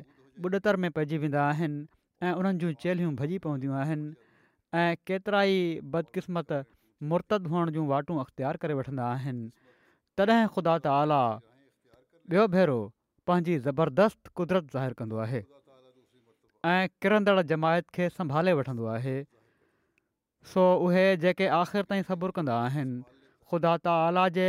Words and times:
ॿुॾतर 0.44 0.76
में 0.84 0.90
पइजी 0.98 1.18
वेंदा 1.24 1.46
आहिनि 1.54 1.86
ऐं 2.26 2.32
उन्हनि 2.40 2.58
जूं 2.64 2.72
चेलियूं 2.84 3.14
भॼी 3.22 3.38
पवंदियूं 3.48 3.74
आहिनि 3.84 4.12
ऐं 4.82 4.88
केतिरा 5.06 5.42
ई 5.54 5.80
बदकिस्मत 5.96 6.52
मुर्तद 7.14 7.46
हुअण 7.56 7.70
जूं 7.78 7.86
वाटूं 7.94 8.20
अख़्तियार 8.26 8.56
करे 8.64 8.74
वठंदा 8.82 9.06
आहिनि 9.16 9.48
तॾहिं 10.18 10.46
ख़ुदा 10.58 10.78
त 10.84 11.08
ॿियो 12.36 12.90
पंहिंजी 13.30 13.54
ज़बरदस्त 13.64 14.32
कुदरत 14.40 14.70
ज़ाहिरु 14.74 14.98
कंदो 15.00 15.18
आहे 15.24 15.40
ऐं 15.40 16.92
किरंदड़ 17.04 17.42
जमायत 17.52 17.94
खे 17.98 18.08
संभाले 18.18 18.54
वठंदो 18.60 18.86
आहे 18.92 19.16
सो 20.52 20.64
उहे 20.88 21.04
जेके 21.24 21.48
आख़िर 21.56 21.88
ताईं 21.90 22.06
सबुरु 22.10 22.36
कंदा 22.38 22.56
आहिनि 22.68 22.96
ख़ुदा 23.52 23.74
ताला 23.88 24.24
जे 24.38 24.46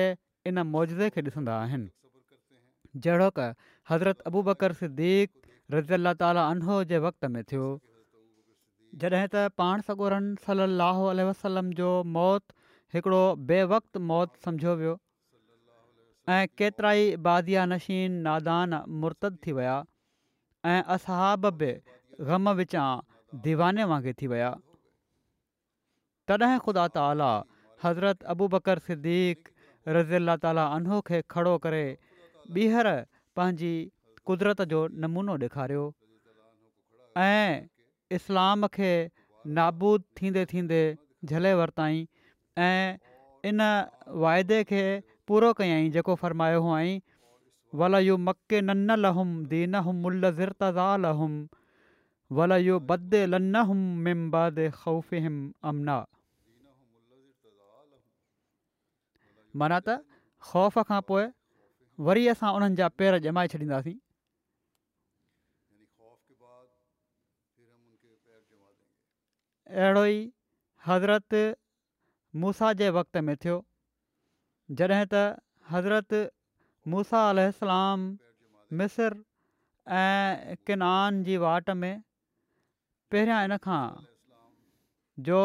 इन 0.51 0.63
मौजे 0.75 1.09
खे 1.17 1.23
ॾिसंदा 1.31 1.57
आहिनि 1.65 3.03
जहिड़ो 3.07 3.49
हज़रत 3.91 4.23
अबू 4.31 4.43
बकर 4.51 4.75
सिद्दीक़ 4.83 5.53
रज़ी 5.75 5.93
अला 5.99 6.13
ताली 6.23 6.45
अनो 6.45 6.79
जे 6.93 7.01
वक़्त 7.07 7.29
में 7.35 7.43
थियो 7.51 7.67
जॾहिं 9.03 9.27
त 9.35 9.43
पाण 9.61 9.85
सगोरनि 9.87 10.45
सलाहु 10.47 11.11
वसलम 11.33 11.75
जो 11.81 11.91
मौत 12.15 12.57
हिकिड़ो 12.97 13.21
बे 13.53 13.59
वक़्ति 13.75 14.03
मौति 14.13 14.43
सम्झियो 14.47 14.75
वियो 14.81 14.95
ऐं 16.29 16.47
केतिराई 16.61 17.05
बादि 17.27 17.55
नशीन 17.69 18.11
नादान 18.25 18.73
मुर्तद 19.03 19.37
थी 19.45 19.51
विया 19.59 19.75
ऐं 20.73 20.81
असहाब 20.95 21.49
बि 21.61 21.69
ग़म 22.27 22.49
विचां 22.59 22.85
दीवाने 23.45 23.83
वांगुरु 23.91 24.13
थी 24.19 24.27
विया 24.33 24.51
तॾहिं 26.29 26.59
ख़ुदा 26.67 26.85
ताला 26.99 27.31
हज़रत 27.85 28.23
अबू 28.35 28.47
बकर 28.55 28.77
सिद्दीक़ 28.89 29.41
रज़ी 29.97 30.15
अला 30.21 30.35
ताली 30.45 30.63
अनो 30.77 31.01
खे 31.09 31.21
खड़ो 31.37 31.57
करे 31.65 31.83
ॿीहर 32.53 32.87
पंहिंजी 33.39 33.73
कुदरत 34.31 34.61
जो 34.75 34.79
नमूनो 35.01 35.33
ॾेखारियो 35.49 35.83
ऐं 37.27 37.51
इस्लाम 38.21 38.67
खे 38.79 38.91
नाबूद 39.59 40.01
थींदे 40.21 40.45
थींदे 40.55 40.81
झले 41.31 41.53
वरिताई 41.61 41.99
ऐं 42.71 42.83
इन 43.51 43.61
वाइदे 44.25 44.63
खे 44.73 44.83
पूरो 45.29 45.49
कयईं 45.57 45.89
जेको 45.95 46.13
फर्मायो 46.19 46.59
हो 46.65 46.69
आहीं 46.75 46.93
वल 47.79 47.95
यू 48.03 48.15
मके 48.29 48.61
नन 48.69 49.43
दीन 49.49 49.75
अमना 55.69 55.97
माना 59.59 59.77
त 59.87 59.99
ख़ौफ़ 60.47 60.79
खां 60.89 60.99
पोइ 61.11 61.23
वरी 62.07 62.25
असां 62.33 62.49
उन्हनि 62.57 62.75
जा 62.79 62.87
पेर 63.01 63.17
जमाए 63.25 63.47
छॾींदासीं 63.53 63.95
अहिड़ो 69.85 70.05
ई 70.05 70.19
हज़रत 70.87 71.39
मूसा 72.43 72.71
जे 72.81 72.89
वक़्त 72.99 73.17
में 73.29 73.35
थियो 73.45 73.57
जॾहिं 74.77 75.05
त 75.13 75.21
हज़रत 75.71 76.15
मूसा 76.93 77.21
अल 77.29 77.39
السلام 77.43 78.01
ऐं 78.73 80.57
किन 80.57 80.77
کنان 80.77 81.17
जी 81.29 81.37
वाट 81.43 81.69
में 81.83 82.03
पहिरियां 83.11 83.39
इनखां 83.45 83.85
जो 85.29 85.39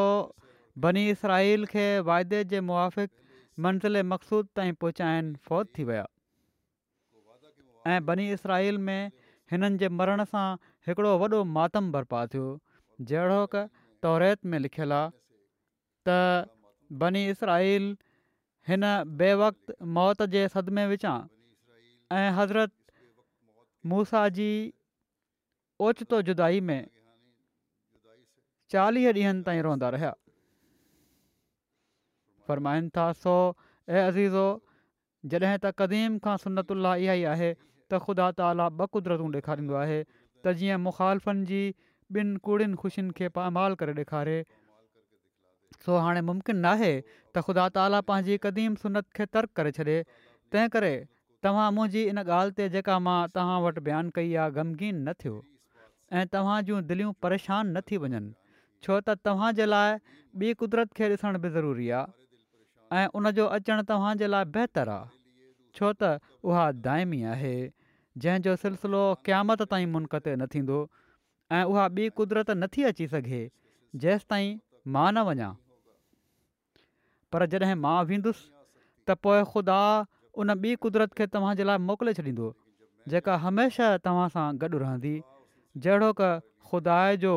बनी 0.86 1.04
इसराईल 1.10 1.66
खे 1.72 1.86
वाइदे 2.10 2.42
जे 2.52 2.60
मुआफ़िक़ 2.70 3.62
मंज़िले 3.66 4.02
मक़सूद 4.12 4.46
ताईं 4.56 4.74
पहुचाइनि 4.84 5.34
फ़ौत 5.48 5.72
थी 5.78 5.84
विया 5.90 6.06
ऐं 7.94 8.04
बनी 8.06 8.30
इसराईल 8.32 8.78
में 8.88 9.00
हिननि 9.52 9.76
जे 9.84 9.88
मरण 10.00 10.24
सां 10.34 10.46
हिकिड़ो 10.88 11.16
वॾो 11.24 11.42
मातम 11.58 11.90
बर्पा 11.96 12.26
थियो 12.34 12.48
जहिड़ो 13.00 13.46
क 13.54 13.68
तौरेत 14.06 14.44
में 14.52 14.58
लिखियलु 14.68 14.94
आहे 14.94 15.10
त 15.12 16.24
बनी 17.04 17.28
इसराईल 17.34 17.94
हिन 18.68 18.84
बे 19.20 19.28
موت 19.40 19.56
मौत 19.96 20.22
जे 20.34 20.42
सदिमे 20.52 20.86
विझां 20.92 21.14
ऐं 22.18 22.30
हज़रत 22.36 22.70
मूसा 23.92 24.22
जी 24.38 24.46
ओचितो 25.88 26.20
जुदाई 26.28 26.60
में 26.68 26.78
चालीह 28.74 29.08
ॾींहंनि 29.16 29.44
ताईं 29.48 29.62
रहंदा 29.68 29.88
रहिया 29.96 30.12
फ़रमाईनि 32.48 32.88
था 32.96 33.06
सो 33.24 33.34
ऐं 33.42 34.02
अज़ीज़ो 34.06 34.46
जॾहिं 35.34 35.58
त 35.58 35.74
क़दीम 35.82 36.18
खां 36.28 36.36
सुनतुल 36.46 36.86
इहा 36.94 37.20
ई 37.20 37.30
आहे 37.36 37.50
त 37.58 38.04
ख़ुदा 38.06 38.30
ताला 38.42 38.70
ॿ 38.80 38.92
क़ुदरतूं 38.96 39.28
ॾेखारींदो 39.38 39.78
आहे 39.84 40.00
त 40.06 40.58
जीअं 40.62 40.80
मुखालफ़नि 40.90 41.46
जी 41.52 41.62
ॿिनि 42.22 42.42
कूड़ियुनि 42.48 42.80
ख़ुशियुनि 42.84 43.16
खे 43.20 43.30
पामाल 43.40 43.80
करे 43.84 43.98
ॾेखारे 44.04 44.38
सो 45.84 45.96
हाणे 46.04 46.20
मुमकिन 46.26 46.56
नाहे 46.66 46.92
त 47.36 47.40
ख़ुदा 47.46 47.64
ताला 47.76 47.98
पंहिंजी 48.10 48.36
क़दीम 48.44 48.74
सुनत 48.82 49.06
खे 49.16 49.24
तर्क 49.36 49.50
करे 49.58 49.70
छॾे 49.78 49.96
तंहिं 50.54 50.68
करे 50.76 50.92
तव्हां 51.44 51.66
मुंहिंजी 51.78 52.02
इन 52.12 52.18
ॻाल्हि 52.24 52.54
ते 52.60 52.68
जेका 52.76 52.94
मां 53.06 53.16
तव्हां 53.34 53.56
वटि 53.64 53.80
बयानु 53.88 54.12
कई 54.18 54.30
आहे 54.44 54.54
ग़मगीन 54.58 55.02
न 55.08 55.12
थियो 55.22 55.34
ऐं 56.20 56.22
तव्हां 56.36 56.56
जूं 56.70 56.78
दिलियूं 56.92 57.10
परेशान 57.26 57.72
न 57.76 57.82
थी 57.90 57.98
वञनि 58.04 58.34
छो 58.86 58.96
त 59.00 59.16
तव्हांजे 59.28 59.66
लाइ 59.72 59.98
ॿी 60.44 60.54
क़ुदिरत 60.62 60.94
खे 61.00 61.08
ॾिसण 61.14 61.36
बि 61.44 61.50
ज़रूरी 61.56 61.88
आहे 61.98 62.22
ऐं 63.02 63.06
उनजो 63.20 63.46
अचणु 63.58 63.84
तव्हांजे 63.90 64.26
लाइ 64.36 64.48
बहितरु 64.56 64.92
आहे 64.92 65.08
छो 65.80 65.90
त 66.04 66.32
उहा 66.50 66.62
दाइमी 66.88 67.18
आहे 67.34 67.50
जंहिंजो 68.26 68.54
सिलसिलो 68.64 69.02
क़यामत 69.30 69.64
ताईं 69.74 69.92
मुनक़ते 69.98 70.34
न 70.36 70.48
थींदो 70.56 70.80
ऐं 71.58 71.62
उहा 71.74 71.84
ॿी 72.22 72.56
नथी 72.64 72.88
अची 72.92 73.08
सघे 73.16 73.42
जेसि 74.06 74.30
ताईं 74.34 74.54
मां 74.96 75.06
न 75.18 75.26
वञा 75.30 75.50
पर 77.34 77.46
जॾहिं 77.52 77.76
मां 77.84 77.94
वेंदुसि 78.08 78.42
त 78.48 79.14
पोइ 79.26 79.38
ख़ुदा 79.52 79.76
उन 80.42 80.50
ॿी 80.64 80.72
कुदरत 80.84 81.14
खे 81.20 81.26
तव्हांजे 81.36 81.64
लाइ 81.70 81.78
मोकिले 81.86 82.12
छॾींदो 82.18 82.50
जेका 83.14 83.36
हमेशह 83.46 83.96
तव्हां 84.04 84.26
सां 84.34 84.44
गॾु 84.64 84.78
रहंदी 84.82 85.10
जहिड़ो 85.86 86.10
क 86.20 86.28
ख़ुदा 86.68 86.98
जो 87.24 87.32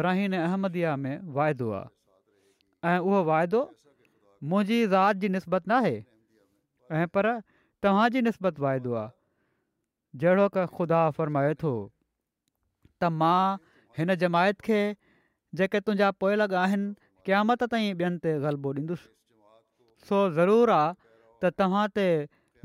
ब्राहीन 0.00 0.36
अहमदिया 0.40 0.92
में 1.04 1.14
वाइदो 1.38 1.68
आहे 1.78 2.90
ऐं 2.94 2.98
उहो 3.06 3.22
वाइदो 3.30 3.62
मुंहिंजी 4.52 4.78
ज़ाति 4.96 5.24
जी 5.24 5.30
नसबत 5.36 5.72
ऐं 5.78 7.08
पर 7.16 7.30
तव्हांजी 7.88 8.22
नस्बत 8.28 8.60
वाइदो 8.66 8.94
आहे 9.04 10.20
जहिड़ो 10.26 10.46
क 10.58 10.66
ख़ुदा 10.76 11.00
फरमाए 11.22 11.54
थो 11.64 11.72
त 11.86 13.12
मां 13.24 13.40
हिन 14.02 14.16
जमायत 14.26 14.60
खे 14.68 14.80
जेके 15.62 15.82
तुंहिंजा 15.90 16.12
पोइ 16.24 16.38
आहिनि 16.66 16.94
क़यामत 17.28 17.68
ताईं 17.74 17.92
ॿियनि 18.02 18.22
ते 18.28 18.36
ग़लबो 18.46 18.74
ॾींदुसि 18.82 19.10
सो 20.08 20.18
ज़रूरु 20.36 20.72
आहे 20.72 20.94
त 21.42 21.50
तव्हां 21.58 21.84
ते 21.98 22.06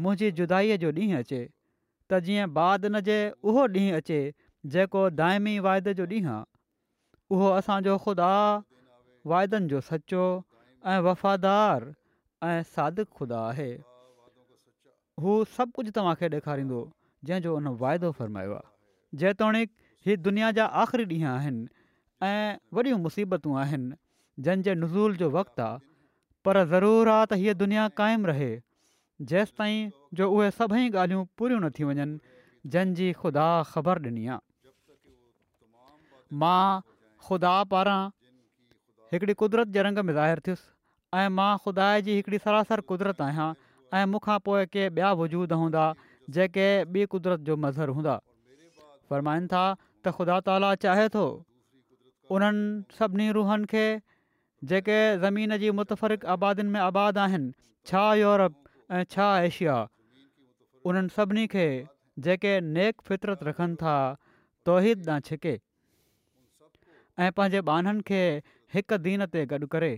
मुंहिंजी 0.06 0.30
जुदाईअ 0.40 0.78
जो 0.84 0.92
ॾींहुं 1.00 1.20
अचे 1.24 1.42
त 2.10 2.20
जीअं 2.28 2.54
बाद 2.58 2.86
न 2.86 3.00
जे 3.10 3.18
उहो 3.44 3.66
ॾींहुं 3.78 3.98
अचे 4.02 4.20
जेको 4.76 5.02
दाइमी 5.22 5.58
वाइदे 5.68 5.94
जो 6.00 6.06
ॾींहुं 6.14 6.34
आहे 6.34 6.46
उहो 7.38 7.50
असांजो 7.60 7.98
ख़ुदा 8.06 8.32
वाइदनि 9.34 9.68
जो 9.74 9.82
सचो 9.90 10.26
ऐं 10.92 11.00
वफ़ादार 11.10 11.88
ऐं 12.50 12.62
सादिक 12.76 13.10
खुदा 13.20 13.40
आहे 13.50 13.72
हू 15.24 15.34
सभु 15.58 15.72
कुझु 15.76 15.92
तव्हांखे 15.98 16.28
ॾेखारींदो 16.38 16.80
जंहिंजो 17.28 17.56
उन 17.58 17.68
वाइदो 17.84 18.12
फ़रमायो 18.20 18.54
आहे 18.62 19.18
जेतोणीकि 19.22 19.74
हीअ 20.06 20.18
दुनिया 20.28 20.52
जा 20.60 20.66
आख़िरी 20.84 21.06
ॾींहं 21.06 21.30
आहिनि 21.38 21.66
ऐं 22.28 22.58
वॾियूं 22.78 23.00
मुसीबतूं 23.06 23.58
आहिनि 23.64 23.96
जंहिंजे 24.48 24.74
नज़ूल 24.84 25.16
जो 25.24 25.30
वक़्तु 25.38 25.62
आहे 25.68 25.86
पर 26.48 26.62
ज़रूरु 26.72 27.12
आहे 27.12 27.24
त 27.30 27.36
हीअ 27.40 27.54
दुनिया 27.62 27.86
क़ाइमु 28.00 28.28
रहे 28.32 28.46
जेसि 29.32 29.52
ताईं 29.62 29.88
जो 30.20 30.28
उहे 30.34 30.46
सभई 30.60 30.84
ॻाल्हियूं 30.90 31.24
पूरियूं 31.40 31.60
न 31.64 31.70
थी 31.78 31.84
वञनि 31.90 32.06
जंहिंजी 32.76 33.08
ख़ुदा 33.24 33.48
ख़बर 33.72 34.02
ॾिनी 34.10 34.24
आहे 34.36 34.40
मां 36.44 36.68
ख़ुदा 37.28 37.52
पारां 37.74 38.00
हिकिड़ी 39.12 39.36
क़ुदिरत 39.44 39.76
जे 39.78 39.84
रंग 39.88 40.00
में 40.10 40.14
ज़ाहिर 40.20 40.44
थियुसि 40.48 40.66
ऐं 41.24 41.28
मां 41.42 41.50
ख़ुदा 41.66 41.90
जी 42.08 42.16
हिकिड़ी 42.22 42.40
सरासर 42.48 42.86
कुदरत 42.94 43.22
आहियां 43.28 43.50
ऐं 44.00 44.06
मूंखां 44.16 44.40
पोइ 44.48 44.66
के 44.78 44.88
ॿिया 44.94 45.12
वजूद 45.24 45.60
हूंदा 45.66 45.86
जेके 46.38 46.68
ॿी 46.96 47.08
क़ुदिरत 47.16 47.48
जो 47.52 47.58
मज़र 47.68 47.96
हूंदा 48.00 48.18
फ़रमाइनि 49.12 49.56
था 49.56 49.66
त 49.84 50.18
ख़ुदा 50.18 50.40
ताला 50.52 50.72
चाहे 50.88 51.08
थो 51.18 51.28
उन्हनि 52.40 53.00
सभिनी 53.02 53.30
रूहनि 53.40 53.86
जेके 54.64 55.18
ज़मीन 55.22 55.58
जी 55.60 55.70
मुतफ़िक 55.72 56.26
आबादियुनि 56.26 56.72
में 56.74 56.80
आबाद 56.80 57.18
आहिनि 57.18 57.54
छा 57.86 58.14
यूरोप 58.16 58.54
ऐं 58.92 59.04
छा 59.12 59.28
एशिया 59.42 59.76
उन्हनि 60.86 61.10
सभिनी 61.14 61.46
खे 61.48 61.70
जेके 62.26 62.60
नेक 62.62 63.02
फितरत 63.06 63.44
रखनि 63.50 63.76
था 63.82 63.96
तोही 64.66 64.94
ॾांहुं 64.96 65.20
छिके 65.30 65.60
ऐं 67.22 67.32
पंहिंजे 67.38 67.62
बाननि 67.70 68.02
खे 68.08 68.22
हिक 68.74 68.94
दीन 69.10 69.26
ते 69.38 69.46
गॾु 69.54 69.68
करे 69.78 69.94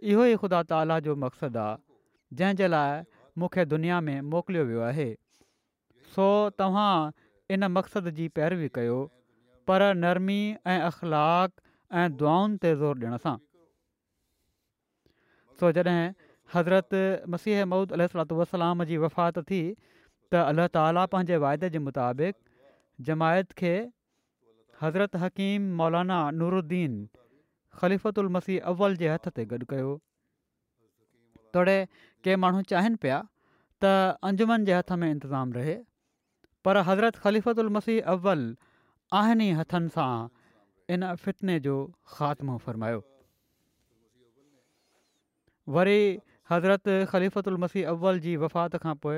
इहो 0.00 0.24
ई 0.24 0.36
ख़ुदा 0.36 0.62
ताला 0.72 0.98
जो 1.04 1.16
मक़सदु 1.24 1.58
आहे 1.58 1.78
जंहिंजे 2.40 2.66
लाइ 2.68 3.02
मूंखे 3.38 3.64
दुनिया 3.76 4.00
में 4.08 4.20
मोकिलियो 4.32 4.64
वियो 4.72 4.80
आहे 4.88 5.08
सो 6.16 6.24
तव्हां 6.58 6.96
इन 7.54 7.64
मक़सद 7.78 8.08
जी 8.18 8.28
पैरवी 8.40 8.68
कयो 8.80 9.00
पर 9.68 9.90
नरमी 10.04 10.40
ऐं 10.66 10.80
अख़लाक़ 10.80 11.64
ऐं 11.96 12.12
दुआउनि 12.20 12.56
ते 12.62 12.70
ज़ोरु 12.76 13.00
ॾियण 13.02 13.16
सां 13.24 13.36
सो 15.60 15.70
जॾहिं 15.76 16.00
हज़रत 16.54 16.98
मसीह 17.34 17.64
मूदुलात 17.72 18.32
वसलाम 18.40 18.84
जी 18.90 18.96
वफ़ात 19.04 19.38
थी 19.50 19.60
त 20.32 20.42
अल्ला 20.48 20.66
ताला 20.76 21.04
पंहिंजे 21.14 21.36
वाइदे 21.44 21.70
जे 21.76 21.78
मुताबिक़ 21.86 22.36
जमायत 23.08 23.52
खे 23.62 23.72
हज़रत 24.82 25.16
हकीम 25.24 25.70
मौलाना 25.80 26.18
नूरुद्दीन 26.40 27.00
ख़लीफ़तीह 27.82 28.70
अव्वल 28.74 28.96
जे 29.04 29.08
हथ 29.14 29.28
ते 29.38 29.46
गॾु 29.54 29.64
कयो 29.74 29.96
तोड़े 31.56 31.78
के 32.24 32.36
माण्हू 32.44 32.62
चाहिनि 32.74 33.00
पिया 33.06 33.22
त 33.84 34.18
अंजमन 34.32 34.64
जे 34.70 34.74
हथ 34.80 34.92
में 35.02 35.10
इंतिज़ामु 35.10 35.58
रहे 35.60 35.78
पर 36.68 36.84
हज़रत 36.90 37.24
ख़लीफ़लमसी 37.24 37.98
अव्वल 38.16 38.44
आहिनि 39.22 39.48
ई 39.50 39.56
हथनि 39.60 39.96
इन 40.96 41.02
फितने 41.22 41.58
जो 41.68 41.74
ख़ात्मो 42.16 42.56
फ़रमायो 42.66 43.00
वरी 45.76 46.00
हज़रत 46.50 46.88
ख़लीफ़तु 47.10 47.50
उल 47.50 47.56
मसीह 47.64 47.88
अव्वल 47.88 48.20
जी 48.26 48.36
वफ़ात 48.44 48.76
खां 48.84 48.94
पोइ 49.04 49.16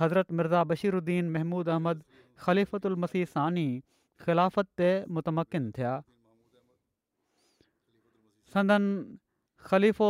हज़रत 0.00 0.32
मिर्ज़ा 0.38 0.62
बशीरुद्दीन 0.70 1.28
महमूद 1.34 1.68
अहमद 1.74 2.02
ख़लीफ़त 2.46 2.86
मसीह 3.04 3.24
सानी 3.36 3.66
ख़िलाफ़त 4.26 4.68
ते 4.82 4.88
मुतमकिन 5.18 5.70
थिया 5.80 5.92
संदन 8.54 8.88
ख़लीफ़ो 9.72 10.08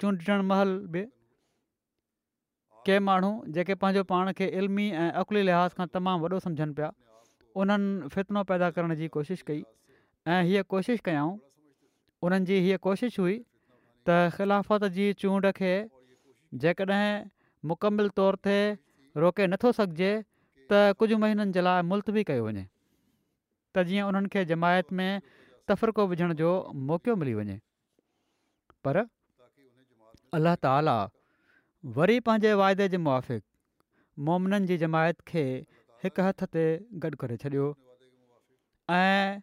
चूंडण 0.00 0.42
महल 0.52 0.76
बि 0.96 1.06
के 2.88 2.98
माण्हू 3.10 3.32
जेके 3.54 3.74
पंहिंजो 3.84 4.04
पाण 4.14 4.32
खे 4.40 4.46
इल्मी 4.62 4.90
ऐं 5.04 5.10
अकली 5.24 5.42
लिहाज़ 5.52 5.72
खां 5.80 5.86
तमामु 5.98 6.24
वॾो 6.28 6.38
सम्झनि 6.50 6.72
पिया 6.80 6.90
उन्हनि 7.62 8.08
फितनो 8.16 8.44
पैदा 8.52 8.70
करण 8.76 8.94
जी 9.02 9.08
कोशिशि 9.16 9.44
कई 9.46 9.62
ऐं 10.32 10.42
हीअ 10.46 10.62
कोशिशि 10.72 11.02
कयऊं 11.06 11.34
उन्हनि 12.26 12.44
जी 12.46 12.56
हीअ 12.62 12.78
कोशिशि 12.86 13.20
हुई 13.22 13.34
त 14.08 14.16
ख़िलाफ़त 14.36 14.84
जी 14.96 15.06
चूंड 15.20 15.46
खे 15.58 15.72
जेकॾहिं 16.64 17.14
मुकमल 17.70 18.08
तौर 18.18 18.38
ते 18.46 18.56
रोके 19.22 19.46
नथो 19.52 19.72
सघिजे 19.78 20.10
त 20.72 20.80
कुझु 20.98 21.18
महीननि 21.24 21.52
जे 21.58 21.62
लाइ 21.66 21.86
मुल्तवी 21.92 22.24
कयो 22.32 22.46
वञे 22.46 22.64
त 23.74 23.86
जीअं 23.92 24.08
उन्हनि 24.10 24.28
खे 24.34 24.44
जमायत 24.50 24.90
में 24.98 25.22
तफ़रक़ो 25.70 26.06
विझण 26.14 26.34
जो 26.42 26.50
मौक़ो 26.90 27.14
मिली 27.22 27.34
वञे 27.38 27.58
पर 28.84 29.02
अल्ल्ह 30.38 30.54
ताला 30.68 30.98
वरी 32.00 32.18
पंहिंजे 32.26 32.52
वाइदे 32.64 32.88
जे 32.96 33.04
मुआफ़िक़ 33.08 33.42
मोमिननि 34.26 34.66
जी 34.74 34.84
जमायत 34.86 35.22
खे 35.32 35.46
हिकु 36.04 36.28
हथ 36.30 36.46
ते 36.56 36.66
गॾु 37.06 37.18
करे 37.24 37.36
छॾियो 37.46 37.66
ऐं 39.02 39.38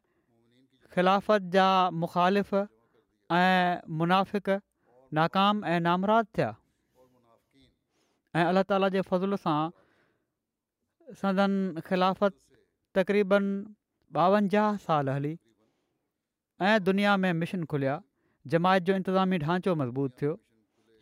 ख़िलाफ़त 0.94 1.42
जा 1.54 1.68
मुखालिफ़ 1.90 2.54
ऐं 2.56 3.82
मुनाफ़िक़ 4.00 4.50
नाकाम 5.18 5.64
ऐं 5.66 5.80
नामराद 5.86 6.26
थिया 6.38 6.50
ऐं 8.38 8.44
अलाह 8.54 8.64
ताला 8.72 8.88
जे 8.96 9.02
फज़ुल 9.08 9.34
सां 9.46 9.62
सदन 11.22 11.56
ख़िलाफ़त 11.88 12.34
तक़रीबन 12.98 13.46
ॿावंजाह 14.26 14.70
साल 14.86 15.10
हली 15.18 15.34
ऐं 16.68 16.76
दुनिया 16.86 17.16
में 17.24 17.32
मिशन 17.42 17.64
खुलिया 17.74 17.96
जमायत 18.56 18.84
जो 18.92 18.96
इंतिज़ामी 19.02 19.38
ढांचो 19.46 19.76
मज़बूत 19.82 20.12
थियो 20.22 20.34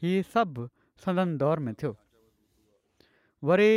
हीअ 0.05 0.23
सभु 0.31 0.69
सदन 1.05 1.35
दौर 1.43 1.59
में 1.67 1.73
थियो 1.83 1.91
वरी 3.51 3.71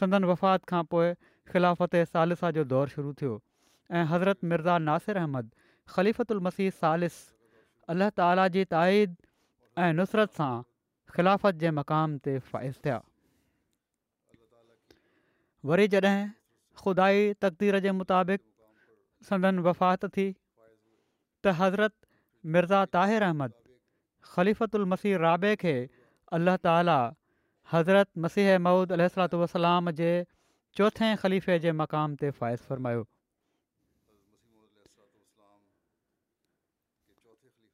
सदन 0.00 0.24
वफ़ात 0.34 0.64
खां 0.74 0.82
पोइ 0.94 1.14
ख़िलाफ़त 1.52 1.96
सालिसा 2.14 2.50
जो 2.60 2.64
दौरु 2.74 2.90
शुरू 2.96 3.12
थियो 3.22 3.40
ऐं 3.98 4.04
हज़रत 4.10 4.38
मिर्ज़ा 4.50 4.78
नासिर 4.88 5.16
अहमद 5.20 5.48
ख़लीफ़लमसी 5.94 6.66
सालिस 6.82 7.14
अलाह 7.94 8.10
ताला 8.20 8.44
जी 8.56 8.64
ताईद 8.74 9.16
ऐं 9.86 9.96
नुसरत 10.00 10.36
सां 10.40 10.50
ख़िलाफ़त 11.14 11.62
जे 11.62 11.70
मक़ाम 11.78 12.14
ते 12.28 12.34
फ़ाइज़ 12.38 12.86
थिया 12.86 12.98
वरी 15.72 15.88
जॾहिं 15.96 16.20
खुदा 16.84 17.08
तक़दीर 17.46 17.80
जे 17.88 17.94
मुताबिक़ 18.04 19.28
सदन 19.30 19.58
वफ़ात 19.68 20.06
थी 20.18 20.28
त 20.32 21.58
हज़रत 21.64 21.96
मिर्ज़ा 22.54 22.84
ताहिर 22.98 23.30
अहमद 23.30 23.58
ख़लीफ़तसी 24.36 25.16
राबे 25.28 25.54
खे 25.64 25.76
अल्लाह 26.40 26.62
ताला 26.68 26.98
हज़रत 27.76 28.26
मसीह 28.28 28.56
अमूद 28.60 29.00
अल 29.00 29.10
वसलाम 29.46 29.96
जे 30.02 30.14
चौथे 30.80 31.12
ख़लीफ़े 31.24 31.58
जे 31.66 31.76
मक़ाम 31.84 32.20
ते 32.24 32.30
फ़ाइज़ 32.30 32.70
फ़रमायो 32.72 33.06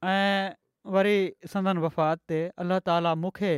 ऐं 0.05 0.91
वरी 0.95 1.17
संदन 1.53 1.79
वफ़ात 1.85 2.21
ते 2.33 2.37
अलाह 2.65 2.81
ताली 2.89 3.13
मूंखे 3.23 3.53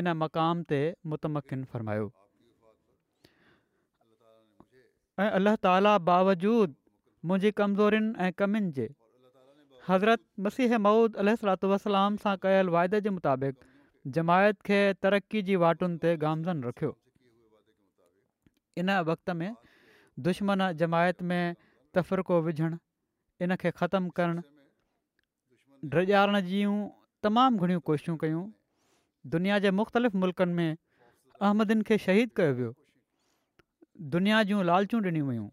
इन 0.00 0.10
मक़ाम 0.22 0.64
ते 0.74 0.80
मुतमिन 1.14 1.64
फ़रमायो 1.74 2.08
ऐं 2.12 2.16
اللہ 5.36 5.54
تعالی 5.62 5.92
باوجود 6.10 6.70
मुंहिंजी 7.28 7.50
कमज़ोरियुनि 7.60 8.10
ऐं 8.24 8.30
कमियुनि 8.40 8.68
जे 8.74 8.84
हज़रत 9.88 10.20
मसीह 10.46 10.78
महुूद 10.84 11.16
अल 11.22 11.30
वसलाम 11.70 12.16
सां 12.24 12.34
कयल 12.44 12.68
वाइदे 12.74 13.00
जे 13.06 13.10
मुताबिक़ 13.16 13.64
जमायत 14.18 14.60
खे 14.68 14.78
तरक़ी 15.06 15.42
जी 15.48 15.56
वाटुनि 15.64 15.98
ते 16.04 16.12
गामज़न 16.26 16.62
रखियो 16.68 16.90
इन 18.82 18.94
वक़्त 19.10 19.32
में 19.40 19.50
दुश्मन 20.28 20.68
जमायत 20.84 21.26
में 21.32 21.58
तफ़रक़ो 21.98 22.40
विझणु 22.48 22.78
इनखे 23.46 23.70
ख़तमु 23.82 24.14
करणु 24.20 24.46
ण 25.84 26.40
जूं 26.46 26.88
तमामु 27.24 27.58
घणियूं 27.64 27.80
कोशिशूं 27.86 28.16
कयूं 28.18 28.46
दुनिया 29.30 29.58
जे 29.64 29.70
मुख़्तलिफ़ 29.70 30.16
मुल्कनि 30.16 30.52
में 30.54 30.76
अहमदिन 31.46 31.82
खे 31.86 31.98
शहीद 32.02 32.30
कयो 32.36 32.52
वियो 32.54 32.72
दुनिया 34.14 34.42
जूं 34.50 34.62
लालचूं 34.64 35.00
ॾिनियूं 35.02 35.28
वयूं 35.28 35.48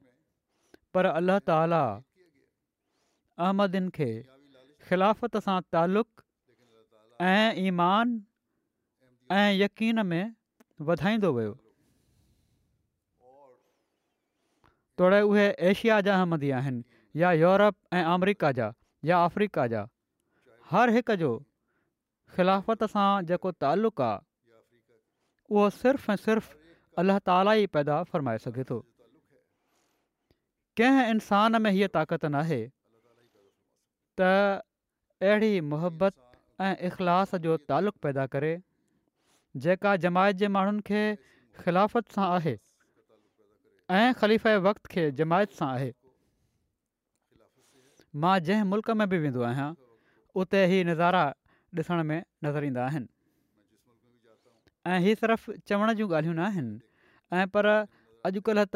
पर 0.94 1.06
अल्ला 1.06 1.38
ताला 1.52 1.84
अहमदिन 3.38 3.90
खे 3.96 4.10
ख़िलाफ़त 4.90 5.38
सां 5.46 5.60
तालुक़ 5.72 6.28
ऐं 7.22 7.54
ईमान 7.70 8.08
ऐं 9.32 9.48
यक़ीन 9.62 10.06
में 10.06 10.26
वधाईंदो 10.92 11.34
वियो 11.34 11.54
तोड़े 14.98 15.22
उहे 15.22 15.48
एशिया 15.72 16.02
जा 16.02 16.20
अहमदी 16.20 16.50
आहिनि 16.62 17.20
या 17.22 17.32
यूरोप 17.46 17.76
ऐं 17.94 18.04
अमरिका 18.06 18.52
जा 18.60 18.74
या 19.06 19.24
अफ्रीका 19.26 19.66
जा 19.74 19.88
हर 20.72 20.90
हिक 20.94 21.12
जो 21.22 21.30
ख़िलाफ़त 22.36 22.84
सां 22.94 23.10
जेको 23.32 23.52
तालुक़ु 23.64 24.04
आहे 24.04 24.56
उहो 25.50 25.70
सिर्फ़ु 25.76 26.14
ऐं 26.14 26.16
सिर्फ़ु 26.22 26.56
अलाह 27.02 27.20
ताला 27.30 27.54
ई 27.64 27.68
पैदा 27.78 27.98
फ़र्माए 28.14 28.38
सघे 28.46 28.64
थो 28.70 28.78
कंहिं 30.82 31.04
इंसान 31.14 31.62
में 31.68 31.70
हीअ 31.76 31.88
ताक़त 32.00 32.26
नाहे 32.38 32.58
त 34.22 34.30
अहिड़ी 35.30 35.52
मुहबत 35.76 36.16
ऐं 36.70 36.74
इख़लाश 36.92 37.36
जो 37.46 37.58
तालुक़ 37.74 37.98
पैदा 38.08 38.26
करे 38.38 38.52
जेका 39.68 39.96
जमायत 40.10 40.36
जे 40.44 40.48
माण्हुनि 40.58 40.82
खे 40.92 41.04
ख़िलाफ़त 41.62 42.10
सां 42.20 42.28
आहे 42.42 42.58
ऐं 44.00 44.04
ख़लीफ़ 44.26 44.48
वक़्त 44.70 44.86
खे 44.98 45.08
जमायत 45.24 45.52
सां 45.64 45.70
आहे 45.80 45.92
मां 48.26 48.38
जंहिं 48.50 48.64
मुल्क़ 48.76 48.92
में 49.02 49.08
बि 49.16 49.26
वेंदो 49.30 49.42
आहियां 49.54 49.72
उते 50.42 50.66
ही 50.68 50.84
नज़ारा 50.84 51.26
ॾिसण 51.80 52.02
में 52.10 52.22
नज़र 52.44 52.64
ईंदा 52.72 52.84
आहिनि 52.86 53.08
ऐं 54.88 55.16
صرف 55.22 55.40
सिर्फ़ु 55.46 55.62
चवण 55.68 55.94
जूं 56.00 56.08
ॻाल्हियूं 56.12 56.36
न 56.36 56.40
आहिनि 56.48 56.80
ऐं 57.38 57.48
पर 57.54 57.66
अॼुकल्ह 58.30 58.64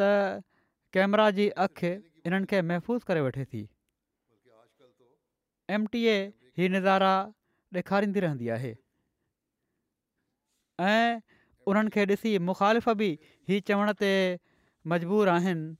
कैमरा 0.94 1.30
जी 1.36 1.48
अखि 1.64 1.90
محفوظ 2.26 2.46
खे 2.50 2.62
महफ़ूज़ 2.62 3.04
करे 3.08 3.20
वठे 3.24 3.44
थी 3.44 3.68
एम 5.70 5.86
टी 5.92 6.04
ए 6.04 6.16
ही 6.58 6.68
नज़ारा 6.68 7.12
ॾेखारींदी 7.74 8.20
रहंदी 8.20 8.48
आहे 8.56 8.74
ऐं 10.80 11.20
उन्हनि 11.66 11.90
खे 11.94 12.06
ॾिसी 12.06 12.38
मुखालिफ़ 12.48 12.90
बि 13.02 13.10
हीअ 13.48 13.60
चवण 13.68 13.92
ते 14.00 14.10
मजबूर 14.94 15.28
आहिनि 15.36 15.74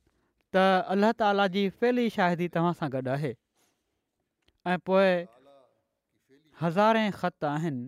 त 0.54 0.70
अल्लाह 0.94 1.12
ताला 1.24 1.46
जी 1.56 1.68
फेली 1.80 2.08
शाहिदी 2.16 2.48
तव्हां 2.56 2.72
सां 2.80 2.90
गॾु 2.96 3.12
आहे 3.18 3.34
ऐं 4.70 4.78
पोइ 4.88 5.12
हज़ारे 6.60 7.10
ख़त 7.16 7.44
आहिनि 7.48 7.84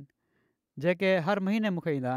जेके 0.83 1.09
हर 1.29 1.41
महीने 1.47 1.71
मूंखे 1.79 1.93
ईंदा 1.97 2.14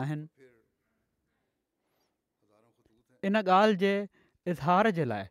इन 3.29 3.35
ॻाल्हि 3.41 3.75
जे 3.83 3.93
इज़हार 4.51 4.89
जे 4.99 5.05
लाइ 5.11 5.25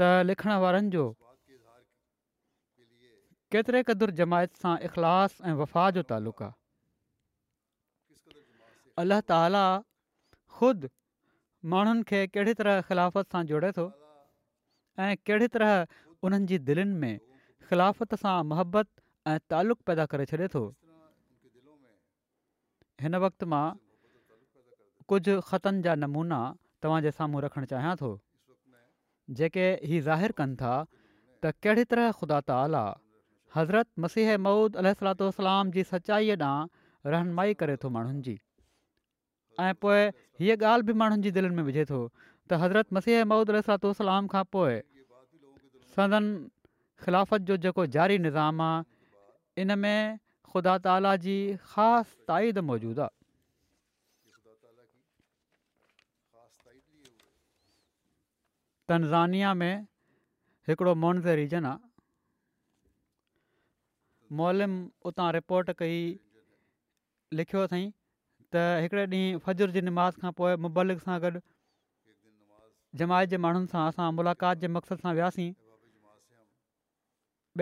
त 0.00 0.08
लिखण 0.30 0.50
वारनि 0.62 0.90
जो 0.94 1.04
केतिरे 3.56 3.82
क़दुरु 3.90 4.12
जमायत 4.18 4.58
सां 4.64 4.72
इख़लास 4.90 5.38
ऐं 5.46 5.54
वफ़ा 5.62 5.84
जो 5.98 6.02
तालुक़ु 6.10 6.42
आहे 6.48 6.52
अल्लाह 9.04 9.20
ताला 9.32 9.62
ख़ुदि 10.58 10.90
माण्हुनि 11.74 12.04
खे 12.10 12.18
कहिड़ी 12.34 12.54
तरह 12.60 12.80
ख़िलाफ़त 12.90 13.30
सां 13.36 13.42
जोड़े 13.54 13.70
थो 13.80 13.84
ऐं 15.06 15.08
कहिड़ी 15.30 15.48
तरह 15.56 15.72
उन्हनि 16.28 16.46
जी 16.52 16.58
दिलनि 16.66 16.96
में 17.06 17.14
ख़िलाफ़त 17.70 18.14
सां 18.26 18.36
मुहबत 18.50 18.92
ऐं 19.32 19.38
तालुक़ु 19.50 19.82
पैदा 19.88 20.04
करे 20.12 20.24
छॾे 20.30 20.46
थो 20.54 20.60
हिन 23.02 23.16
वक़्तु 23.24 23.46
मां 23.52 23.64
कुझु 25.08 25.34
ख़तनि 25.50 25.82
जा 25.86 25.94
नमूना 26.02 26.40
तव्हांजे 26.82 27.10
साम्हूं 27.18 27.40
रखणु 27.44 27.66
चाहियां 27.70 27.94
थो 28.02 28.10
जेके 29.40 29.64
हीउ 29.88 30.00
ज़ाहिर 30.08 30.32
कनि 30.40 30.56
था 30.62 30.74
त 31.44 31.54
कहिड़ी 31.64 31.84
तरह 31.92 32.10
ख़ुदा 32.20 32.40
ताला 32.52 32.84
हज़रत 33.56 33.86
मसीह 34.06 34.36
मऊद 34.48 34.76
अल 34.84 34.92
सलातो 35.02 35.32
वलाम 35.40 35.70
जी 35.76 35.84
सचाईअ 35.94 36.36
ॾांहुं 36.40 37.10
रहनुमाई 37.14 37.54
करे 37.62 37.76
थो 37.84 37.88
माण्हुनि 37.98 38.20
जी 38.28 38.38
ऐं 39.64 39.72
पोइ 39.82 40.00
हीअ 40.40 40.56
ॻाल्हि 40.60 40.86
बि 40.90 41.00
माण्हुनि 41.04 41.22
जी 41.24 41.30
दिलनि 41.38 41.56
में 41.62 41.70
विझे 41.70 41.84
थो 41.92 42.06
त 42.22 42.64
हज़रत 42.64 42.92
मसीह 42.98 43.24
मऊद 43.32 43.50
अल 43.56 43.60
सलातो 43.68 43.92
सलाम 44.06 44.26
खां 44.34 44.44
पोइ 44.56 44.80
सदन 45.96 46.26
खिलाफ़त 47.04 47.50
जो 47.52 47.56
जेको 47.66 47.86
ज़ारी 47.98 48.18
निज़ाम 48.28 48.60
आहे 48.68 48.92
इन 49.62 49.74
में 49.78 50.18
ख़ुदा 50.50 50.76
ताला 50.86 51.12
जी 51.24 51.34
ख़ासि 51.72 52.14
ताईद 52.28 52.56
मौजूदु 52.70 53.00
आहे 53.06 53.16
तनज़ानिया 58.88 59.50
में 59.60 59.74
हिकिड़ो 60.68 60.92
मोनज़ 61.02 61.26
रीजन 61.42 61.62
आहे 61.70 61.78
मोलम 64.38 64.72
उतां 65.10 65.28
रिपोर्ट 65.38 65.66
कई 65.82 65.98
लिखियो 67.40 67.60
अथई 67.68 67.84
त 68.52 68.54
हिकिड़े 68.82 69.04
ॾींहुं 69.06 69.40
फजुर 69.46 69.68
जी 69.76 69.80
निमाज़ 69.90 70.14
खां 70.24 70.30
पोइ 70.40 70.52
मुबालिक 70.66 70.98
सां 71.08 71.16
गॾु 71.24 71.40
जमायत 73.02 73.30
जे 73.34 73.38
माण्हुनि 73.46 73.70
सां 73.74 73.82
असां 73.92 74.06
मुलाक़ात 74.18 74.56
जे 74.64 74.68
मक़सदु 74.78 75.00
सां 75.08 75.14
वियासीं 75.20 75.48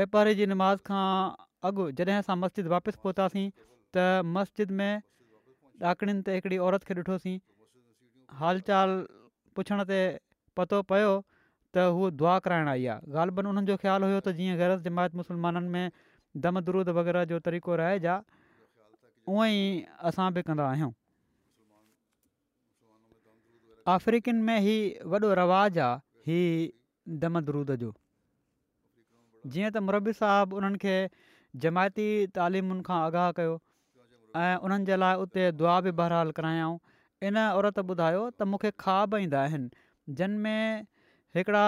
वापारी 0.00 0.34
जी 0.42 0.48
निमाज़ 0.56 0.82
खां 0.90 1.06
अॻु 1.68 1.82
जॾहिं 1.98 2.14
असां 2.18 2.36
मस्जिद 2.44 2.66
वापसि 2.74 2.98
पहुतासीं 3.04 3.48
त 3.94 3.96
मस्जिद 4.36 4.70
में 4.78 4.92
ॾाकिणियुनि 5.90 6.22
ते 6.28 6.34
हिकिड़ी 6.36 6.56
औरत 6.68 6.86
खे 6.88 6.94
ॾिठोसीं 7.00 7.34
हालु 8.40 8.60
चाल 8.70 8.94
पुछण 9.58 9.82
ते 9.92 10.00
पतो 10.58 10.80
पियो 10.92 11.12
त 11.74 11.84
हू 11.98 12.10
दुआ 12.22 12.34
कराइण 12.46 12.68
आई 12.74 12.86
आहे 12.94 13.12
ॻाल्हि 13.18 13.36
ॿुध 13.36 13.46
उन्हनि 13.52 13.66
जो 13.70 13.76
ख़्यालु 13.84 14.10
हुयो 14.10 14.18
त 14.28 14.34
जीअं 14.40 14.58
ग़ैत 14.62 14.80
जमायत 14.88 15.14
मुसलमाननि 15.22 15.68
में 15.76 16.02
दम 16.46 16.60
दरुद 16.70 16.88
वग़ैरह 17.00 17.24
जो 17.34 17.38
तरीक़ो 17.48 17.76
रहे 17.84 17.98
जा 18.08 18.16
ई 19.30 19.72
असां 20.10 20.26
बि 20.38 20.42
कंदा 20.50 20.66
आहियूं 20.74 20.92
अफ्रीकन 23.96 24.42
में 24.48 24.56
ई 24.58 24.76
वॾो 25.14 25.32
रवाज़ु 25.42 25.80
आहे 25.86 25.96
ही 26.30 26.40
दमदरूद 27.24 27.70
जो 27.84 27.92
जीअं 29.52 29.70
त 29.76 29.84
मरबी 29.90 30.16
साहबु 30.22 30.60
उन्हनि 30.62 30.98
जमायती 31.60 32.06
तालिमुनि 32.38 32.82
खां 32.88 32.98
आगाह 33.08 33.30
कयो 33.38 33.54
ऐं 34.42 34.60
उन्हनि 34.66 34.86
जे 34.90 34.96
लाइ 35.02 35.18
उते 35.24 35.46
दुआ 35.62 35.74
बि 35.86 35.92
बहरहाल 36.02 36.30
करायाऊं 36.38 36.78
इन 37.30 37.42
औरत 37.44 37.82
ॿुधायो 37.94 38.20
त 38.36 38.46
मूंखे 38.52 38.70
ख्वाब 38.84 39.16
ईंदा 39.24 39.40
आहिनि 39.48 40.16
जिन 40.20 40.38
में 40.46 40.86
हिकिड़ा 41.38 41.66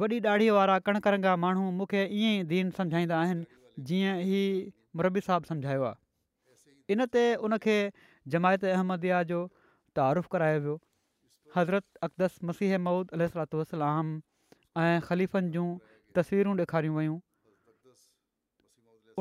वॾी 0.00 0.18
दाढ़ीअ 0.26 0.54
वारा 0.56 0.78
कणकरंगा 0.88 1.34
माण्हू 1.44 1.68
मूंखे 1.80 2.02
ईअं 2.06 2.40
ई 2.40 2.42
दीन 2.54 2.70
सम्झाईंदा 2.80 3.20
आहिनि 3.26 3.84
जीअं 3.90 4.16
हीउ 4.30 4.48
मरबी 5.00 5.20
साहबु 5.26 5.50
समुझायो 5.52 5.84
आहे 5.90 6.76
इन 6.96 7.04
ते 7.16 7.24
उनखे 7.48 7.76
जमायत 8.34 8.64
अहमदया 8.72 9.22
जो 9.32 9.40
तारफ़ 10.00 10.28
करायो 10.36 10.60
वियो 10.66 10.76
हज़रत 11.56 11.86
अकदस 12.08 12.48
मसीह 12.52 12.76
मूद 12.88 13.14
अलाम 13.20 14.12
ऐं 14.86 15.00
ख़लीफ़नि 15.08 15.52
जूं 15.58 15.68
तस्वीरूं 16.18 16.56
ॾेखारियूं 16.64 17.16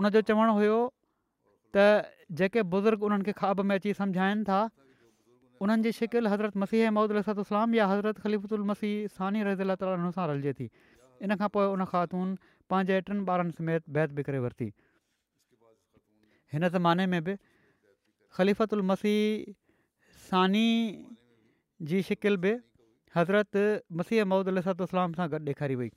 उनजो 0.02 0.22
चवण 0.30 0.50
हुयो 0.58 0.76
त 1.76 1.86
जेके 2.40 2.62
बुज़ुर्ग 2.74 3.04
उन्हनि 3.10 3.26
खे 3.30 3.34
ख्वाब 3.42 3.62
में 3.72 3.76
अची 3.76 3.94
सम्झाइनि 4.00 4.44
था 4.50 4.62
उन्हनि 5.66 5.86
जी 5.90 5.92
शिकिल 6.02 6.28
हज़रत 6.34 6.58
मसीह 6.64 6.90
महूद 6.98 7.18
लोसलाम 7.18 7.76
या 7.80 7.88
हज़रत 7.94 8.26
ख़लीफ़ु 8.26 8.58
मसीह 8.72 9.14
सानी 9.20 9.44
रज़ीला 9.50 9.76
ताल 9.82 10.12
रलजे 10.32 10.54
थी 10.60 10.70
इन 11.28 11.36
खां 11.42 11.50
पोइ 11.58 11.66
उन 11.78 11.86
ख़ातून 11.94 12.34
पंहिंजे 12.74 13.00
टिनि 13.10 13.26
ॿारनि 13.34 13.58
समेत 13.60 13.94
बैदि 13.98 14.26
करे 14.30 14.40
वरिती 14.48 14.70
हिन 16.56 16.68
ज़माने 16.78 17.06
में 17.14 17.22
बि 17.30 17.36
ख़लीफ़त 18.40 18.80
मसीह 18.94 19.54
सानी 20.30 20.68
जी 21.92 22.02
शिकिल 22.10 22.38
बि 22.48 22.54
हज़रत 23.18 23.66
मसीह 24.02 24.30
महूदल 24.34 24.60
लसातोलाम 24.60 25.20
सां 25.22 25.30
गॾु 25.36 25.44
ॾेखारी 25.54 25.76
वई 25.84 25.92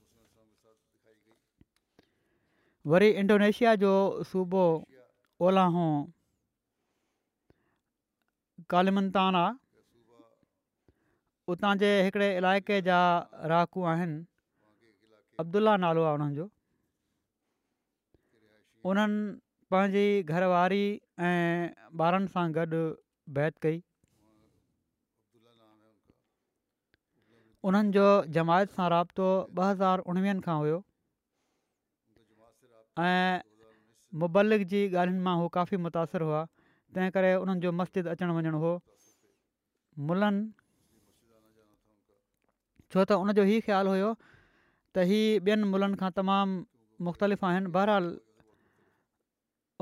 वरी 2.93 3.07
इंडोनेशिया 3.21 3.71
जो 3.83 3.90
सूबो 4.33 4.64
ओलाहो 5.47 5.87
कालिमंतान 8.75 9.38
आहे 9.38 10.95
उतां 11.55 11.73
जे 11.83 11.90
हिकिड़े 12.09 12.28
इलाइक़े 12.43 12.76
जा 12.90 12.99
राहकू 13.55 13.85
आहिनि 13.95 14.21
अब्दुला 15.45 15.75
नालो 15.87 16.05
आहे 16.11 16.14
उन्हनि 16.21 16.38
जो 16.38 16.47
उन्हनि 18.93 19.21
पंहिंजी 19.75 20.07
घरवारी 20.35 20.83
ऐं 21.26 21.90
ॿारनि 22.07 22.33
सां 22.37 22.47
गॾु 22.61 22.85
बैत 23.40 23.62
कई 23.66 23.83
उन्हनि 27.71 27.99
जो 27.99 28.09
जमायत 28.38 28.78
सां 28.81 28.88
राब्तो 28.99 29.28
ॿ 29.61 29.71
हज़ार 29.71 30.12
उणिवीहनि 30.12 30.45
खां 30.50 30.59
हुयो 30.64 30.85
ऐं 33.04 33.40
मुबलिक 34.22 34.66
जी 34.68 34.80
ॻाल्हियुनि 34.88 35.22
मां 35.24 35.34
उहो 35.38 35.48
काफ़ी 35.56 35.76
मुतासिरु 35.86 36.24
हुआ 36.26 36.44
तंहिं 36.94 37.10
करे 37.16 37.34
उन्हनि 37.42 37.60
जो 37.64 37.72
मस्जिद 37.80 38.06
अचणु 38.12 38.34
वञिणो 38.36 38.58
हो 38.62 38.70
मुलनि 40.08 40.40
छो 42.92 43.04
त 43.04 43.10
उनजो 43.24 43.42
ई 43.44 43.58
ख़्यालु 43.68 43.90
हुओ 43.96 44.10
त 44.94 45.04
इहे 45.04 45.20
ॿियनि 45.44 45.64
मुलनि 45.72 45.96
खां 46.04 46.10
तमामु 46.20 46.54
मुख़्तलिफ़ 47.08 47.44
आहिनि 47.50 47.68
बहरहाल 47.76 48.06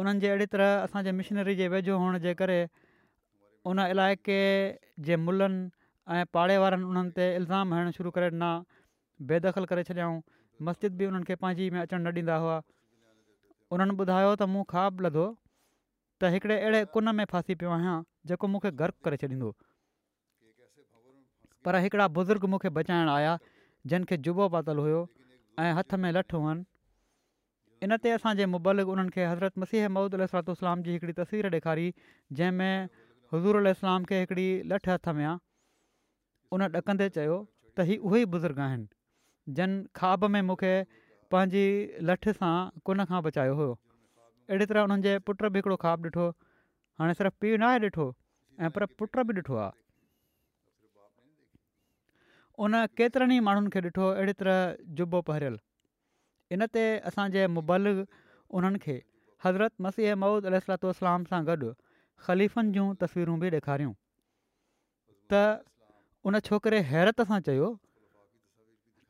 उन्हनि 0.03 0.19
जे 0.27 0.29
अहिड़ी 0.35 0.47
तरह 0.57 0.71
असांजे 0.91 1.13
मिशनरी 1.23 1.55
जे 1.63 1.69
वेझो 1.77 1.95
हुअण 2.03 2.19
जे 2.27 2.35
करे 2.43 2.59
उन 3.71 3.79
इलाइक़े 3.95 4.43
जे 5.07 5.17
मुलनि 5.27 5.67
ऐं 6.19 6.25
पाड़े 6.37 6.57
वारनि 6.63 6.85
उन्हनि 6.93 7.15
ते 7.21 7.31
इल्ज़ाम 7.37 7.75
हणणु 7.79 7.95
शुरू 7.99 8.11
करे 8.19 8.35
ना 8.45 8.51
बेदख़िल 9.31 9.71
करे 9.75 9.87
छॾियाऊं 9.93 10.19
मस्जिद 10.71 10.99
बि 11.03 11.07
उन्हनि 11.13 11.29
खे 11.31 11.35
पंहिंजी 11.47 11.71
में 11.77 11.81
अचणु 11.87 12.03
न 12.07 12.19
ॾींदा 12.23 12.37
हुआ 12.47 12.61
उन्हनि 13.75 13.95
ॿुधायो 14.03 14.33
त 14.41 14.47
मूं 14.55 14.63
ख्वाबु 14.73 15.05
लधो 15.05 15.23
त 16.21 16.31
हिकिड़े 16.35 16.57
अहिड़े 16.57 16.81
कुन 16.97 17.15
में 17.21 17.25
फासी 17.33 17.55
पियो 17.63 17.71
आहियां 17.77 17.95
जेको 18.31 18.51
मूंखे 18.55 18.71
गर्क 18.81 18.97
करे 19.07 19.17
छॾींदो 19.23 19.49
पर 21.67 21.79
हिकिड़ा 21.87 22.07
बुज़ुर्ग 22.19 22.45
मूंखे 22.55 22.73
बचाइण 22.79 23.11
आया 23.15 23.33
जिन 23.93 24.07
जुबो 24.29 24.47
पातल 24.57 24.83
हुओ 24.85 25.01
ऐं 25.65 25.73
हथ 25.79 25.97
में 26.05 26.09
लठ 26.19 26.35
हुअनि 26.35 26.65
इन 27.89 27.97
ते 28.05 28.11
असांजे 28.19 28.47
मुबलिक 28.55 28.93
उन्हनि 28.95 29.15
खे 29.17 29.25
हज़रत 29.33 29.59
मसीह 29.65 29.89
महूद 29.97 30.19
सरात 30.23 30.67
जी 30.89 30.97
हिकिड़ी 30.99 31.17
तस्वीर 31.23 31.51
ॾेखारी 31.61 31.89
जंहिंमें 32.41 32.89
हज़ूर 33.35 33.63
अलाम 33.65 34.09
खे 34.13 34.21
हिकिड़ी 34.27 34.47
लठ 34.75 34.89
हथ 34.93 35.09
में 35.19 35.25
आहे 35.25 35.39
उन 36.59 36.67
ॾकंदे 36.81 37.11
चयो 37.19 37.39
त 37.79 37.91
हीउ 37.91 38.23
बुज़ुर्ग 38.37 38.65
आहिनि 38.69 39.55
जन 39.61 39.77
ख्वाब 40.03 40.33
में 40.37 40.43
मूंखे 40.53 40.75
पंहिंजी 41.33 41.67
लठ 42.11 42.29
सां 42.41 42.55
कुन 42.89 43.05
खां 43.13 43.21
बचायो 43.29 43.55
हुयो 43.61 43.75
अहिड़ी 43.77 44.69
तरह 44.73 44.87
हुननि 44.89 45.05
जे 45.07 45.15
पुट 45.31 45.47
बि 45.55 45.61
हिकिड़ो 45.63 45.77
ख़्वाबु 45.85 46.11
ॾिठो 46.11 46.27
हाणे 47.03 47.17
सिर्फ़ु 47.21 47.41
पीउ 47.45 47.59
नाहे 47.65 47.79
ॾिठो 47.87 48.07
ऐं 48.67 48.71
पर 48.77 48.87
पुट 49.03 49.19
बि 49.31 49.37
ॾिठो 49.41 49.57
आहे 49.63 49.83
उन 52.67 52.81
केतिरनि 53.01 53.37
ई 53.41 53.45
माण्हुनि 53.49 53.73
खे 53.77 53.81
ॾिठो 53.87 54.09
अहिड़ी 54.11 54.33
तरह 54.43 54.91
जुबो 55.01 55.23
पहिरियल 55.31 55.59
इन 56.57 56.67
ते 56.77 56.85
असांजे 57.13 57.47
मुबलग 57.59 58.05
उन्हनि 58.05 58.83
खे 58.87 58.97
हज़रत 59.45 59.87
मसीह 59.89 60.15
मऊद 60.25 60.53
अलोसलाम 60.53 61.25
सां 61.33 61.43
गॾु 61.51 61.73
ख़लीफ़नि 62.27 62.77
जूं 62.79 62.89
तस्वीरूं 63.07 63.39
बि 63.47 63.51
ॾेखारियूं 63.59 63.97
त 65.33 65.43
उन 66.29 66.39
छोकिरे 66.51 66.83
हैरत 66.93 67.29
सां 67.33 67.41
चयो 67.51 67.73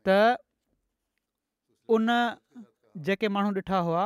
त 0.08 0.22
उन 1.92 2.08
जेके 3.04 3.28
माण्हू 3.28 3.52
ॾिठा 3.54 3.78
हुआ 3.88 4.04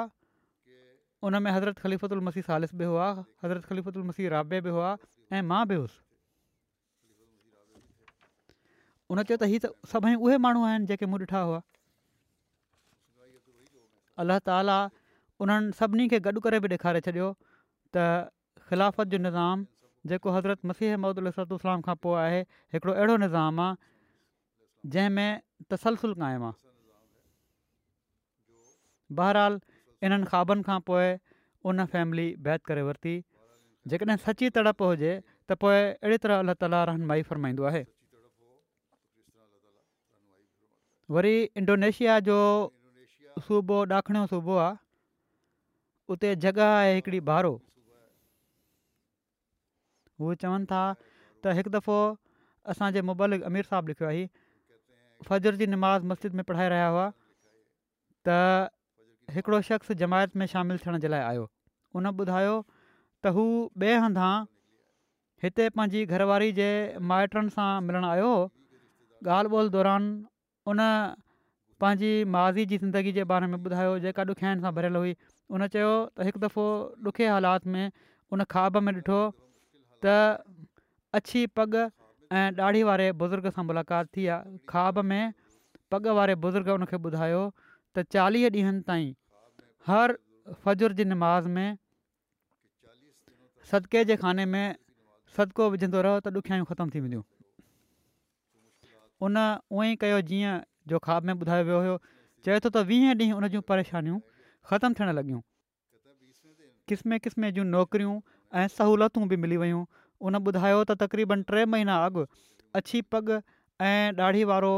उन 1.28 1.42
में 1.42 1.50
हज़रत 1.50 2.04
उल 2.12 2.20
मसीह 2.28 2.42
सालिस 2.47 2.75
बि 2.75 2.85
हुआ 2.85 3.08
हज़रत 3.44 3.97
उल 3.97 4.02
मसीह 4.11 4.28
राबे 4.30 4.61
बि 4.66 4.70
हुआ 4.76 4.97
ऐं 5.32 5.42
मां 5.50 5.62
बि 5.68 5.75
हुअसि 5.80 6.02
उन 9.11 9.22
चयो 9.22 9.37
त 9.37 9.50
हीअ 9.52 9.61
त 9.64 9.90
सभई 9.94 10.14
उहे 10.26 10.38
माण्हू 10.46 10.64
आहिनि 10.70 10.87
जेके 10.92 11.07
मूं 11.11 11.20
ॾिठा 11.24 11.40
हुआ 11.50 11.61
अलाह 14.24 14.38
ताला 14.50 14.79
उन्हनि 15.46 15.72
सभिनी 15.81 16.09
खे 16.14 16.20
गॾु 16.29 16.40
करे 16.46 16.61
बि 16.66 16.68
ॾेखारे 16.76 17.00
छॾियो 17.09 17.29
त 17.96 18.07
ख़िलाफ़त 18.70 19.14
जो 19.14 19.18
निज़ाम 19.26 19.66
जेको 20.14 20.31
हज़रत 20.38 20.72
मसीह 20.72 20.94
अहमद 20.96 21.24
सतलोसलाम 21.38 21.87
खां 21.88 21.96
पोइ 22.07 22.18
आहे 22.24 22.40
हिकिड़ो 22.74 22.94
अहिड़ो 22.96 23.16
निज़ाम 23.26 23.61
आहे 23.68 24.90
जंहिंमें 24.94 25.68
तसलसुलु 25.72 26.18
क़ाइमु 26.24 26.48
आहे 26.52 26.67
बहरहाल 29.16 29.61
इन्हनि 30.07 30.27
ख्वाबनि 30.33 30.62
खां 30.68 30.79
पोइ 30.88 31.09
उन 31.71 31.85
फैमिली 31.92 32.27
बैत 32.47 32.64
करे 32.71 32.83
वरिती 32.88 33.14
जेकॾहिं 33.92 34.16
सची 34.25 34.51
तड़प 34.59 34.83
हुजे 34.88 35.12
त 35.51 35.57
पोइ 35.64 35.79
अहिड़ी 35.85 36.18
तरह 36.25 36.44
अलाह 36.47 36.57
ताला 36.64 36.83
रहनुमाई 36.90 37.09
माई 37.23 37.29
फरमाईंदो 37.31 37.66
आहे 37.71 37.83
वरी 41.16 41.35
इंडोनेशिया 41.62 42.18
जो 42.29 42.37
सूबो 43.49 43.79
ॾाखिणियो 43.99 44.27
सूबो 44.35 44.57
आहे 44.62 44.79
उते 46.14 46.35
जॻह 46.44 46.64
आहे 46.68 46.94
हिकिड़ी 46.94 47.21
बारो 47.31 47.53
हू 50.21 50.35
चवनि 50.42 50.71
था 50.73 50.83
त 51.03 51.57
हिकु 51.61 51.71
दफ़ो 51.79 51.99
असांजे 52.73 53.03
मुबल 53.11 53.40
अमीर 53.53 53.71
साहबु 53.73 53.92
लिखियो 53.94 54.09
आहे 54.09 54.25
फजर 55.29 55.61
जी 55.61 55.66
नमाज़ 55.75 56.09
मस्जिद 56.12 56.40
में 56.40 56.44
पढ़ाए 56.53 56.68
रहिया 56.75 56.88
हुआ 56.94 57.05
त 58.31 58.37
हिकिड़ो 59.34 59.60
शख़्स 59.68 59.92
जमायत 60.02 60.36
में 60.40 60.46
शामिलु 60.54 60.78
थियण 60.84 60.98
जे 61.04 61.08
लाइ 61.14 61.20
आयो 61.30 61.44
उन 62.00 62.06
ॿुधायो 62.10 62.52
त 63.24 63.32
हू 63.38 63.42
ॿिए 63.86 63.96
हंधि 64.04 64.28
हिते 65.44 65.66
पंहिंजी 65.78 66.04
घरवारी 66.14 66.48
जे 66.58 66.68
माइटनि 67.12 67.52
सां 67.56 67.66
मिलणु 67.88 68.08
आयो 68.12 68.30
ॻाल्हि 69.38 69.60
ॿोल 69.60 69.68
दौरान 69.76 70.08
उन 70.72 70.84
पंहिंजी 71.84 72.12
माज़ी 72.36 72.64
जी 72.72 72.78
ज़िंदगी 72.86 73.12
जे 73.18 73.24
बारे 73.32 73.50
में 73.54 73.58
ॿुधायो 73.60 73.92
जेका 74.06 74.26
ॾुखियाईनि 74.34 74.64
सां 74.66 74.72
भरियलु 74.80 75.04
हुई 75.04 75.14
उन 75.58 75.66
चयो 75.76 75.92
त 75.92 76.30
हिकु 76.30 76.42
दफ़ो 76.46 76.64
ॾुखे 77.12 77.30
हालात 77.34 77.70
में 77.76 77.84
उन 78.36 78.44
ख्वाब 78.56 78.80
में 78.88 78.92
ॾिठो 79.02 79.20
त 80.06 80.18
अछी 81.20 81.44
पग 81.60 81.80
ऐं 82.38 82.48
ॾाढी 82.68 82.82
वारे 82.92 83.12
बुज़ुर्ग 83.22 83.54
सां 83.58 83.68
मुलाक़ात 83.72 84.12
थी 84.16 84.26
आहे 84.38 84.58
ख्वाब 84.74 85.04
में 85.12 85.22
पग 85.94 86.12
वारे 86.20 86.34
बुज़ुर्ग 86.46 86.74
उनखे 86.80 87.02
ॿुधायो 87.10 87.44
त 87.96 88.03
चालीह 88.14 88.48
ॾींहनि 88.48 88.81
ताईं 88.88 89.12
हर 89.88 90.14
फ़जुर 90.64 90.92
जी 91.01 91.05
निमाज़ 91.12 91.48
में 91.57 91.68
सदिके 93.72 94.05
जे 94.11 94.16
खाने 94.24 94.44
में 94.53 94.77
सदिको 95.37 95.68
विझंदो 95.74 96.03
रहो 96.09 96.20
त 96.20 96.35
ॾुखियाई 96.40 96.64
ख़तम 96.70 96.90
थी 96.94 97.01
वेंदियूं 97.07 97.24
उन 99.27 99.38
उअई 99.77 99.96
कयो 100.05 100.20
जीअं 100.33 100.55
जो 100.92 100.98
ख़्वाब 101.07 101.31
में 101.31 101.35
ॿुधायो 101.42 101.64
वियो 101.70 101.79
हुयो 101.87 101.96
चए 102.48 102.59
थो 102.64 102.68
त 102.77 102.85
वीह 102.92 103.07
ॾींहं 103.20 103.37
उन 103.40 103.48
जूं 103.57 103.62
परेशानियूं 103.72 104.20
ख़तमु 104.72 104.98
थियणु 105.01 105.16
लॻियूं 105.20 105.40
किस्मे 106.92 107.18
किस्म 107.27 107.51
जूं 107.57 107.64
नौकरियूं 107.77 108.14
ऐं 108.61 108.66
सहूलियतूं 108.74 109.27
बि 109.33 109.37
मिली 109.46 109.57
वियूं 109.64 109.83
उन 110.29 110.42
ॿुधायो 110.44 110.85
त 110.90 110.98
तक़रीबन 111.05 111.42
टे 111.51 111.64
महीना 111.74 111.96
अॻु 112.07 112.24
अछी 112.81 113.01
पग 113.14 113.37
ऐं 113.88 113.98
ॾाढी 114.29 114.44
वारो 114.53 114.72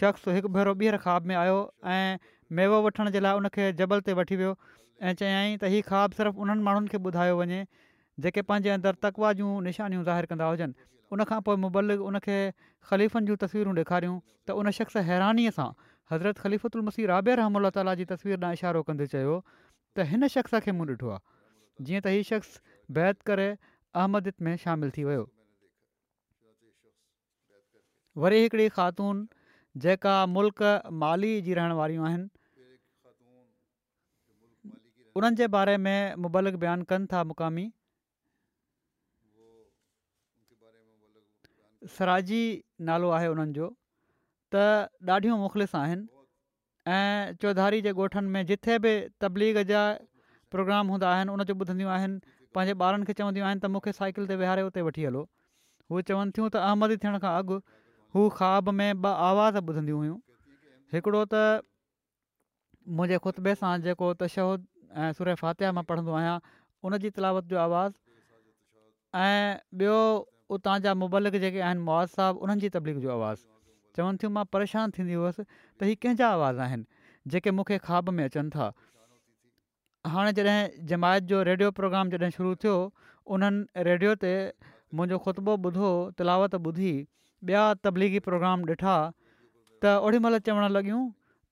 शख़्स 0.00 0.28
हिकु 0.36 0.48
भेरो 0.56 0.72
ॿीहर 0.80 0.96
ख्वा 1.04 1.14
में 1.30 1.34
आयो 1.36 1.56
ऐं 1.94 2.16
मेवो 2.58 2.76
वठण 2.84 3.10
जे 3.16 3.20
लाइ 3.24 3.34
उनखे 3.44 3.64
जबल 3.80 4.00
ते 4.08 4.12
वठी 4.20 4.36
वियो 4.42 4.52
ऐं 5.04 5.12
चयाईं 5.20 5.56
त 5.60 5.70
हीउ 5.74 5.84
ख्वा 5.88 6.02
सिर्फ़ु 6.20 6.44
उन्हनि 6.44 6.64
माण्हुनि 6.68 6.88
खे 6.92 7.00
ॿुधायो 7.08 7.34
वञे 7.40 7.58
जेके 8.26 8.44
पंहिंजे 8.52 8.92
तकवा 9.06 9.32
जूं 9.40 9.50
निशानियूं 9.68 10.04
ज़ाहिर 10.06 10.30
कंदा 10.32 10.48
हुजनि 10.52 10.86
उनखां 11.16 11.40
पोइ 11.48 11.56
मुबल 11.64 11.98
उन 12.10 12.20
ख़लीफ़नि 12.28 13.30
जूं 13.32 13.38
तस्वीरूं 13.42 13.74
ॾेखारियूं 13.82 14.14
त 14.48 14.56
उन 14.62 14.74
शख़्स 14.78 15.02
हैरानीअ 15.10 15.54
सां 15.58 15.68
हज़रत 16.14 16.72
मसीह 16.88 17.10
राबे 17.12 17.36
रहम 17.42 17.70
ताला 17.78 17.96
जी 18.02 18.08
तस्वीर 18.14 18.40
ॾांहुं 18.40 18.58
इशारो 18.60 18.84
कंदे 18.92 19.10
चयो 19.16 19.36
त 19.50 20.08
हिन 20.14 20.30
शख़्स 20.36 20.64
खे 20.68 20.76
मूं 20.80 20.88
ॾिठो 20.94 21.12
आहे 21.18 21.26
जीअं 21.90 22.06
त 22.08 22.24
शख़्स 22.32 23.38
में 24.48 24.52
शामिलु 24.66 24.96
थी 24.98 25.08
वियो 25.12 25.28
वरी 28.22 28.38
हिकिड़ी 28.44 28.68
ख़ातून 28.76 29.28
जेका 29.80 30.14
मुल्क 30.36 30.62
माली 31.02 31.40
जी 31.42 31.54
रहण 31.54 31.72
वारियूं 31.80 32.04
आहिनि 32.06 32.28
उन्हनि 35.20 35.36
जे 35.36 35.46
बारे 35.54 35.76
में 35.84 36.16
मुबालिक 36.24 36.56
बयानु 36.64 36.84
कनि 36.90 37.06
था 37.12 37.22
मुक़ामी 37.30 37.64
सराजी 41.96 42.42
नालो 42.90 43.10
आहे 43.16 43.28
उन्हनि 43.28 43.52
जो 43.52 43.68
त 44.54 44.66
ॾाढियूं 45.08 45.36
मुख़लिस 45.42 45.72
चौधारी 47.42 47.80
जे 47.82 47.90
ॻोठनि 47.92 48.28
में 48.36 48.44
जिथे 48.46 48.78
बि 48.84 48.92
तबलीग 49.20 49.58
जा 49.72 49.82
प्रोग्राम 50.52 50.88
हूंदा 50.92 51.10
आहिनि 51.12 51.30
उनजो 51.32 51.54
ॿुधंदियूं 51.54 51.90
आहिनि 51.92 52.18
पंहिंजे 52.54 52.74
ॿारनि 52.84 53.04
खे 53.08 53.12
चवंदियूं 53.20 53.46
आहिनि 53.46 53.60
त 53.64 53.72
मूंखे 53.74 53.92
साइकिल 53.98 54.26
ते 54.30 54.36
विहारे 54.40 54.62
उते 54.68 54.82
वठी 54.88 55.04
हलो 55.08 55.24
उहे 55.90 56.02
चवनि 56.12 56.32
थियूं 56.36 56.48
त 56.56 56.60
अहमदी 56.66 56.96
थियण 57.06 57.18
खां 57.24 57.32
हू 58.14 58.28
ख़्वाब 58.28 58.68
में 58.78 58.92
ॿ 58.94 59.10
आवाज़ 59.24 59.56
ॿुधंदियूं 59.68 59.98
हुयूं 59.98 60.16
हिकिड़ो 60.94 61.20
त 61.34 61.62
मुंहिंजे 62.96 63.18
ख़ुतबे 63.26 63.52
सां 63.60 63.70
जेको 63.86 64.08
तशहूद 64.22 64.66
ऐं 65.04 65.12
सुर 65.20 65.30
फातिह 65.42 65.72
मां 65.78 65.84
पढ़ंदो 65.92 66.16
आहियां 66.18 66.34
उन 66.88 66.96
जी 67.04 67.10
तिलावत 67.18 67.48
जो 67.52 67.58
आवाज़ु 67.60 67.94
ऐं 69.20 69.46
ॿियो 69.84 69.96
उतां 70.56 70.74
जा 70.88 70.94
मुबलिक 71.04 71.38
जेके 71.44 71.62
आहिनि 71.68 71.86
मुआज़ 71.86 72.14
साहब 72.18 72.42
उन्हनि 72.48 72.64
जी 72.66 72.70
तबलीग 72.76 73.00
जो 73.06 73.12
आवाज़ु 73.14 73.46
चवनि 74.00 74.22
थियूं 74.24 74.32
मां 74.36 74.44
परेशान 74.56 74.92
थींदी 74.98 75.16
हुअसि 75.20 75.46
त 75.46 75.88
ही 75.92 75.96
कंहिंजा 76.04 76.30
आवाज़ 76.40 76.62
आहिनि 76.66 77.32
जेके 77.36 77.54
मूंखे 77.60 77.78
ख्वाब 77.88 78.12
में 78.18 78.22
अचनि 78.26 78.54
था 78.56 78.68
हाणे 80.16 80.34
जॾहिं 80.40 80.86
जमायत 80.92 81.32
जो 81.32 81.40
रेडियो 81.50 81.72
प्रोग्राम 81.80 82.12
जॾहिं 82.16 82.30
शुरू 82.38 82.54
थियो 82.66 82.76
उन्हनि 83.38 83.88
रेडियो 83.92 84.14
ते 84.26 84.36
मुंहिंजो 85.00 85.22
ख़ुतबो 85.28 85.56
ॿुधो 85.70 85.92
तिलावत 86.22 86.60
ॿुधी 86.68 86.94
ॿिया 87.50 87.62
तबलीगी 87.84 88.18
प्रोग्राम 88.28 88.62
ॾिठा 88.72 88.96
त 89.82 89.92
ओॾीमहिल 90.08 90.38
चवणु 90.48 90.66
लॻियूं 90.74 91.00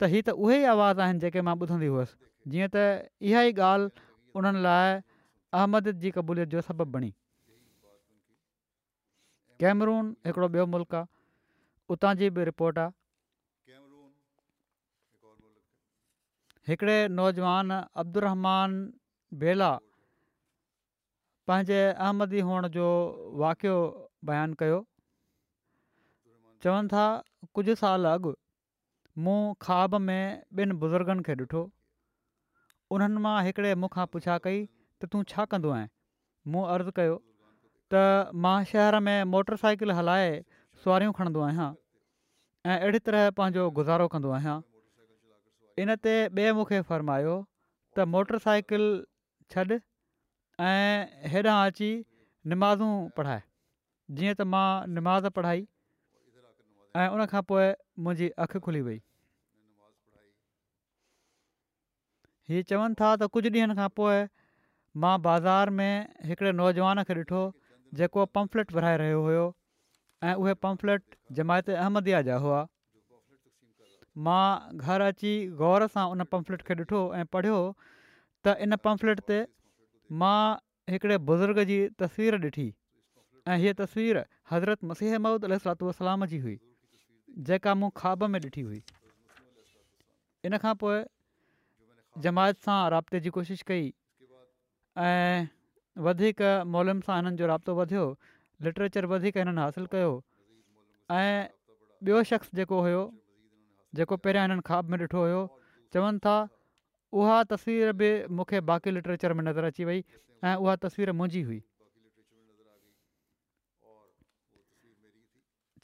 त 0.00 0.08
हीअ 0.12 0.22
त 0.26 0.30
उहे 0.42 0.58
ई 0.62 0.68
आवाज़ 0.74 1.00
आहिनि 1.06 1.18
जेके 1.24 1.40
मां 1.46 1.54
ॿुधंदी 1.62 1.86
हुअसि 1.94 2.16
जीअं 2.50 2.68
त 2.74 2.84
इहा 3.30 3.42
ई 3.48 3.52
ॻाल्हि 3.70 4.04
उन्हनि 4.40 4.62
लाइ 4.66 4.86
अहमद 5.60 5.90
जी 6.04 6.10
क़बूलियत 6.18 6.48
जो 6.54 6.60
सबबु 6.68 6.84
बणी 6.96 7.10
कैमरून 9.64 10.12
हिकिड़ो 10.28 10.48
ॿियो 10.48 10.66
मुल्क़ 10.74 10.94
आहे 11.00 11.92
उतां 11.94 12.12
जी 12.22 12.30
बि 12.38 12.44
रिपोर्ट 12.50 12.78
आहे 12.84 12.96
हिकिड़े 16.68 16.96
नौजवान 17.18 17.70
अब्दु 18.04 18.20
बेला 19.42 19.72
पंहिंजे 21.50 21.82
अहमदी 21.92 22.40
हुअण 22.48 22.66
जो 22.78 22.86
वाक़ियो 23.42 23.76
बयानु 24.30 24.54
कयो 24.62 24.78
चवनि 26.64 26.88
था 26.92 27.02
कुझु 27.58 27.74
साल 27.82 28.06
अॻु 28.12 28.32
मूं 29.26 29.36
ख़्वाब 29.66 29.94
में 30.08 30.62
ॿिनि 30.64 30.74
बुज़ुर्गनि 30.84 31.22
खे 31.28 31.34
ॾिठो 31.42 31.60
उन्हनि 32.96 33.22
मां 33.26 33.34
हिकिड़े 33.46 33.74
मूंखां 33.84 34.04
पुछा 34.14 34.36
कई 34.46 34.58
त 35.02 35.08
तूं 35.14 35.22
छा 35.32 35.44
कंदो 35.54 35.72
आएं 35.78 35.88
मूं 36.54 36.64
अर्ज़ु 36.76 36.94
कयो 36.98 37.16
त 37.94 38.38
मां 38.46 38.54
शहर 38.72 38.98
में 39.08 39.16
मोटर 39.36 39.60
साइकिल 39.64 39.94
हलाए 40.00 40.28
सुवारियूं 40.82 41.14
खणंदो 41.20 41.44
आहियां 41.48 41.68
ऐं 42.70 42.76
अहिड़ी 42.76 43.02
तरह 43.08 43.26
पंहिंजो 43.40 43.66
गुज़ारो 43.80 44.08
कंदो 44.16 44.36
आहियां 44.40 44.56
इनते 45.84 46.14
ॿिए 46.40 46.54
मूंखे 46.60 46.82
फ़र्मायो 46.92 47.36
त 47.40 48.08
मोटर 48.16 48.42
साइकिल 48.48 48.86
छॾ 49.54 49.68
ऐं 49.74 51.34
हेॾां 51.36 51.58
अची 51.70 51.92
निमाज़ूं 52.54 52.92
पढ़ाए 53.20 53.44
जीअं 54.18 54.34
त 54.34 54.50
मां 54.54 54.66
निमाज़ 54.96 55.30
पढ़ाई 55.40 55.68
ऐं 56.98 57.08
उनखां 57.14 57.40
पोइ 57.48 57.66
मुंहिंजी 58.04 58.28
अखि 58.44 58.58
खुली 58.66 58.80
वई 58.86 58.98
हीउ 62.50 62.62
चवनि 62.70 62.96
था 63.00 63.08
त 63.22 63.28
कुझु 63.36 63.50
ॾींहनि 63.56 63.74
खां 63.80 63.88
पोइ 64.00 64.18
मां 65.04 65.12
बाज़ारि 65.26 65.74
में 65.80 66.26
हिकिड़े 66.30 66.52
नौजवान 66.60 67.02
खे 67.10 67.14
ॾिठो 67.18 67.42
जेको 68.00 68.24
पम्फलेट 68.38 68.72
विराए 68.78 68.96
रहियो 69.02 69.20
हुयो 69.26 69.44
ऐं 70.30 70.32
उहे 70.44 70.54
पंफ्लेट 70.66 71.14
जमायत 71.38 71.70
अहमदया 71.74 72.22
जा 72.30 72.38
हुआ 72.46 72.58
मां 74.28 74.42
घर 74.86 75.04
अची 75.10 75.32
गौर 75.62 75.84
सां 75.94 76.06
उन 76.16 76.24
पंफलेट 76.34 76.64
खे 76.70 76.78
ॾिठो 76.82 77.02
ऐं 77.20 77.24
पढ़ियो 77.36 77.60
त 77.84 78.56
इन 78.66 78.78
पम्फलेट 78.88 79.22
ते 79.32 79.38
मां 80.24 80.40
हिकिड़े 80.96 81.20
बुज़ुर्ग 81.30 81.62
जी 81.72 81.78
तस्वीर 82.04 82.38
ॾिठी 82.48 82.66
ऐं 83.50 83.60
हीअ 83.66 83.76
तस्वीरु 83.84 84.26
हज़रत 84.54 84.92
मसीह 84.94 85.16
मम्मद 85.26 85.48
अलसलाम 85.84 86.28
जी 86.34 86.42
हुई 86.48 86.58
जेका 87.48 87.74
मूं 87.74 87.90
ख्वाब 87.96 88.22
में 88.34 88.38
ॾिठी 88.40 88.60
हुई 88.60 88.82
इन 90.44 90.56
खां 90.64 90.74
पोइ 90.82 90.96
जमायत 92.26 92.56
सां 92.66 92.78
राब्ते 92.96 93.20
जी 93.26 93.30
कोशिशि 93.36 93.64
कई 93.66 93.86
ऐं 94.98 95.48
वधीक 96.08 96.42
मोलम 96.76 97.00
सां 97.08 97.16
हिननि 97.16 97.36
जो 97.42 97.46
राब्तो 97.52 97.74
वधियो 97.80 98.06
लिटरेचर 98.66 99.06
वधीक 99.14 99.36
हिननि 99.42 99.60
हासिलु 99.66 99.86
कयो 99.94 100.12
ऐं 101.18 101.48
ॿियो 102.08 102.22
शख़्स 102.32 102.50
जेको 102.60 102.80
हुयो 102.86 103.02
जेको 104.00 104.16
पहिरियां 104.26 104.46
हिननि 104.48 104.66
ख्वाब 104.70 104.90
में 104.94 104.98
ॾिठो 104.98 105.22
हुयो 105.24 105.40
चवनि 105.94 106.18
था 106.26 106.36
उहा 107.22 107.42
तस्वीर 107.56 107.92
बि 108.02 108.10
मूंखे 108.38 108.60
बाक़ी 108.72 108.90
लिटरेचर 108.90 109.32
में 109.38 109.42
नज़र 109.44 109.72
अची 109.74 109.84
वई 109.84 110.02
ऐं 110.44 110.54
उहा 110.56 110.76
तस्वीर 110.86 111.12
मुंहिंजी 111.20 111.42
हुई 111.50 111.62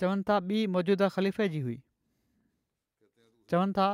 चवनि 0.00 0.22
था 0.28 0.38
ॿी 0.40 0.66
मौजूदा 0.76 1.08
ख़लीफ़े 1.14 1.48
जी 1.54 1.60
हुई 1.66 1.76
चवनि 3.52 3.72
था 3.78 3.88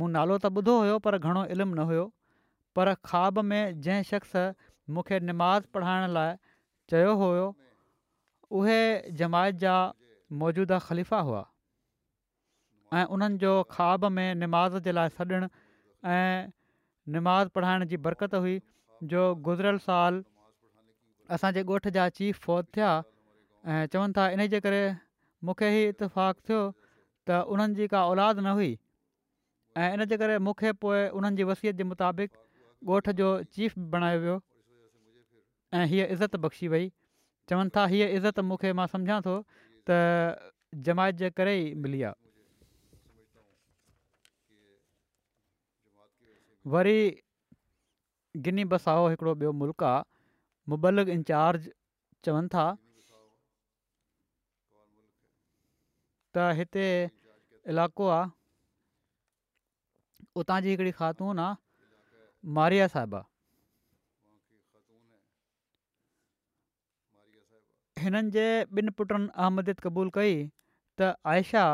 मूं 0.00 0.08
नालो 0.16 0.36
त 0.44 0.52
ॿुधो 0.62 0.74
हुयो 0.84 0.98
पर 1.06 1.18
घणो 1.18 1.44
इल्मु 1.56 1.74
न 1.74 1.86
हुयो 1.92 2.06
पर 2.78 2.92
ख्वाब 3.10 3.38
में 3.52 3.60
जंहिं 3.86 4.06
शख़्स 4.10 4.68
मूंखे 4.96 5.20
निमाज़ 5.30 5.68
पढ़ाइण 5.76 6.10
लाइ 6.18 6.36
चयो 6.92 7.14
हुओ 7.22 7.46
उहे 8.60 8.80
जमायत 9.22 9.60
जा 9.66 9.74
मौजूदा 10.44 10.78
ख़लीफ़ा 10.90 11.20
हुआ 11.30 11.42
ऐं 12.98 13.06
उन्हनि 13.16 13.38
जो 13.46 13.52
ख्वाब 13.76 14.04
में 14.18 14.28
निमाज़ 14.44 14.76
जे 14.88 14.92
लाइ 15.00 15.14
सॾणु 15.18 15.42
ऐं 15.42 16.56
निमाज़ 17.16 17.48
पढ़ाइण 17.58 17.84
जी 17.94 18.02
बरक़त 18.08 18.34
हुई 18.46 18.60
जो 19.14 19.24
गुज़िरियल 19.50 19.84
साल 19.90 20.22
असांजे 21.36 21.62
ॻोठ 21.74 21.88
जा 21.98 22.08
चीफ 22.20 22.40
फ़ौज 22.46 22.64
थिया 22.76 22.90
ऐं 23.74 23.92
चवनि 23.94 24.12
था 24.18 24.28
इनजे 24.36 24.60
करे 24.68 24.80
मूंखे 25.44 25.66
ई 25.72 25.84
इतफ़ाक़ 25.88 26.38
थियो 26.48 26.60
त 27.30 27.38
उन्हनि 27.54 27.74
जी 27.80 27.86
का 27.94 28.04
औलाद 28.12 28.38
न 28.40 28.54
हुई 28.58 28.70
ऐं 29.82 29.88
इनजे 29.98 30.16
करे 30.22 30.38
मूंखे 30.46 30.72
पोइ 30.84 31.02
उन्हनि 31.20 31.44
वसियत 31.52 31.76
जे 31.80 31.84
मुताबिक़ 31.94 32.30
ॻोठ 32.94 33.10
जो 33.20 33.28
चीफ 33.56 33.78
बणायो 33.94 34.20
वियो 34.22 34.36
ऐं 35.78 35.84
हीअ 35.92 36.06
इज़त 36.14 36.36
बख़्शी 36.46 36.68
वई 36.74 36.90
चवनि 37.50 37.70
था 37.76 37.84
हीअ 37.94 38.08
इज़त 38.16 38.38
मूंखे 38.50 38.72
मां 38.80 38.86
सम्झा 38.94 39.20
थो 39.28 39.34
त 39.90 39.98
जमायत 40.88 41.14
जे 41.22 41.30
करे 41.40 41.54
ई 41.62 41.72
मिली 41.86 42.02
आहे 42.10 42.26
वरी 46.74 46.98
गिनी 48.46 48.64
बसाओ 48.74 49.08
हिकिड़ो 49.10 49.34
ॿियो 49.42 49.52
मुल्क 49.62 49.82
आहे 49.92 50.02
मुबलग 50.72 51.08
इंचार्ज 51.18 51.70
चवनि 52.26 52.48
था 52.54 52.66
त 56.38 56.52
हिते 56.58 56.86
इलाइक़ो 57.74 58.06
आहे 58.16 58.26
उतां 60.40 60.58
जी 60.66 60.70
हिकिड़ी 60.74 60.92
ख़ातून 60.98 61.38
आहे 61.44 62.52
मारिया 62.58 62.86
साहिबा 62.94 63.22
हिननि 68.02 68.30
जे 68.36 68.46
ॿिनि 68.80 68.94
पुटनि 68.98 69.30
अहमद 69.44 69.72
क़बूल 69.86 70.10
कई 70.18 70.36
त 70.98 71.10
आयशा 71.34 71.64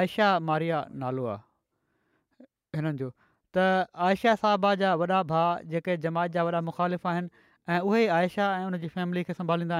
आयशा 0.00 0.30
मारिया 0.50 0.82
नालो 1.04 1.28
आहे 1.34 2.46
हिननि 2.78 3.04
जो 3.04 3.12
त 3.56 3.68
आयशा 4.08 4.34
साहबा 4.44 4.74
जा 4.82 4.94
वॾा 5.04 5.22
भाउ 5.32 5.62
जेके 5.74 5.96
जमात 6.08 6.34
जा 6.38 6.46
वॾा 6.50 6.60
मुखालिफ़ 6.72 7.08
आहिनि 7.14 7.46
ऐं 7.74 7.80
उहे 7.90 8.02
आयशा 8.18 8.46
ऐं 8.58 8.88
फैमिली 8.98 9.22
खे 9.30 9.38
संभालींदा 9.42 9.78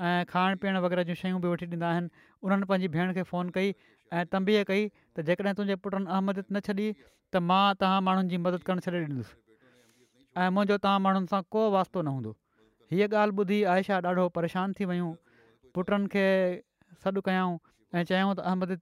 ऐं 0.00 0.24
खाइण 0.28 0.56
पीअण 0.56 0.76
वग़ैरह 0.80 1.02
जी 1.04 1.14
शयूं 1.20 1.40
बि 1.40 1.48
वठी 1.48 1.66
ॾींदा 1.66 1.86
आहिनि 1.88 2.08
उन्हनि 2.42 2.64
पंहिंजी 2.66 2.88
भेण 2.96 3.12
खे 3.14 3.22
फ़ोन 3.28 3.48
कई 3.56 3.74
ऐं 4.12 4.24
तंबीअ 4.32 4.64
कई 4.66 4.86
त 5.16 5.20
जेकॾहिं 5.28 5.54
तुंहिंजे 5.54 5.76
पुटनि 5.84 6.06
अहमद 6.08 6.38
न 6.52 6.60
छॾी 6.66 6.86
त 7.34 7.42
मां 7.48 7.64
तव्हां 7.80 8.00
माण्हुनि 8.08 8.28
जी 8.32 8.36
मदद 8.46 8.62
करणु 8.68 8.84
छॾे 8.86 8.92
ॾींदुसि 8.92 9.36
ऐं 10.36 10.48
मुंहिंजो 10.56 10.78
तव्हां 10.86 11.00
माण्हुनि 11.06 11.26
सां 11.32 11.42
को 11.56 11.64
वास्तो 11.76 12.02
न 12.08 12.14
हूंदो 12.16 12.32
हीअ 12.92 13.06
ॻाल्हि 13.08 13.36
ॿुधी 13.44 13.58
आयशा 13.74 13.98
ॾाढो 14.10 14.24
परेशानु 14.38 14.72
थी 14.78 14.84
वियूं 14.92 15.10
पुटनि 15.78 16.06
खे 16.14 16.26
सॾु 17.04 17.20
कयूं 17.28 17.56
ऐं 17.98 18.04
चयूं 18.12 18.30
त 18.36 18.46
अहमद 18.52 18.76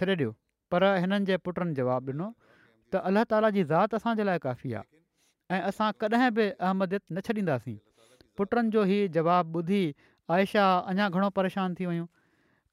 छॾे 0.00 0.10
ॾियो 0.16 0.34
पर 0.74 0.84
हिननि 1.04 1.24
जे 1.32 1.36
पुटनि 1.48 1.74
जवाबु 1.80 2.10
ॾिनो 2.18 2.28
त 2.92 3.02
अलाह 3.12 3.24
ताला 3.32 3.50
जी 3.58 3.64
ज़ात 3.72 3.94
असांजे 4.00 4.24
लाइ 4.30 4.38
काफ़ी 4.48 4.72
आहे 4.80 5.56
ऐं 5.56 5.62
असां 5.72 5.88
कॾहिं 6.04 6.28
बि 6.40 6.46
अहमद 6.50 6.94
न 7.12 7.20
छॾींदासीं 7.30 7.76
पुटनि 8.40 8.70
जो 8.78 8.84
ई 8.98 9.00
जवाबु 9.18 9.62
ॿुधी 9.64 9.80
आयशा 10.34 10.62
अञा 10.90 11.04
घणो 11.14 11.26
परेशान 11.38 11.74
थी 11.78 11.86
वियूं 11.86 12.04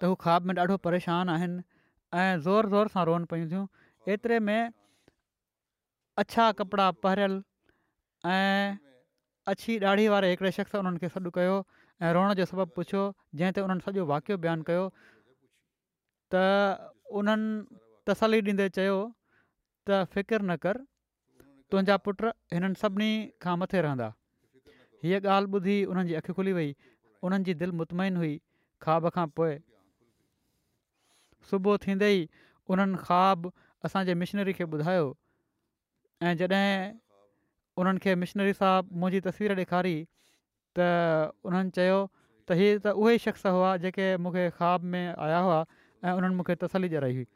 त 0.00 0.10
हू 0.10 0.14
ख्वाब 0.24 0.48
में 0.50 0.52
ॾाढो 0.60 0.76
परेशान 0.86 1.28
आहिनि 1.34 2.38
ज़ोर 2.46 2.70
ज़ोर 2.74 2.90
सां 2.94 3.04
रोअनि 3.10 3.30
पियूं 3.34 3.46
थियूं 3.52 3.62
एतिरे 4.14 4.38
में 4.48 4.72
अछा 6.24 6.48
कपिड़ा 6.62 6.88
पहिरियलु 7.04 7.40
ऐं 8.32 8.74
अछी 9.54 9.78
दाढ़ी 9.86 10.08
वारे 10.14 10.30
हिकिड़े 10.34 10.50
शख़्स 10.58 10.74
उन्हनि 10.80 11.02
खे 11.04 11.08
सॾु 11.18 11.30
कयो 11.38 11.54
ऐं 12.02 12.12
रोअण 12.18 12.34
जो 12.40 12.44
सबबु 12.54 12.66
पुछियो 12.80 13.04
जंहिं 13.42 13.52
ते 13.58 13.62
उन्हनि 13.68 13.86
सॼो 13.86 14.06
वाकियो 14.10 14.36
बयानु 14.46 14.68
कयो 14.72 14.82
त 16.34 16.36
उन्हनि 17.20 17.80
तसली 18.10 18.38
ॾींदे 18.52 18.68
त 19.90 20.40
न 20.40 20.56
कर 20.64 20.76
तुंहिंजा 21.72 21.96
पुट 22.06 22.18
हिननि 22.54 22.76
सभिनी 22.82 23.10
खां 23.44 23.54
मथे 23.62 23.78
रहंदा 23.86 24.08
हीअ 25.04 25.18
ॻाल्हि 25.24 25.60
ॿुधी 25.60 25.76
उन्हनि 25.92 26.08
जी 26.12 26.16
अखि 26.20 26.32
खुली 26.38 26.52
वई 26.58 26.68
उन्हनि 27.28 27.44
जी 27.48 27.54
दिलि 27.62 27.72
मुतमाइन 27.80 28.16
हुई 28.22 28.32
ख्वाब 28.86 29.08
खां 29.16 29.26
पोइ 29.40 29.54
सुबुह 31.50 31.76
थींदे 31.86 32.08
ई 32.12 32.46
उन्हनि 32.74 32.98
ख्वाबु 33.06 33.52
असांजे 33.88 34.14
मिशनरी 34.22 34.52
खे 34.60 34.64
ॿुधायो 34.76 35.06
ऐं 36.26 36.34
जॾहिं 36.42 36.70
उन्हनि 37.82 37.98
खे 38.06 38.14
मिशनरी 38.22 38.56
साहिबु 38.62 38.98
मुंहिंजी 39.02 39.24
तस्वीर 39.30 39.54
ॾेखारी 39.62 39.96
त 40.76 40.78
उन्हनि 41.50 41.78
चयो 41.78 41.98
त 42.48 42.58
हीअ 42.62 42.78
त 42.84 42.86
उहे 43.04 43.18
शख़्स 43.26 43.46
हुआ 43.58 43.76
जेके 43.86 44.08
मूंखे 44.24 44.46
ख़्वाब 44.58 44.82
में 44.94 45.04
आया 45.28 45.44
हुआ 45.48 45.60
ऐं 45.60 46.16
उन्हनि 46.18 46.34
मूंखे 46.40 46.54
तसली 46.66 46.88
ॼाराई 46.96 47.14
हुई 47.20 47.26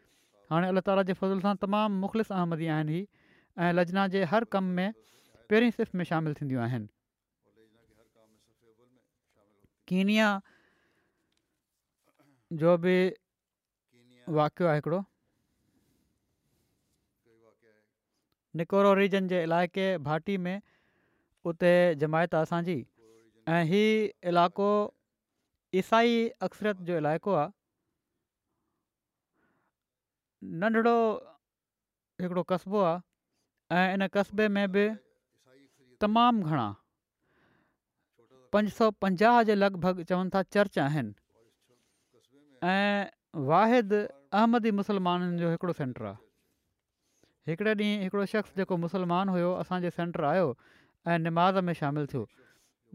हाणे 0.50 0.66
अलाह 0.68 0.80
ताला 0.87 1.02
जे 1.09 1.12
फज़ल 1.20 1.38
सां 1.44 1.54
तमामु 1.61 2.00
मुख़लिस 2.04 2.30
अहमदी 2.38 2.66
आहिनि 2.76 2.92
ही 2.94 3.00
ऐं 3.66 3.72
लजना 3.76 4.02
जे 4.14 4.24
हर 4.33 4.44
कम 4.57 4.64
में 4.78 4.90
पहिरीं 5.50 5.70
सिर्फ़ु 5.76 5.98
में 5.98 6.04
शामिलु 6.11 6.35
थींदियूं 6.40 6.62
आहिनि 6.62 6.88
कीनिया 9.88 10.26
जो 12.62 12.76
बि 12.85 12.96
वाक़ियो 14.40 14.68
आहे 14.74 15.02
निकोरो 18.59 18.92
रीजन 18.94 19.28
जे 19.28 19.42
इलाइक़े 19.44 19.87
भाटी 20.09 20.37
में 20.42 20.57
उते 21.52 21.70
जमायत 22.02 22.35
आहे 22.35 22.42
असांजी 22.48 22.76
ऐं 23.54 23.62
इहो 23.64 23.83
इलाइक़ो 24.33 24.68
ईसाई 25.80 26.18
अक्सरियत 26.48 26.83
जो 26.90 26.96
इलाइक़ो 27.02 27.33
आहे 27.40 27.50
नंढिड़ो 30.44 30.96
हिकिड़ो 32.20 32.42
कस्बो 32.48 32.80
आहे 32.80 33.00
ऐं 33.72 33.87
इन 33.94 34.07
कस्बे 34.12 34.48
में 34.52 34.66
बि 34.72 34.85
तमामु 36.00 36.42
घणा 36.44 36.68
पंज 38.52 38.68
सौ 38.72 38.90
पंजाह 39.02 39.42
जे 39.48 39.54
लॻभॻि 39.54 40.04
चवनि 40.04 40.30
था 40.35 40.42
चर्च 40.54 40.78
आहिनि 40.85 41.12
ऐं 42.62 43.07
वाहिद 43.46 43.92
अहमदी 43.98 44.70
मुस्लमाननि 44.80 45.38
जो 45.40 45.50
हिकिड़ो 45.50 45.72
सेंटर 45.72 46.04
आहे 46.04 46.22
हिकिड़े 47.48 47.74
ॾींहुं 47.74 48.02
हिकिड़ो 48.04 48.24
शख़्स 48.33 48.57
जेको 48.57 48.76
मुसलमान 48.85 49.28
हुयो 49.28 49.52
असांजे 49.64 49.90
सेंटर 49.96 50.24
आयो 50.24 50.57
ऐं 51.09 51.18
निमाज़ 51.24 51.59
में 51.66 51.72
शामिलु 51.80 52.07
थियो 52.12 52.24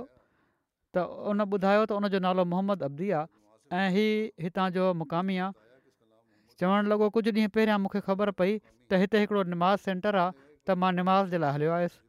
त 0.94 1.08
उन 1.34 1.42
ॿुधायो 1.42 1.86
त 1.86 1.92
उनजो 2.00 2.20
नालो 2.28 2.44
मोहम्मद 2.52 2.84
अब्दी 2.90 3.10
आहे 3.20 3.26
ऐं 3.72 3.90
हीअ 3.96 4.42
हितां 4.44 4.70
जो 4.78 4.94
मुक़ामी 5.02 5.38
आहे 5.38 5.52
चवणु 6.60 6.90
लॻो 6.90 7.10
कुझु 7.18 7.32
ॾींहुं 7.36 7.52
पहिरियां 7.56 7.80
मूंखे 7.84 8.00
ख़बर 8.10 8.32
पई 8.40 8.52
त 8.92 9.00
हिते 9.04 9.20
हिकिड़ो 9.24 9.44
नमाज़ 9.54 9.86
सेंटर 9.90 10.16
आहे 10.24 10.32
त 10.68 10.76
मां 10.84 10.92
निमाज़ 11.00 11.32
जे 11.34 11.38
लाइ 11.44 11.56
हलियो 11.58 11.72
आयुसि 11.78 12.00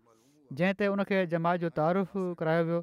जंहिं 0.60 0.76
ते 0.80 0.88
हुनखे 0.94 1.20
जमायत 1.34 1.64
जो 1.66 1.70
तारीफ़ 1.78 2.12
करायो 2.42 2.66
वियो 2.70 2.80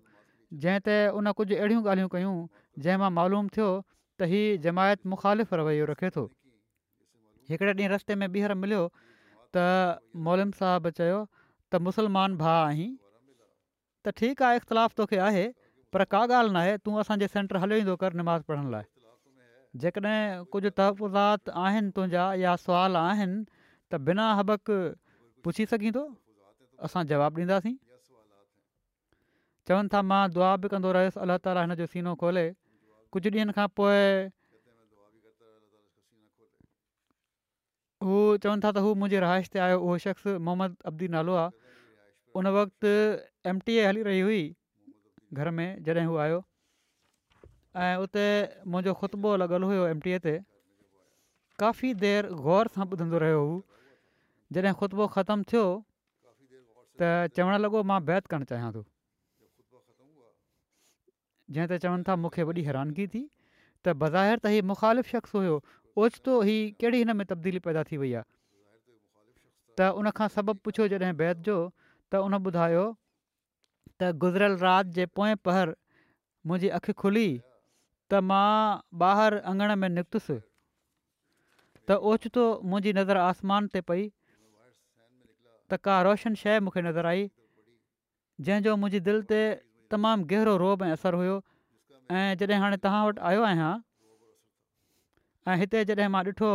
जंहिं 0.66 0.84
ते 0.88 0.96
उन 1.20 1.32
कुझु 1.42 1.54
अहिड़ियूं 1.60 1.84
ॻाल्हियूं 1.92 2.12
कयूं 2.16 2.34
जंहिं 2.86 3.04
मां 3.04 3.12
मालूम 3.20 3.52
थियो 3.58 3.68
त 3.76 4.32
हीअ 4.34 4.58
जमायत 4.68 5.06
मुख़ालिफ़ 5.16 5.54
रवैयो 5.64 5.90
रखे 5.94 6.12
थो 6.18 6.24
हिकिड़े 7.54 7.72
ॾींहुं 7.78 7.94
रस्ते 7.96 8.20
में 8.24 8.28
ॿीहर 8.38 8.58
मिलियो 8.66 8.84
त 8.98 9.70
मोलम 10.30 10.56
साहबु 10.64 10.96
चयो 11.02 11.22
त 11.30 11.86
मुसलमान 11.90 12.42
भाउ 12.44 12.60
आहीं 12.72 12.90
त 12.96 14.20
ठीकु 14.24 14.50
आहे 14.52 14.62
इख़्तिलाफ़ु 14.64 15.02
तोखे 15.02 15.26
पर 15.94 16.04
का 16.14 16.20
ॻाल्हि 16.26 16.52
नाहे 16.54 16.76
तूं 16.86 17.00
असांजे 17.02 17.28
सेंटर 17.28 17.58
हलियो 17.62 17.78
ईंदो 17.80 17.96
कर 18.02 18.14
नमाज़ 18.20 18.44
पढ़ण 18.50 18.70
लाइ 18.74 18.84
जेकॾहिं 19.84 20.44
कुझु 20.54 20.70
तहफ़ुज़ात 20.80 21.50
आहिनि 21.64 21.90
तुंहिंजा 21.96 22.24
या 22.44 22.56
सुवाल 22.64 22.96
आहिनि 23.04 23.40
त 23.92 24.00
बिना 24.08 24.28
हबक 24.40 24.72
पुछी 25.44 25.66
सघींदो 25.72 26.04
असां 26.88 27.04
जवाबु 27.12 27.40
ॾींदासीं 27.44 27.76
चवनि 29.68 29.92
था 29.94 30.02
मां 30.12 30.22
दुआ 30.38 30.52
बि 30.64 30.72
कंदो 30.76 30.92
रहियुसि 30.98 31.20
अलाह 31.26 31.38
ताला 31.48 31.66
हिन 31.66 31.76
जो 31.82 31.86
सीनो 31.96 32.16
खोले 32.24 32.46
कुझु 33.16 33.30
ॾींहंनि 33.36 33.58
खां 33.60 33.68
पोइ 33.80 34.08
हू 38.06 38.16
चवनि 38.46 38.64
था 38.68 38.72
त 38.72 38.86
हू 38.88 38.96
मुंहिंजे 39.04 39.24
रहाइश 39.28 39.52
ते 39.56 39.64
आयो 39.68 39.82
उहो 39.84 40.00
शख़्स 40.08 40.40
मोहम्मद 40.48 40.80
अब्दी 40.94 41.12
नालो 41.20 41.38
आहे 41.44 41.78
उन 42.40 42.52
वक़्तु 42.62 42.96
एम 43.54 43.64
टी 43.70 43.80
ए 43.84 43.86
हली 43.92 44.08
रही 44.10 44.26
हुई 44.30 44.42
घर 45.34 45.50
में 45.58 45.82
जॾहिं 45.84 46.04
हू 46.06 46.16
आयो 46.26 46.40
ऐं 47.84 47.96
उते 48.06 48.24
मुंहिंजो 48.72 48.94
ख़ुतबो 49.00 49.30
लॻल 49.44 49.64
हुयो 49.70 49.86
एमटीअ 49.92 50.18
ते 50.26 50.34
काफ़ी 51.64 51.92
देरि 52.04 52.40
ग़ौर 52.48 52.70
सां 52.76 52.86
ॿुधंदो 52.96 53.22
रहियो 53.24 53.38
हुओ 53.44 53.54
जॾहिं 54.58 54.74
ख़ुतबो 54.80 55.06
ख़तमु 55.16 55.46
थियो 55.52 55.62
त 57.02 57.32
चवणु 57.38 57.58
लॻो 57.66 57.84
मां 57.92 58.00
बैत 58.10 58.28
करणु 58.34 58.48
चाहियां 58.52 58.72
थो 58.78 58.82
जंहिं 58.82 61.68
त 61.68 61.78
चवनि 61.86 62.06
था 62.10 62.16
मूंखे 62.24 62.48
वॾी 62.52 62.64
हैरानगी 62.70 63.06
थी 63.14 63.22
त 63.24 63.86
बज़ाहिर 64.04 64.36
त 64.40 64.54
हीउ 64.56 64.66
मुखालिफ़ 64.74 65.10
शख़्स 65.14 65.38
हुयो 65.42 65.56
ओचितो 66.06 66.36
ही 66.50 66.58
कहिड़ी 66.82 67.00
हिन 67.04 67.16
में 67.22 67.26
तब्दीली 67.36 67.64
पैदा 67.70 67.84
थी 67.92 68.02
वई 68.04 68.12
आहे 68.22 68.30
त 69.80 69.90
उन 70.04 70.12
खां 70.20 70.30
सबबु 70.40 70.58
पुछियो 70.68 70.90
जॾहिं 70.96 71.14
बैत 71.24 71.48
जो 71.50 71.58
त 72.14 72.22
उन 72.28 72.34
ॿुधायो 72.46 72.84
त 74.02 74.12
गुज़िरियल 74.22 74.56
राति 74.60 74.90
जे 74.98 75.06
पोएं 75.18 75.36
पहर 75.48 75.72
मुंहिंजी 76.48 76.70
अखि 76.78 76.94
खुली 77.02 77.26
त 78.12 78.22
मां 78.30 78.80
ॿाहिरि 79.02 79.42
अङण 79.52 79.74
में 79.82 79.88
निकिति 79.98 80.38
त 80.38 81.98
ओचितो 82.12 82.46
मुंहिंजी 82.72 82.94
नज़र 83.00 83.20
आसमान 83.26 83.68
ते 83.76 83.82
पई 83.92 84.06
त 85.74 85.80
का 85.88 85.98
रोशन 86.08 86.38
शइ 86.44 86.58
मूंखे 86.68 86.82
नज़र 86.88 87.10
आई 87.12 87.28
जंहिंजो 88.48 88.74
मुंहिंजी 88.84 89.02
दिलि 89.10 89.24
ते 89.34 89.42
तमामु 89.96 90.26
गहिरो 90.34 90.54
रोब 90.64 90.86
ऐं 90.88 90.92
असरु 90.98 91.20
हुयो 91.24 91.36
ऐं 92.22 92.24
जॾहिं 92.44 92.60
हाणे 92.64 92.80
तव्हां 92.88 93.02
वटि 93.10 93.22
आयो 93.34 93.44
आहियां 93.50 93.74
ऐं 95.52 95.58
हिते 95.64 95.84
जॾहिं 95.92 96.08
मां 96.18 96.24
ॾिठो 96.32 96.50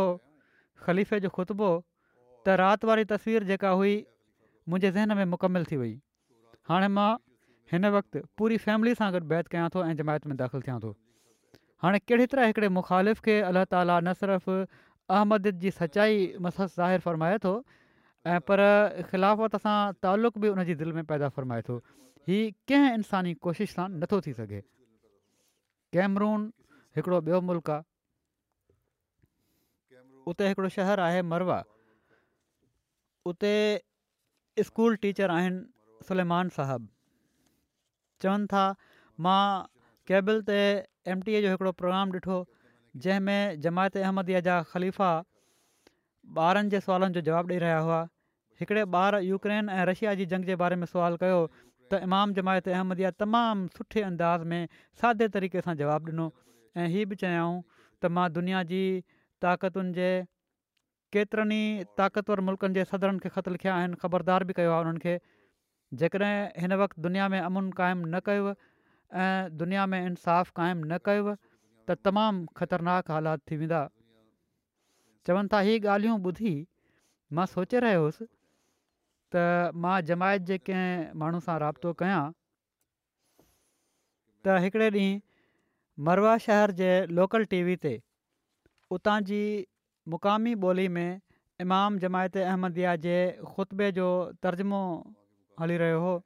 ख़लीफ़े 0.87 1.21
जो 1.27 1.31
ख़ुतबो 1.39 1.69
त 1.77 2.59
राति 2.63 2.91
वारी 2.91 3.07
तस्वीर 3.13 3.47
जेका 3.53 3.71
हुई 3.83 3.95
मुंहिंजे 4.71 4.93
ज़हन 4.99 5.15
में 5.21 5.25
मुकमल 5.35 5.71
थी 5.71 5.79
वई 5.83 5.95
हाणे 6.71 6.91
मां 6.99 7.09
हिन 7.71 7.85
वक़्तु 7.95 8.19
पूरी 8.37 8.57
फैमिली 8.65 8.93
सां 8.97 9.11
गॾु 9.13 9.19
बैत 9.31 9.47
कयां 9.53 9.69
थो 9.75 9.83
ऐं 9.85 9.95
जमायत 10.01 10.25
में 10.31 10.35
दाख़िलु 10.41 10.61
थिया 10.67 10.77
थो 10.83 10.91
हाणे 11.83 11.99
कहिड़े 12.11 12.25
तरह 12.33 12.47
हिकिड़े 12.51 12.69
मुखालिफ़ 12.75 13.21
खे 13.25 13.35
अलाह 13.47 13.63
ताला 13.75 13.99
न 14.07 14.13
सिर्फ़ु 14.21 14.55
अहमद 15.15 15.49
जी 15.63 15.71
सचाई 15.79 16.21
मस 16.47 16.59
ज़ा 16.61 16.87
फ़रमाए 17.07 17.37
थो 17.47 17.53
ऐं 18.35 18.39
पर 18.47 18.61
ख़िलाफ़त 19.11 19.55
सां 19.65 19.77
तालुक़ 20.07 20.37
बि 20.45 20.49
उनजी 20.55 20.75
दिलि 20.83 20.95
में 20.99 21.03
पैदा 21.11 21.29
फ़रमाए 21.35 21.61
थो 21.69 21.77
हीअ 22.31 22.49
कंहिं 22.71 22.93
इंसानी 23.03 23.33
कोशिशि 23.49 23.73
सां 23.73 23.87
नथो 23.99 24.21
थी 24.27 24.33
सघे 24.41 24.61
कैमरून 25.95 26.41
हिकिड़ो 26.97 27.19
ॿियो 27.29 27.39
मुल्क़ 27.51 27.71
आहे 27.77 27.85
उते 30.31 30.47
हिकिड़ो 30.47 30.69
शहरु 30.81 31.01
आहे 31.11 31.21
मरवा 31.35 31.59
उते 33.31 33.53
स्कूल 34.71 34.95
टीचर 35.03 35.31
आहिनि 35.37 35.61
सुलमान 36.07 36.49
साहबु 36.57 36.95
चवनि 38.25 38.47
था 38.53 38.63
मां 39.27 39.41
केबिल 40.11 40.41
ते 40.49 40.57
एम 41.13 41.21
टी 41.27 41.35
ए 41.37 41.41
जो 41.45 41.51
हिकिड़ो 41.55 41.73
प्रोग्राम 41.81 42.13
ॾिठो 42.19 42.37
जंहिंमें 43.05 43.59
जमायत 43.67 44.01
अहमद 44.03 44.33
जा 44.49 44.57
ख़लीफ़ा 44.73 46.37
ॿारनि 46.45 46.71
जे 46.75 46.79
सुवालनि 46.85 47.15
जो 47.17 47.23
जवाबु 47.29 47.53
ॾेई 47.55 47.61
रहिया 47.65 47.81
हुआ 47.87 47.99
हिकिड़े 48.61 48.83
ॿार 49.01 49.19
यूक्रेन 49.27 49.73
ऐं 49.75 49.85
रशिया 49.89 50.15
जी 50.21 50.25
जंग 50.33 50.51
जे 50.51 50.55
बारे 50.63 50.79
में 50.83 50.87
सुवालु 50.93 51.19
कयो 51.25 51.37
त 51.51 51.99
इमाम 52.07 52.35
जमायत 52.39 52.71
अहमदया 52.77 53.11
तमामु 53.25 53.69
सुठे 53.75 54.03
अंदाज़ 54.07 54.47
में 54.53 54.79
सादे 55.03 55.27
तरीक़े 55.35 55.63
सां 55.67 55.75
जवाबु 55.83 56.13
ॾिनो 56.15 56.29
ऐं 56.81 56.87
हीअ 56.95 57.05
बि 57.13 57.19
चयाऊं 57.25 57.53
त 57.75 58.11
मां 58.17 58.25
दुनिया 58.39 58.63
जी 58.73 58.81
ताक़तुनि 59.45 59.95
जे 59.99 60.09
केतिरनि 61.15 61.59
ई 61.61 61.87
ताक़तवर 62.01 62.45
मुल्कनि 62.49 62.79
जे 62.79 62.85
सदरनि 62.93 63.23
खे 63.27 63.33
ख़तिया 63.37 63.75
आहिनि 63.77 64.01
ख़बरदार 64.05 64.49
बि 64.51 64.57
कयो 64.61 64.75
आहे 64.77 64.85
उन्हनि 64.87 65.15
जेकॾहिं 65.93 66.59
हिन 66.61 66.73
वक़्तु 66.81 67.01
दुनिया 67.01 67.27
में 67.29 67.39
अमुन 67.39 67.69
क़ाइमु 67.71 68.05
न 68.07 68.19
कयो 68.25 68.51
ऐं 69.15 69.49
दुनिया 69.57 69.85
में 69.87 70.05
इंसाफ़ु 70.05 70.51
क़ाइमु 70.55 70.85
न 70.85 70.97
कयो 71.05 71.35
त 71.87 71.91
तमामु 72.03 72.45
ख़तरनाक 72.57 73.11
हालात 73.11 73.39
थी 73.51 73.57
वेंदा 73.63 73.89
चवनि 75.27 75.47
था 75.53 75.59
हीअ 75.67 75.79
ॻाल्हियूं 75.93 76.17
ॿुधी 76.31 76.53
मां 77.31 77.45
सोचे 77.51 77.79
रहियो 77.85 77.99
हुयुसि 78.01 78.27
त 79.35 79.73
मां 79.85 79.95
जमायत 80.11 80.41
जे 80.51 80.57
कंहिं 80.69 81.13
माण्हू 81.23 81.39
सां 81.47 81.55
राबितो 81.63 81.93
कयां 82.03 82.19
त 84.43 84.45
हिकिड़े 84.67 84.89
ॾींहुं 84.95 85.21
मरवा 86.09 86.33
शहर 86.47 86.71
जे 86.83 86.89
लोकल 87.21 87.45
टीवी 87.55 87.77
ते 87.87 87.93
उतां 88.99 89.17
जी 89.31 89.39
मुक़ामी 90.15 90.53
ॿोली 90.67 90.87
में 90.97 91.09
इमाम 91.67 91.97
जमायत 92.05 92.37
अहमदिया 92.43 92.95
जे 93.07 93.17
ख़ुतबे 93.51 93.89
जो 93.99 94.05
तर्जुमो 94.47 94.83
हली 95.59 95.75
रहियो 95.81 95.99
हुओ 96.01 96.17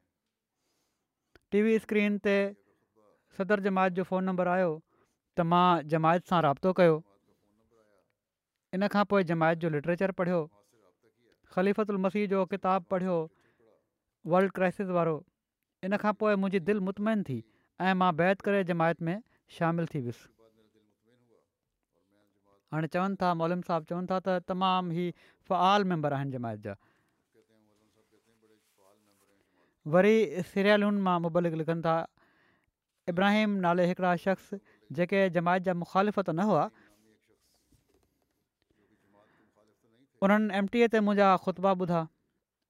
टी 1.52 1.60
वी 1.66 1.76
स्क्रीन 1.84 2.16
ते 2.24 2.32
सदर 3.38 3.62
जमायत 3.68 3.94
जो 4.00 4.04
फ़ोन 4.10 4.26
नंबर 4.30 4.48
आयो 4.54 4.72
त 4.72 5.46
मां 5.52 5.68
जमायत 5.94 6.26
सां 6.32 6.40
राब्तो 6.46 6.74
कयो 6.80 6.98
इन 8.80 8.88
खां 8.96 9.04
पोइ 9.14 9.28
जमायत 9.30 9.62
जो 9.66 9.72
लिटरेचर 9.78 10.12
पढ़ियो 10.20 10.42
ख़लीफ़तु 11.56 11.94
उल 11.96 12.02
मसीह 12.08 12.28
जो 12.36 12.42
किताब 12.56 12.90
पढ़ियो 12.96 13.16
वल्ड 14.36 14.54
क्राइसिस 14.60 14.92
वारो 15.00 15.16
इन 15.90 15.98
खां 16.04 16.14
पोइ 16.24 16.36
मुंहिंजी 16.44 16.64
दिलि 16.72 16.84
मुतमाइन 16.92 17.24
थी 17.32 17.40
ऐं 17.88 17.94
मां 18.04 18.12
बैत 18.24 18.46
करे 18.50 18.64
जमायत 18.76 19.02
में 19.12 19.16
शामिलु 19.60 19.94
थी 19.96 20.04
वियुसि 20.10 20.30
हाणे 22.74 22.88
चवनि 22.98 23.18
था 23.24 23.34
मोलम 23.44 23.66
साहब 23.72 23.92
चवनि 23.94 24.12
था 24.14 24.20
त 24.28 24.38
तमामु 24.54 25.00
ई 25.02 25.08
फ़आल 25.52 25.94
मैंबर 25.94 26.20
आहिनि 26.20 26.38
जमायत 26.40 26.68
जा 26.68 26.78
वरी 29.90 30.44
सिरियलुनि 30.54 31.02
मां 31.02 31.20
मुबलिक 31.22 31.54
लिखनि 31.58 31.82
था 31.82 32.06
इब्राहिम 33.10 33.52
नाले 33.66 33.86
हिकिड़ा 33.88 34.16
शख़्स 34.24 34.60
जेके 34.98 35.30
जमायत 35.34 35.64
जा 35.64 35.74
मुखालिफ़त 35.74 36.30
न 36.30 36.40
हुआ 36.46 36.66
उन्हनि 40.22 40.54
एमटीए 40.58 40.88
ते 40.94 41.00
मुंहिंजा 41.02 41.28
ख़ुतबा 41.42 41.72
ॿुधा 41.86 42.02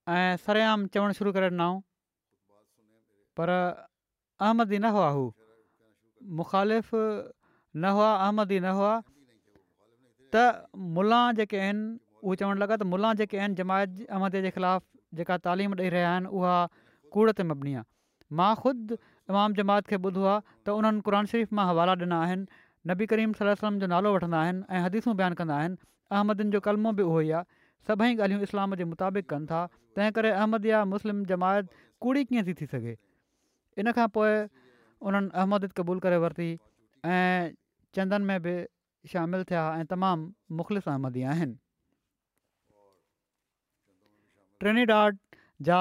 ऐं 0.07 0.35
सरयाम 0.43 0.85
चवणु 0.95 1.13
शुरू 1.19 1.31
करे 1.35 1.49
ॾिनऊं 1.51 1.81
पर 3.35 3.49
अहमदी 4.39 4.77
न 4.79 4.85
हुआ 4.95 5.09
हू 5.17 5.23
मुखालिफ़ 6.39 6.91
न 7.75 7.85
हुआ 7.97 8.09
अहमदी 8.23 8.59
न 8.63 8.67
हुआ 8.79 8.93
त 10.33 10.69
मुला 10.99 11.19
जेके 11.41 11.59
आहिनि 11.59 11.91
उहे 12.23 12.35
चवणु 12.43 12.55
लॻा 12.63 12.75
त 12.79 12.83
मुला 12.93 13.13
जेके 13.23 13.37
आहिनि 13.41 13.55
जमायत 13.59 14.07
अहमद 14.07 14.33
जे 14.47 14.51
ख़िलाफ़ु 14.59 14.87
जेका 15.19 15.35
तालीम 15.49 15.75
ॾेई 15.77 15.89
रहिया 15.95 16.09
आहिनि 16.13 16.27
उहा 16.41 16.55
कूड़ 17.15 17.31
ते 17.39 17.45
मबनी 17.51 17.73
आहे 17.79 17.85
मां 18.39 18.49
ख़ुदि 18.59 18.97
इमाम 19.33 19.57
जमात 19.59 19.91
खे 19.91 19.97
ॿुधो 20.09 20.25
आहे 20.33 20.41
त 20.49 20.75
उन्हनि 20.81 21.03
क़ुर 21.07 21.23
शरीफ़ 21.31 21.55
मां 21.59 21.65
हवाला 21.71 21.95
ॾिना 22.03 22.21
नबी 22.91 23.07
करीम 23.13 23.33
सलम 23.39 23.79
जो 23.83 23.89
नालो 23.93 24.13
वठंदा 24.17 24.43
आहिनि 24.43 24.63
ऐं 24.75 24.85
हदीसूं 24.85 25.15
बयानु 25.19 25.39
कंदा 25.41 25.57
आहिनि 25.63 25.77
अहमदिन 26.19 26.53
जो 26.55 26.61
कलमो 26.67 26.93
बि 26.99 27.03
उहो 27.09 27.19
ई 27.21 27.35
आहे 27.39 27.59
सभई 27.89 28.15
ॻाल्हियूं 28.15 28.45
इस्लाम 28.47 28.79
जे 28.81 28.87
मुताबिक़ 28.93 29.29
कनि 29.33 29.49
था 29.51 29.59
तंहिं 29.97 30.15
करे 30.17 30.31
अहमद 30.39 30.69
या 30.71 30.79
मुस्लिम 30.93 31.21
जमायत 31.31 31.81
कूड़ी 32.05 32.23
कीअं 32.31 32.47
थी 32.47 32.53
थी 32.61 32.67
सघे 32.73 32.95
इन 33.83 33.91
खां 33.99 34.07
पोइ 34.17 34.33
उन्हनि 35.11 35.31
अहमद 35.43 35.69
क़बूल 35.81 36.01
करे 36.07 36.17
वरिती 36.25 36.49
ऐं 37.17 37.53
चंदन 37.99 38.27
में 38.31 38.41
बि 38.47 38.55
शामिलु 39.13 39.49
थिया 39.51 39.65
ऐं 39.83 39.89
तमामु 39.93 40.57
मुख़लिस 40.61 40.87
अहमदी 40.95 41.25
आहिनि 41.35 41.55
ट्रेनेड 44.63 44.91
आर्ट 44.99 45.39
जा 45.69 45.79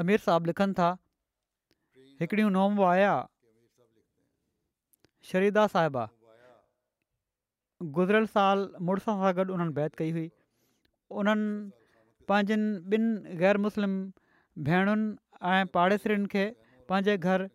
अमीर 0.00 0.18
साहब 0.24 0.46
लिखनि 0.46 0.72
था 0.80 0.88
हिकिड़ियूं 2.20 2.50
नौम 2.56 2.80
आया 2.90 3.12
शरीदा 5.30 5.66
साहिबा 5.76 6.04
गुज़िरियल 7.98 8.26
साल 8.34 8.64
मुड़ुस 8.88 9.04
सां 9.08 9.32
गॾु 9.40 9.44
उन्हनि 9.56 9.74
बैत 9.78 9.94
कई 10.00 10.10
हुई 10.18 10.26
उन्हनि 11.22 12.26
पंहिंजनि 12.30 12.98
ॿिनि 12.98 13.36
ग़ैर 13.42 13.58
मुस्लिम 13.66 13.96
भेणुनि 14.68 15.06
ऐं 15.54 15.64
पाड़ेसरनि 15.76 16.30
खे 16.34 16.44
पंहिंजे 16.92 17.16
घरु 17.30 17.48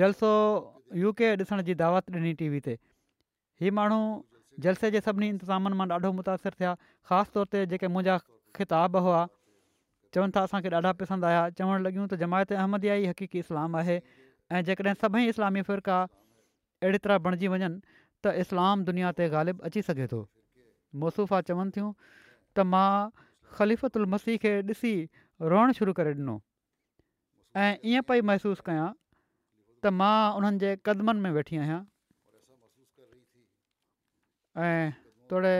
जलसो 0.00 0.30
यू 1.04 1.12
के 1.20 1.30
ॾिसण 1.42 1.62
जी 1.70 1.74
दावत 1.84 2.10
ॾिनी 2.20 2.32
टी 2.42 2.48
वी 2.56 2.60
ते 2.68 2.76
हीउ 3.62 3.76
माण्हू 3.80 4.00
जलसे 4.66 4.90
जे 4.96 5.04
सभिनी 5.08 5.28
इंतिज़ामनि 5.36 5.80
मां 5.82 5.86
ॾाढो 5.98 6.12
मुतासिर 6.20 6.58
थिया 6.60 6.74
ख़ासि 7.10 7.36
तौर 7.38 7.46
ते 7.54 7.64
जेके 7.74 7.92
मुंहिंजा 7.96 8.18
ख़िताब 8.60 9.02
हुआ 9.08 9.22
चवनि 10.14 10.30
था 10.36 10.40
असांखे 10.44 10.68
ॾाढा 10.74 10.92
पसंदि 11.00 11.26
आया 11.26 11.42
चवणु 11.58 11.78
लॻियूं 11.84 12.06
त 12.10 12.14
जमायत 12.20 12.52
अहमदिया 12.60 12.94
ई 13.02 13.04
हक़ीक़ी 13.12 13.38
इस्लाम 13.44 13.76
आहे 13.80 13.96
ऐं 14.52 14.60
जेकॾहिं 14.68 14.94
सभई 15.02 15.24
इस्लामी 15.32 15.62
फ़िरका 15.68 15.96
अहिड़ी 16.84 16.98
तरह 17.04 17.18
बणिजी 17.26 17.48
वञनि 17.48 17.68
त 18.24 18.34
इस्लाम 18.44 18.84
दुनिया 18.90 19.12
ते 19.18 19.28
ग़ालिब 19.34 19.62
अची 19.68 19.82
सघे 19.88 20.06
थो 20.12 20.20
मौसूफ़ा 21.04 21.40
चवनि 21.50 21.70
थियूं 21.76 21.90
त 22.52 22.66
मां 22.72 22.88
ख़लीफ़तु 23.56 23.98
मसीह 24.16 24.36
खे 24.44 24.52
ॾिसी 24.74 24.92
रोअण 25.52 25.72
शुरू 25.80 25.92
करे 26.00 26.12
ॾिनो 26.20 26.36
ऐं 27.62 27.72
ईअं 27.94 28.04
पई 28.12 28.20
महिसूसु 28.32 28.62
कयां 28.68 28.88
त 29.82 29.96
मां 30.00 30.16
उन्हनि 30.40 30.58
जे 30.66 30.70
क़दमनि 30.90 31.20
में 31.26 31.30
वेठी 31.38 31.56
आहियां 31.64 31.82
ऐं 34.68 34.86
थोरे 35.32 35.56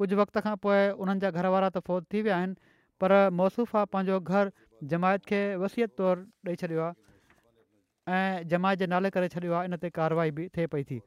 कुझु 0.00 0.14
वक़्त 0.20 0.36
खां 0.46 0.54
पोइ 0.64 0.82
उन्हनि 1.04 1.20
जा 1.26 1.32
घर 1.38 1.50
वारा 1.56 1.68
त 1.76 1.84
फ़ौज 1.90 2.02
थी 2.14 2.22
विया 2.28 2.36
आहिनि 2.40 2.65
पर 3.02 3.12
मोसुफ़ा 3.38 3.84
पंहिंजो 3.92 4.18
घर 4.20 4.50
जमायत 4.92 5.24
खे 5.30 5.40
वसियत 5.64 5.94
तौरु 6.00 6.22
ॾेई 6.50 6.60
छॾियो 6.62 6.84
आहे 6.86 8.16
ऐं 8.16 8.48
जमायत 8.52 8.78
जे 8.84 8.86
नाले 8.92 9.10
करे 9.16 9.28
छॾियो 9.34 9.54
आहे 9.58 9.70
इन 9.70 9.76
ते 9.84 9.90
कारवाही 9.98 10.30
बि 10.38 10.48
थिए 10.56 10.66
पई 10.74 10.84
थी 10.90 10.98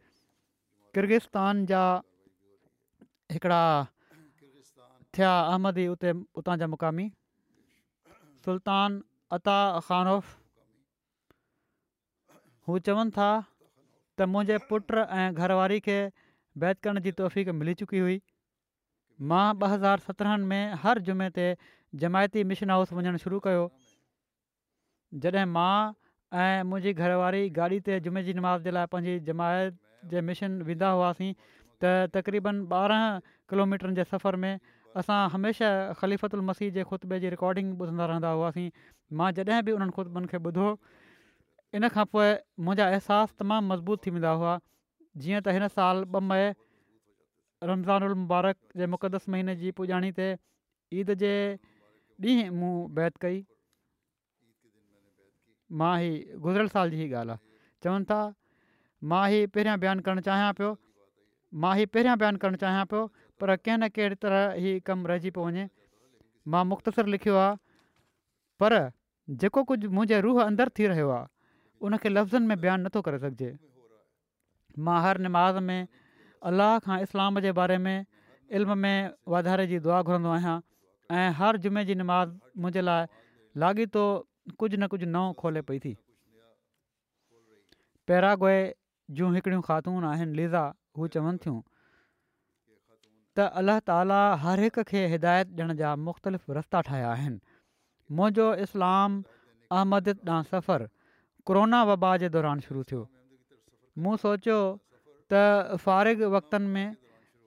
किर्गिस्तान 0.97 1.65
जा 1.71 1.81
हिकिड़ा 3.37 3.61
थिया 5.17 5.31
अहमदी 5.41 5.87
उते 5.95 6.13
उतां 6.43 6.57
जा 6.63 6.67
मुक़ामी 6.75 7.07
सुल्तान 8.47 9.01
अता 9.39 9.57
ख़ानोफ़ 9.89 10.33
चवनि 12.87 13.11
था 13.17 13.29
त 13.45 14.29
मुंहिंजे 14.31 14.57
पुट 14.71 14.91
ऐं 15.05 15.27
घरवारी 15.35 15.79
खे 15.89 15.99
बैत 16.63 16.85
करण 16.87 16.99
जी 17.07 17.11
तौफ़ 17.21 17.39
मिली 17.61 17.73
चुकी 17.83 18.03
हुई 18.07 18.21
मां 19.31 19.45
ॿ 19.61 19.67
हज़ार 19.75 20.07
सत्रहनि 20.09 20.45
में 20.53 20.81
हर 20.85 20.99
जुमे 21.07 21.29
ते 21.39 21.47
जमायती 21.95 22.43
मिशन 22.43 22.69
हाउस 22.69 22.91
वञणु 22.93 23.17
शुरू 23.25 23.39
कयो 23.45 23.63
जॾहिं 25.25 25.45
मां 25.51 25.77
ऐं 26.39 26.63
मुंहिंजी 26.71 26.93
घरवारी 26.93 27.47
गाॾी 27.57 27.79
ते 27.85 27.99
जुमे 28.07 28.23
जी 28.27 28.33
नमाज़ 28.39 28.63
जे 28.67 28.71
लाइ 28.77 28.85
पंहिंजी 28.91 29.15
जमायत 29.29 29.73
जे 30.11 30.21
मिशन 30.29 30.61
वेंदा 30.67 30.89
हुआसीं 30.97 31.33
त 31.81 31.85
तक़रीबन 32.17 32.57
ॿारहं 32.79 33.19
किलोमीटर 33.49 33.91
जे 33.99 34.03
सफ़र 34.11 34.35
में 34.43 34.59
असां 35.01 35.17
हमेशह 35.33 35.93
ख़लीफ़त 36.01 36.35
मसीह 36.51 36.69
जे 36.77 36.83
ख़ुतबे 36.91 37.19
जी 37.25 37.29
रिकॉर्डिंग 37.35 37.73
ॿुधंदा 37.81 38.05
रहंदा 38.13 38.31
हुआसीं 38.37 38.69
मां 39.21 39.31
जॾहिं 39.39 39.63
बि 39.69 39.75
उन्हनि 39.79 39.93
ख़ुतबनि 39.97 40.31
खे 40.33 40.41
ॿुधो 40.49 40.69
इन 41.79 41.89
खां 41.97 42.05
पोइ 42.13 42.29
मुंहिंजा 42.67 42.89
अहसासु 42.95 43.39
तमामु 43.43 43.67
मज़बूत 43.73 44.05
थी 44.05 44.11
वेंदा 44.19 44.35
हुआ 44.43 44.53
जीअं 45.23 45.41
त 45.41 45.57
हिन 45.57 45.67
साल 45.79 46.05
ॿ 46.13 46.21
मई 46.29 46.45
रमज़ान 47.71 48.07
उल 48.09 48.19
मुबारक 48.27 48.79
जे 48.81 48.91
मुक़दस 48.95 49.29
महीने 49.35 49.55
जी 49.63 49.75
पुॼाणी 49.81 50.11
ते 50.21 50.29
ईद 50.99 51.17
जे 51.25 51.31
ॾींहुं 52.25 52.51
मूं 52.59 52.71
बैत 52.95 53.17
कई 53.17 53.37
मां 55.81 55.99
ही 55.99 56.09
गुज़िरियल 56.45 56.67
साल 56.71 56.89
जी 56.91 56.97
ई 57.03 57.11
ॻाल्हि 57.11 57.29
आहे 57.31 57.35
चवनि 57.83 58.05
था 58.09 58.17
मां 59.11 59.21
ई 59.35 59.45
पहिरियां 59.55 59.75
बयानु 59.83 60.01
करणु 60.07 60.21
चाहियां 60.27 60.49
पियो 60.57 60.71
मां 61.65 61.71
ई 61.79 61.85
पहिरियां 61.95 62.17
बयानु 62.23 62.41
करणु 62.43 62.59
चाहियां 62.65 62.83
पियो 62.93 63.03
पर 63.43 63.55
कंहिं 63.55 63.77
न 63.83 63.89
कहिड़ी 63.99 64.19
तरह 64.25 64.59
ई 64.65 64.73
कमु 64.91 65.09
रहिजी 65.13 65.31
पियो 65.37 65.45
वञे 65.47 65.63
मां 66.55 66.63
मुख़्तसिर 66.73 67.11
लिखियो 67.15 67.37
आहे 67.45 67.55
पर 68.63 68.77
जेको 69.45 69.63
कुझु 69.71 69.91
मुंहिंजे 69.97 70.19
रूह 70.29 70.43
अंदरु 70.49 70.75
थी 70.79 70.91
रहियो 70.95 71.09
आहे 71.19 71.35
उनखे 71.89 72.13
लफ़्ज़नि 72.15 72.47
में 72.51 72.57
बयानु 72.67 72.89
नथो 72.89 73.05
करे 73.07 73.23
सघिजे 73.27 73.53
मां 74.89 74.99
हर 75.07 75.23
नमाज़ 75.29 75.63
में 75.71 75.79
अलाह 76.51 76.77
खां 76.89 76.99
इस्लाम 77.07 77.43
जे 77.47 77.55
बारे 77.63 77.79
में 77.87 77.95
इल्म 78.57 78.81
में 78.85 78.95
वाधारे 79.37 79.71
जी 79.73 79.79
दुआ 79.87 80.01
घुरंदो 80.03 80.33
आहियां 80.41 80.59
ऐं 81.17 81.29
हर 81.37 81.57
जुमे 81.65 81.83
जी 81.85 81.95
निमाज़ 81.99 82.29
मुंहिंजे 82.63 82.81
लाइ 82.81 83.05
लाॻीतो 83.61 84.01
कुझु 84.59 84.77
न 84.77 84.87
कुझु 84.93 85.05
नओं 85.13 85.31
खोले 85.39 85.61
पई 85.69 85.79
थी 85.85 85.93
पैरागोए 88.11 88.59
जूं 89.17 89.31
हिकिड़ियूं 89.35 89.61
ख़ातून 89.69 90.05
आहिनि 90.11 90.35
लीज़ा 90.41 90.61
हू 90.99 91.07
चवनि 91.17 91.37
थियूं 91.45 91.57
त 93.37 93.49
अल्ला 93.61 93.77
ताला 93.91 94.19
हर 94.45 94.63
हिक 94.67 94.77
खे 94.93 95.01
हिदायत 95.15 95.55
ॾियण 95.59 95.73
जा 95.83 95.95
मुख़्तलिफ़ 96.05 96.55
रस्ता 96.61 96.81
ठाहिया 96.91 97.09
आहिनि 97.17 97.39
मुंहिंजो 98.19 98.49
इस्लाम 98.67 99.19
अहमद 99.79 100.15
ॾांहुं 100.29 100.49
सफ़र 100.55 100.89
कोरोना 101.51 101.83
वबा 101.91 102.15
जे 102.25 102.29
दौरान 102.37 102.59
शुरू 102.67 102.83
थियो 102.93 103.01
मूं 104.05 104.15
सोचियो 104.27 104.61
त 105.33 105.45
फ़ारिग 105.85 106.27
वक़्तनि 106.39 106.67
में 106.77 106.89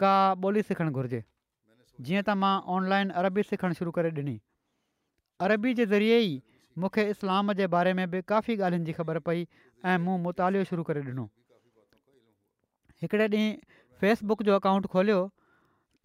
का 0.04 0.12
ॿोली 0.50 0.62
सिखणु 0.70 0.92
घुरिजे 1.02 1.22
जीअं 2.00 2.22
त 2.26 2.34
मां 2.42 2.52
ऑनलाइन 2.76 3.10
अरबी 3.22 3.42
सिखणु 3.50 3.74
शुरू 3.80 3.90
करे 3.98 4.10
ॾिनी 4.18 4.34
अरबी 5.46 5.72
जे 5.80 5.86
ज़रिए 5.92 6.18
ई 6.26 6.40
मूंखे 6.84 7.04
इस्लाम 7.14 7.52
जे 7.60 7.66
बारे 7.74 7.92
में 8.00 8.04
बि 8.14 8.20
काफ़ी 8.32 8.56
ॻाल्हियुनि 8.56 8.86
जी 8.88 8.92
ख़बर 8.98 9.18
पई 9.28 9.44
ऐं 9.92 9.96
मूं 10.06 10.16
मुतालो 10.26 10.64
शुरू 10.70 10.82
करे 10.90 11.02
ॾिनो 11.12 11.26
हिकिड़े 13.04 13.26
ॾींहुं 13.28 13.80
फेसबुक 14.04 14.42
जो 14.50 14.54
अकाउंट 14.62 14.86
खोलियो 14.96 15.20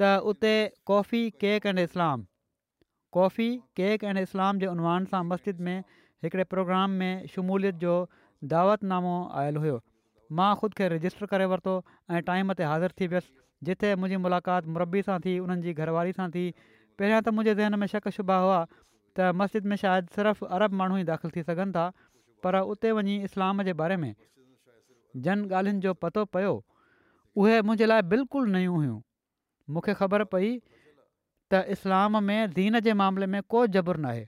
त 0.01 0.11
उते 0.33 0.53
coffee 0.91 1.21
cake 1.45 1.65
and 1.71 1.79
Islam 1.85 2.25
coffee 3.17 3.49
cake 3.81 4.03
and 4.03 4.17
Islam 4.25 4.59
जे 4.63 4.67
उनवान 4.75 5.05
सां 5.13 5.23
मस्जिद 5.31 5.61
में 5.69 5.79
हिकिड़े 6.25 6.43
प्रोग्राम 6.55 6.99
में 7.03 7.25
शमूलियत 7.35 7.75
जो 7.85 7.95
दावतनामो 8.53 9.15
आयल 9.43 9.57
हुयो 9.65 9.81
मां 10.39 10.53
ख़ुदि 10.61 10.75
खे 10.81 10.87
रजिस्टर 10.95 11.25
करे 11.35 11.45
वरितो 11.55 11.79
ऐं 11.93 12.23
टाइम 12.31 12.53
ते 12.61 12.71
हाज़िर 12.71 12.99
थी 13.01 13.07
वियुसि 13.15 13.33
जिथे 13.63 13.93
मुंहिंजी 14.01 14.17
मुलाक़ात 14.23 14.65
मुरबी 14.73 15.01
सां 15.07 15.19
थी 15.25 15.37
उन्हनि 15.43 15.61
जी 15.65 15.73
घरवारी 15.83 16.11
सां 16.19 16.27
थी 16.35 16.43
पहिरियां 16.61 17.21
त 17.21 17.33
मुंहिंजे 17.37 17.55
ज़हन 17.61 17.79
में 17.83 17.87
शक 17.93 18.09
शुबा 18.17 18.37
हुआ 18.43 18.57
त 18.71 19.29
मस्जिद 19.41 19.71
में 19.71 19.75
शायदि 19.83 20.13
सिर्फ़ु 20.17 20.49
अरब 20.57 20.77
माण्हू 20.81 20.97
ई 21.01 21.07
दाख़िल 21.09 21.33
थी 21.37 21.43
सघनि 21.49 21.75
था 21.77 21.85
पर 22.45 22.59
उते 22.75 22.91
वञी 22.99 23.15
इस्लाम 23.29 23.63
जे 23.69 23.73
बारे 23.83 23.97
में 24.03 24.11
जन 25.27 25.45
ॻाल्हियुनि 25.51 25.81
जो 25.87 25.93
पतो 26.05 26.25
पियो 26.37 26.53
उहे 27.43 27.61
मुंहिंजे 27.69 27.85
लाइ 27.91 28.01
बिल्कुलु 28.15 28.51
नयूं 28.57 28.75
हुयूं 28.75 28.99
मूंखे 29.75 29.93
ख़बर 30.01 30.23
पई 30.33 30.51
त 31.51 31.63
इस्लाम 31.77 32.23
में 32.29 32.51
दीन 32.59 32.79
जे 32.89 32.93
मामले 33.03 33.25
में 33.35 33.41
को 33.55 33.65
जबुरु 33.77 34.01
न 34.03 34.11
आहे 34.11 34.27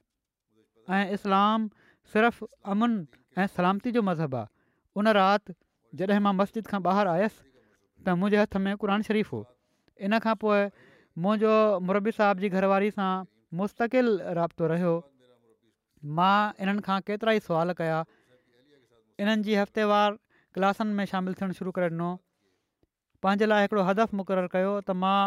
ऐं 0.98 1.06
इस्लाम 1.22 1.70
सिर्फ़ु 2.14 2.48
अमन 2.76 2.98
ऐं 3.38 3.48
सलामती 3.60 3.92
जो 4.00 4.02
मज़हबु 4.10 4.38
आहे 4.38 4.56
उन 5.04 5.08
राति 5.20 5.54
जॾहिं 6.02 6.20
मां 6.30 6.34
मस्जिद 6.42 6.68
खां 6.72 6.82
ॿाहिरि 6.94 7.10
आयसि 7.10 7.49
त 8.06 8.14
मुंहिंजे 8.22 8.38
हथ 8.42 8.56
में 8.66 8.76
क़रान 8.82 9.02
शरीफ़ 9.08 9.30
हो 9.34 9.42
इन 10.08 10.20
खां 10.26 10.36
पोइ 10.44 10.60
मुंहिंजो 11.24 11.54
मुरबी 11.88 12.12
साहिब 12.18 12.40
जी 12.46 12.50
घरवारी 12.56 12.92
सां 12.98 13.12
मुस्तक़िल 13.60 14.08
राब्तो 14.40 14.68
रहियो 14.72 14.94
मां 16.20 16.36
इन्हनि 16.64 16.82
खां 16.88 17.00
केतिरा 17.10 17.32
ई 17.38 17.44
सुवाल 17.48 17.74
कया 17.82 17.98
इन्हनि 19.24 19.44
जी 19.48 19.56
हफ़्तेवारु 19.62 20.18
क्लासनि 20.58 20.94
में 21.00 21.06
शामिलु 21.14 21.40
थियणु 21.42 21.58
शुरू 21.62 21.72
करे 21.80 21.90
ॾिनो 21.96 22.10
पंहिंजे 23.26 23.46
लाइ 23.52 23.68
हिकिड़ो 23.68 23.84
हदफ़ु 23.92 24.18
मुक़ररु 24.22 24.50
कयो 24.56 24.72
त 24.80 24.96
मां 25.04 25.18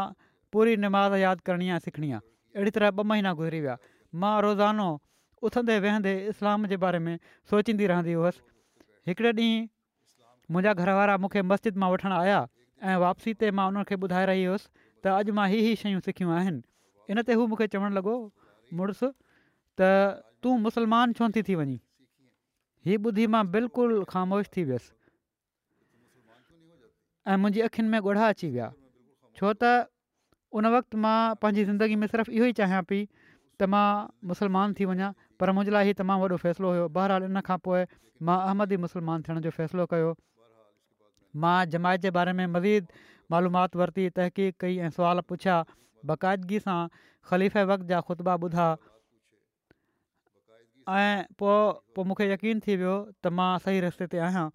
पूरी 0.56 0.76
निमाज़ 0.86 1.14
यादि 1.24 1.44
करणी 1.48 1.68
आहे 1.76 1.84
सिखणी 1.88 2.10
आहे 2.12 2.22
अहिड़ी 2.56 2.70
तरह 2.78 2.92
ॿ 3.02 3.10
महीना 3.12 3.32
गुज़री 3.42 3.60
विया 3.66 3.76
मां 4.24 4.32
रोज़ानो 4.48 4.88
उथंदे 5.48 5.78
वेहंदे 5.86 6.14
इस्लाम 6.32 6.66
जे 6.72 6.76
बारे 6.86 6.98
में 7.04 7.12
सोचींदी 7.52 7.86
रहंदी 7.92 8.16
हुअसि 8.22 8.42
हिकिड़े 9.12 9.30
ॾींहुं 9.30 10.50
मुंहिंजा 10.52 10.74
घरवारा 10.82 11.16
मूंखे 11.24 11.42
मस्जिद 11.52 11.76
मां 11.84 11.90
वठणु 11.92 12.16
आया 12.22 12.40
ऐं 12.82 12.96
वापसी 13.00 13.32
ते 13.40 13.50
मां 13.56 13.66
उन्हनि 13.72 13.84
खे 13.88 13.94
ॿुधाए 14.04 14.24
रही 14.28 14.44
हुअसि 14.50 14.68
त 15.02 15.10
अॼु 15.16 15.32
मां 15.38 15.46
इहे 15.50 15.58
ई 15.72 15.74
शयूं 15.82 16.00
सिखियूं 16.06 16.32
आहिनि 16.38 16.62
इन 17.14 17.22
ते 17.28 17.34
हू 17.40 17.46
मूंखे 17.52 17.66
चवणु 17.74 17.94
लॻो 17.98 18.14
मुड़ुसु 18.80 19.10
त 19.80 19.90
तूं 20.42 20.56
मुसलमान 20.66 21.12
छो 21.18 21.28
थी 21.36 21.36
थी 21.36 21.42
थी 21.48 21.54
वञे 21.60 21.78
हीअ 22.88 22.98
ॿुधी 23.08 23.26
मां 23.34 23.42
बिल्कुलु 23.54 24.02
ख़ामोश 24.12 24.48
थी 24.56 24.64
वियसि 24.70 24.90
ऐं 27.32 27.36
मुंहिंजी 27.44 27.60
अख़ियुनि 27.68 27.90
में 27.94 27.98
ॻोढ़ा 28.08 28.24
अची 28.34 28.50
विया 28.56 28.68
छो 29.40 29.54
त 29.62 29.72
उन 30.60 30.66
वक़्तु 30.76 30.98
मां 31.06 31.18
पंहिंजी 31.42 31.64
ज़िंदगी 31.70 31.96
में 32.02 32.06
सिर्फ़ु 32.14 32.32
इहो 32.40 32.50
ई 32.52 32.58
चाहियां 32.62 32.82
पई 32.92 33.00
त 33.62 33.70
मां 33.76 33.86
मुसलमान 34.32 34.74
थी 34.80 34.90
वञा 34.90 35.14
पर 35.42 35.54
मुंहिंजे 35.58 35.74
लाइ 35.78 35.90
हीउ 35.92 36.00
तमामु 36.02 36.26
वॾो 36.28 36.42
फ़ैसिलो 36.46 36.74
हुयो 36.76 36.90
बहरहालु 37.00 37.30
इन 37.32 37.40
खां 37.52 37.58
पोइ 37.68 37.86
मां 38.26 38.42
अहमदी 38.48 38.76
मुसलमान 38.86 38.86
मुस्लमान 38.86 39.30
थियण 39.30 39.46
जो 39.48 39.54
फ़ैसिलो 39.62 39.86
कयो 39.94 40.10
मां 41.34 41.58
जमायत 41.70 42.00
जे 42.02 42.10
बारे 42.16 42.32
में 42.32 42.46
मज़ीद 42.46 42.88
मालूमात 43.30 43.76
वरिती 43.80 44.08
तहक़ीक़ 44.20 44.54
कई 44.64 44.78
ऐं 44.78 44.90
सुवाल 44.96 45.20
पुछिया 45.32 45.56
बाक़ाइदगी 46.10 46.58
सां 46.64 46.78
ख़लीफ़ 47.30 47.58
वक़्त 47.72 47.86
जा 47.92 48.00
ख़ुतबा 48.00 48.34
ॿुधा 48.48 48.66
ऐं 50.96 51.24
पोइ 51.40 51.58
पोइ 51.96 52.04
मूंखे 52.10 52.30
यकीन 52.32 52.60
थी 52.66 52.76
वियो 52.82 52.96
त 53.24 53.32
मां 53.40 53.50
सही 53.66 53.80
रस्ते 53.86 54.06
ते 54.14 54.18
आहियां 54.28 54.46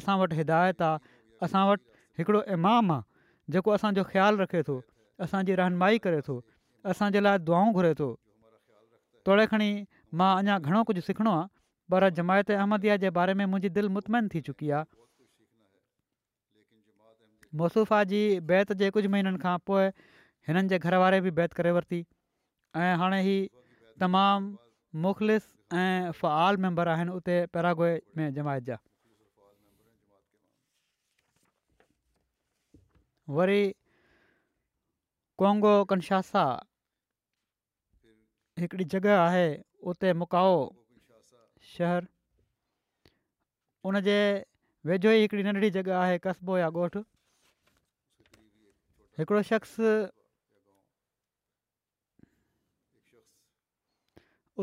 असां 0.00 0.16
वटि 0.22 0.36
हिदायत 0.40 0.82
आहे 0.88 1.14
असां 1.48 1.66
वटि 1.72 2.20
हिकिड़ो 2.20 2.42
इमाम 2.56 2.92
आहे 2.96 3.52
जेको 3.54 3.70
असांजो 3.76 4.04
ख़्यालु 4.12 4.42
रखे 4.44 4.62
थो 4.70 4.78
असांजी 5.26 5.54
रहनुमाई 5.62 5.98
करे 6.06 6.20
थो 6.28 6.38
असांजे 6.94 7.20
लाइ 7.26 7.38
दुआऊं 7.50 7.72
घुरे 7.80 7.92
थो 8.00 8.10
तोड़े 9.28 9.46
खणी 9.52 9.68
मां 10.22 10.32
अञा 10.40 10.58
घणो 10.70 10.82
कुझु 10.90 11.00
सिखणो 11.10 11.34
आहे 11.40 11.50
पर 11.94 12.08
जमायत 12.20 12.50
अहमदिया 12.58 12.96
जे 13.06 13.10
बारे 13.20 13.34
में 13.38 13.44
मुंहिंजी 13.44 13.68
दिलि 13.78 13.88
मुतमन 13.98 14.28
थी 14.34 14.40
चुकी 14.48 14.70
आहे 14.76 14.88
मसुफ़ा 17.60 18.02
जी 18.12 18.20
बैत 18.48 18.72
जे 18.82 18.88
कुझु 18.96 19.08
महीननि 19.14 19.38
खां 19.42 19.56
पोइ 19.70 19.88
हिननि 20.48 20.68
जे 20.68 20.78
घर 20.78 20.94
वारे 21.02 21.20
बि 21.26 21.30
बैत 21.38 21.52
करे 21.58 21.70
वरिती 21.78 22.00
ऐं 22.84 22.94
हाणे 23.02 23.18
ई 23.32 23.36
तमामु 24.04 24.56
मुख़लिस 25.06 25.42
ऐं 25.82 26.12
फ़आल 26.20 26.56
मेंबर 26.66 26.88
आहिनि 26.94 27.12
उते 27.20 27.36
पैरागो 27.56 27.88
में 28.16 28.26
जमायत 28.38 28.64
जा 28.70 28.78
वरी 33.38 33.60
कोंगो 35.42 35.74
कंछासा 35.92 36.44
हिकिड़ी 38.60 38.84
जॻह 38.94 39.18
आहे 39.20 39.46
उते 39.92 40.12
मुकाओ 40.24 40.56
शहरु 41.76 42.08
उनजे 43.88 44.18
वेझो 44.90 45.10
ई 45.22 45.26
हिकिड़ी 45.26 45.42
नंढड़ी 45.48 45.70
जॻह 45.80 45.96
आहे 46.02 46.18
कस्बो 46.26 46.58
या 46.64 46.68
ॻोठु 46.82 47.04
हिकिड़ो 49.18 49.42
शख़्स 49.46 49.72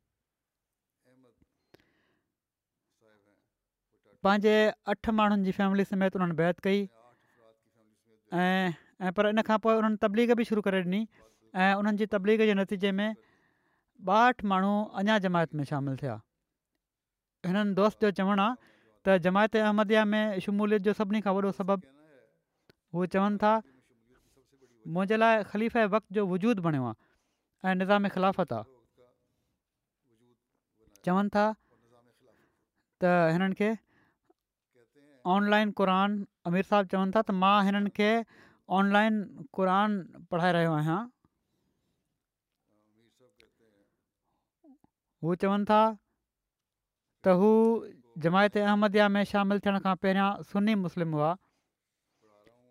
पंहिंजे 4.28 4.54
अठ 4.96 5.10
माण्हुनि 5.22 5.46
जी 5.48 5.56
फैमिली 5.62 5.86
समेत 5.94 6.16
उन्हनि 6.20 6.38
बैत 6.44 6.60
कई 6.68 6.84
ऐं 8.44 8.70
ऐं 9.08 9.12
पर 9.20 9.32
इन 9.32 9.42
खां 9.50 9.58
पोइ 9.68 9.80
उन्हनि 9.82 10.02
तबलीग 10.06 10.38
बि 10.42 10.50
शुरू 10.52 10.62
करे 10.70 10.84
ॾिनी 10.86 11.02
ऐं 11.68 11.74
उन्हनि 11.82 11.98
जी 12.04 12.06
तबलीग 12.18 12.48
जे 12.52 12.54
नतीजे 12.64 12.92
में 13.00 13.10
ॿाहठि 14.08 14.48
माण्हू 14.50 14.74
अञा 15.02 15.18
जमायत 15.28 15.54
में 15.60 15.64
शामिलु 15.74 15.96
थिया 16.02 16.22
हिननि 17.48 17.74
दोस्त 17.78 18.02
जो 18.06 18.12
चवणु 18.20 18.42
आहे 18.48 18.76
त 19.08 19.24
जमायत 19.26 19.54
अहमदिया 19.64 20.04
में 20.12 20.24
शमूलियत 20.44 20.82
जो 20.86 20.92
सभिनी 21.00 21.20
खां 21.26 21.34
वॾो 21.36 21.52
सबबु 21.60 21.88
हू 22.96 23.06
चवनि 23.14 23.38
था 23.44 23.52
मुंहिंजे 24.96 25.18
लाइ 25.24 25.36
ख़लीफ़ 25.52 25.76
ऐं 25.82 26.00
जो 26.16 26.22
वजूदु 26.32 26.60
बणियो 26.66 26.84
आहे 26.88 26.96
ऐं 27.72 27.76
निज़ाम 27.82 28.04
ख़िलाफ़त 28.16 28.52
आहे 28.60 28.66
चवनि 31.08 31.30
था 31.36 31.46
त 33.00 33.02
हिननि 33.34 33.56
खे 33.60 33.70
ऑनलाइन 35.36 35.68
क़रान 35.80 36.10
अमीर 36.52 36.64
साहब 36.72 36.86
चवनि 36.96 37.12
था 37.16 37.22
त 37.28 37.40
मां 37.44 37.56
हिननि 37.68 37.90
खे 38.00 38.10
ऑनलाइन 38.80 39.14
क़रान 39.60 39.90
पढ़ाए 40.32 40.52
रहियो 40.58 40.72
आहियां 40.82 41.02
हू 45.28 45.36
चवनि 45.46 45.64
था 45.72 45.82
त 47.24 47.40
हू 47.44 47.52
जमायत 48.24 48.58
अहमदया 48.58 49.08
में 49.16 49.24
शामिलु 49.32 49.60
थियण 49.66 49.76
खां 49.86 49.94
पहिरियां 50.04 50.30
सुनी 50.52 50.74
मुस्लिम 50.84 51.12
हुआ 51.16 51.32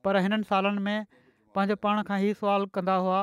पर 0.05 0.17
हिननि 0.25 0.45
सालनि 0.53 0.81
में 0.87 0.99
पंहिंजो 1.59 1.77
पाण 1.85 2.01
खां 2.09 2.17
ई 2.27 2.33
सुवाल 2.39 2.65
कंदा 2.79 2.95
हुआ 3.05 3.19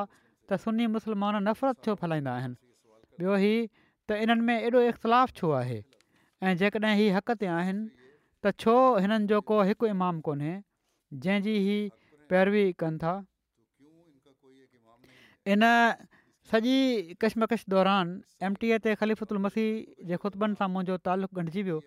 त 0.47 0.59
सुनी 0.65 0.85
मुसलमान 0.93 1.41
नफ़रत 1.47 1.81
छो 1.87 1.95
फैलाईंदा 2.03 2.35
आहिनि 2.41 2.55
ॿियो 3.23 3.39
ही 3.43 3.51
त 4.07 4.23
इन्हनि 4.25 4.43
में 4.49 4.63
एॾो 4.69 4.81
इख़्तिलाफ़ु 4.91 5.35
छो 5.39 5.49
आहे 5.57 5.79
ऐं 6.43 6.53
जेकॾहिं 6.63 6.93
हीउ 7.01 7.11
हक़ 7.17 7.33
ते 7.43 7.49
आहिनि 7.55 7.81
त 8.03 8.53
छो 8.65 8.75
हिननि 9.05 9.27
जो 9.33 9.39
को 9.51 9.57
हिकु 9.71 9.85
इमाम 9.95 10.21
कोन्हे 10.27 10.53
जंहिंजी 11.25 11.55
हीअ 11.65 11.81
पैरवी 12.33 12.63
कनि 12.85 12.97
था 13.03 13.13
इन 15.57 15.67
सॼी 16.53 16.75
कश्मकश 17.25 17.67
दौरान 17.75 18.15
एम 18.49 18.53
टी 18.63 18.71
ए 18.71 18.79
ते 18.87 18.95
ख़लिफुतु 19.03 19.35
उल 19.37 19.43
मसीह 19.47 20.07
जे 20.13 20.17
ख़ुतबनि 20.23 20.57
सां 20.63 20.69
मुंहिंजो 20.77 20.97
तालुक़ु 21.09 21.37
ॻंढिजी 21.45 21.61
वियो 21.71 21.79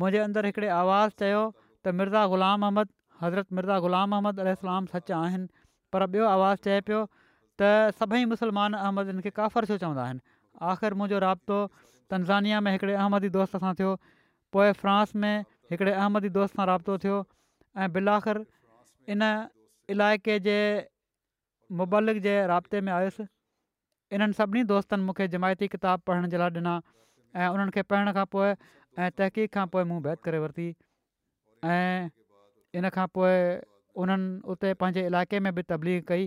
मुंहिंजे 0.00 0.22
अंदरि 0.30 0.50
हिकिड़े 0.52 0.68
आवाज़ु 0.70 1.14
चयो 1.20 1.42
त 1.50 1.90
मिर्ज़ा 2.00 2.22
ग़ुलाम 2.30 2.66
अहमद 2.70 2.88
हज़रत 3.22 3.54
मिर्ज़ा 3.58 3.76
ग़ुलाम 3.86 4.18
अहमद 4.18 4.44
अलाम 4.46 4.84
सच 4.94 5.10
आहिनि 5.18 5.50
पर 5.94 6.06
ॿियो 6.14 6.26
आवाज़ु 6.34 6.62
चए 6.66 6.84
पियो 6.90 7.00
त 7.62 7.96
सभई 8.00 8.28
मुस्लमान 8.32 8.78
अहमदनि 8.80 9.24
खे 9.26 9.32
काफ़र 9.38 9.70
छो 9.70 9.78
चवंदा 9.84 10.04
आहिनि 10.08 10.22
आख़िर 10.74 11.00
मुंहिंजो 11.02 11.20
राब्तो 11.26 11.58
तनज़ानिया 11.78 12.60
में 12.66 12.70
हिकिड़े 12.74 12.94
अहमदी 13.04 13.30
दोस्त 13.38 13.62
सां 13.64 13.72
थियो 13.82 13.96
पोइ 14.58 14.76
फ्रांस 14.84 15.16
में 15.24 15.44
हिकिड़े 15.74 15.94
अहमदी 16.02 16.30
दोस्त 16.38 16.60
सां 16.60 16.66
राब्तो 16.72 16.98
थियो 17.06 17.18
ऐं 17.82 17.90
बिल 17.98 18.14
आख़िर 18.14 18.42
इन 19.16 19.34
इलाइक़े 19.96 20.38
जे 20.48 20.58
मुबलिक 21.82 22.22
जे 22.30 22.36
राब्ते 22.54 22.84
में 22.86 22.92
आयुसि 23.02 23.26
इन्हनि 24.16 24.42
सभिनी 24.42 24.66
दोस्तनि 24.74 25.08
मूंखे 25.10 25.28
जमायती 25.36 25.72
किताब 25.76 26.10
पढ़ण 26.10 26.34
जे 26.36 26.40
लाइ 26.44 26.52
ॾिना 26.62 26.76
ऐं 27.44 27.48
उन्हनि 27.56 27.72
खे 27.78 27.82
पढ़ण 27.92 28.12
खां 28.18 28.24
पोइ 28.34 28.54
ऐं 28.96 29.10
तहक़ीक़ 29.18 29.50
खां 29.54 29.66
पोइ 29.72 29.84
मूं 29.90 30.00
बैत 30.02 30.20
करे 30.26 30.38
वरिती 30.44 30.68
ऐं 31.74 32.08
इन 32.78 32.88
खां 32.96 33.06
पोइ 33.16 33.34
उन्हनि 34.04 34.28
उते 34.54 34.72
पंहिंजे 34.80 35.06
इलाइक़े 35.10 35.40
में 35.46 35.54
बि 35.54 35.62
तबलीग 35.72 36.04
कई 36.12 36.24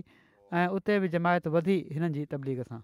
ऐं 0.60 0.66
उते 0.78 0.98
बि 1.00 1.08
जमायत 1.16 1.46
वधी 1.56 1.78
हिननि 1.92 2.12
जी 2.18 2.24
तबलीग 2.32 2.62
सां 2.70 2.80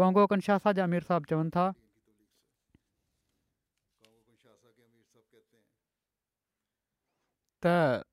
कोंगो 0.00 0.26
कन 0.34 0.40
जा 0.48 0.58
अमीर 0.88 1.02
साहब 1.10 1.24
चवनि 1.32 1.50
था 1.58 1.66
त 7.66 8.06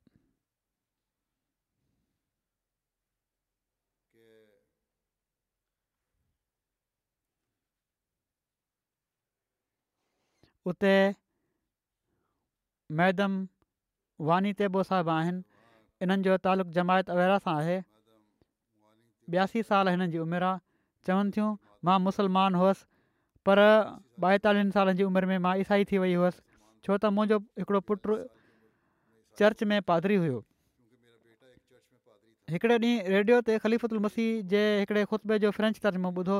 उते 10.70 10.89
मैदम 12.99 13.38
वानी 14.30 14.51
तेबो 14.59 14.84
साहिबु 14.89 15.12
आहिनि 15.12 15.43
इन्हनि 16.07 16.24
जो 16.28 16.38
तालुक़ु 16.47 16.74
जमायत 16.78 17.09
अवेरा 17.16 17.38
सां 17.45 17.55
आहे 17.62 17.78
ॿियासी 19.36 19.64
साल 19.72 19.89
हिननि 19.93 20.09
जी 20.16 20.20
उमिरि 20.26 20.47
आहे 20.49 20.59
चवनि 21.09 21.32
थियूं 21.38 21.49
मां 21.89 21.97
मुसलमान 22.07 22.59
हुअसि 22.62 22.86
पर 23.49 23.59
ॿाएतालीहनि 24.28 24.76
सालनि 24.78 24.93
जी 25.01 25.03
उमिरि 25.09 25.28
में 25.32 25.39
मां 25.47 25.55
ईसाई 25.66 25.86
थी 25.93 25.97
वई 26.05 26.14
हुअसि 26.22 26.39
छो 26.86 26.97
त 26.97 27.14
मुंहिंजो 27.18 27.38
हिकिड़ो 27.62 27.82
पुटु 27.91 28.20
चर्च 29.41 29.64
में 29.74 29.78
पादरी 29.91 30.16
हुयो 30.26 30.39
हिकिड़े 32.53 32.78
ॾींहुं 32.86 33.12
रेडियो 33.16 33.41
ते 33.49 33.57
ख़लीफुल 33.66 33.99
मसीह 34.05 34.41
जे 34.53 34.62
हिकिड़े 34.80 35.03
खुतबे 35.12 35.38
जो 35.47 35.51
फ्रेंच 35.57 35.78
तर्जमो 35.84 36.09
ॿुधो 36.24 36.39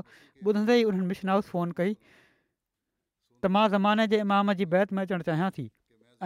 ॿुधंदे 0.52 0.76
ई 0.80 0.84
हुननि 0.90 1.06
मिशन 1.12 1.30
हाउस 1.34 1.46
फ़ोन 1.54 1.72
कई 1.78 1.96
त 3.42 3.50
मां 3.56 3.68
ज़माने 3.74 4.06
जे 4.14 4.18
इमाम 4.26 4.54
जी 4.62 4.66
बैत 4.74 4.94
में 4.98 5.02
अचणु 5.04 5.26
चाहियां 5.30 5.50
थी 5.58 5.66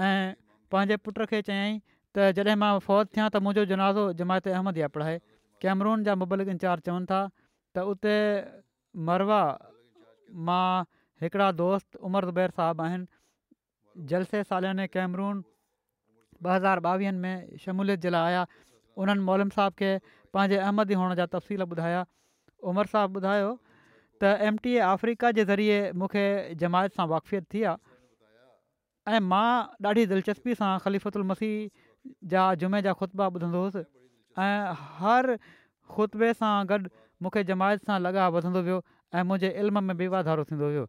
ऐं 0.07 0.33
पंहिंजे 0.73 0.95
पुट 1.07 1.19
खे 1.31 1.41
चयाईं 1.49 1.77
त 1.81 2.31
जॾहिं 2.39 2.55
मां 2.63 2.71
फ़ौज 2.87 3.13
थियां 3.17 3.27
त 3.29 3.41
मुंहिंजो 3.45 3.65
जनाज़ो 3.71 4.19
जमायत 4.21 4.51
अहमद 4.55 4.79
जा 4.83 4.89
पढ़ाए 4.95 5.21
कैमरून 5.65 6.03
जा 6.09 6.15
मुबलिक 6.23 6.51
इंचार्ज 6.55 6.89
चवनि 6.89 7.07
था 7.11 7.19
त 7.31 7.85
उते 7.93 8.15
मरवा 9.11 9.39
मां 10.49 10.65
हिकिड़ा 11.25 11.47
दोस्त 11.63 12.03
उमर 12.09 12.29
दुबेर 12.31 12.55
साहिबु 12.59 12.87
आहिनि 12.87 14.07
जलसे 14.13 14.47
सालियाने 14.53 14.87
कैमरून 14.97 15.43
ॿ 15.43 16.55
हज़ार 16.55 16.81
ॿावीहनि 16.85 17.19
में 17.25 17.63
शमूलियत 17.65 18.03
जे 18.07 18.09
लाइ 18.15 18.25
आया 18.31 18.39
उन्हनि 19.03 19.23
मोलम 19.27 19.53
साहब 19.59 19.77
खे 19.83 19.89
पंहिंजे 20.35 20.57
अहमद 20.63 20.91
हुअण 21.01 21.15
जा 21.21 21.25
तफ़सील 21.35 21.63
ॿुधाया 21.67 22.01
उमिरि 22.71 22.91
साहिबु 22.95 23.21
ॿुधायो 23.23 23.53
त 24.21 24.29
एम 24.49 24.57
टी 24.65 24.71
ए 24.75 24.83
अफ्रीका 24.95 25.31
जे 25.37 25.43
ज़रिए 25.51 25.79
मूंखे 26.01 26.25
जमायत 26.63 26.99
सां 26.99 27.07
वाक़फ़ियत 27.13 27.49
थी 27.53 27.63
आहे 27.71 29.15
ऐं 29.17 29.25
मां 29.31 29.49
ॾाढी 29.89 30.05
दिलचस्पी 30.11 30.55
सां 30.61 30.69
ख़लीफ़ुल 30.85 31.27
मसीह 31.31 32.13
जा 32.35 32.45
जुमे 32.63 32.81
जा 32.89 32.93
ख़ुतबा 33.01 33.27
ॿुधंदो 33.39 33.63
हुउसि 33.65 33.83
हर 35.01 35.35
ख़ुतबे 35.41 36.31
सां 36.43 36.53
गॾु 36.71 36.79
मूंखे 37.27 37.43
जमायत 37.51 37.89
सां 37.91 37.99
लॻा 38.05 38.29
वधंदो 38.37 38.63
वियो 38.69 38.79
ऐं 38.79 39.29
मुंहिंजे 39.31 39.51
इल्म 39.65 39.83
में 39.89 39.97
बि 40.01 40.07
वाधारो 40.15 40.47
थींदो 40.53 40.71
वियो 40.75 40.87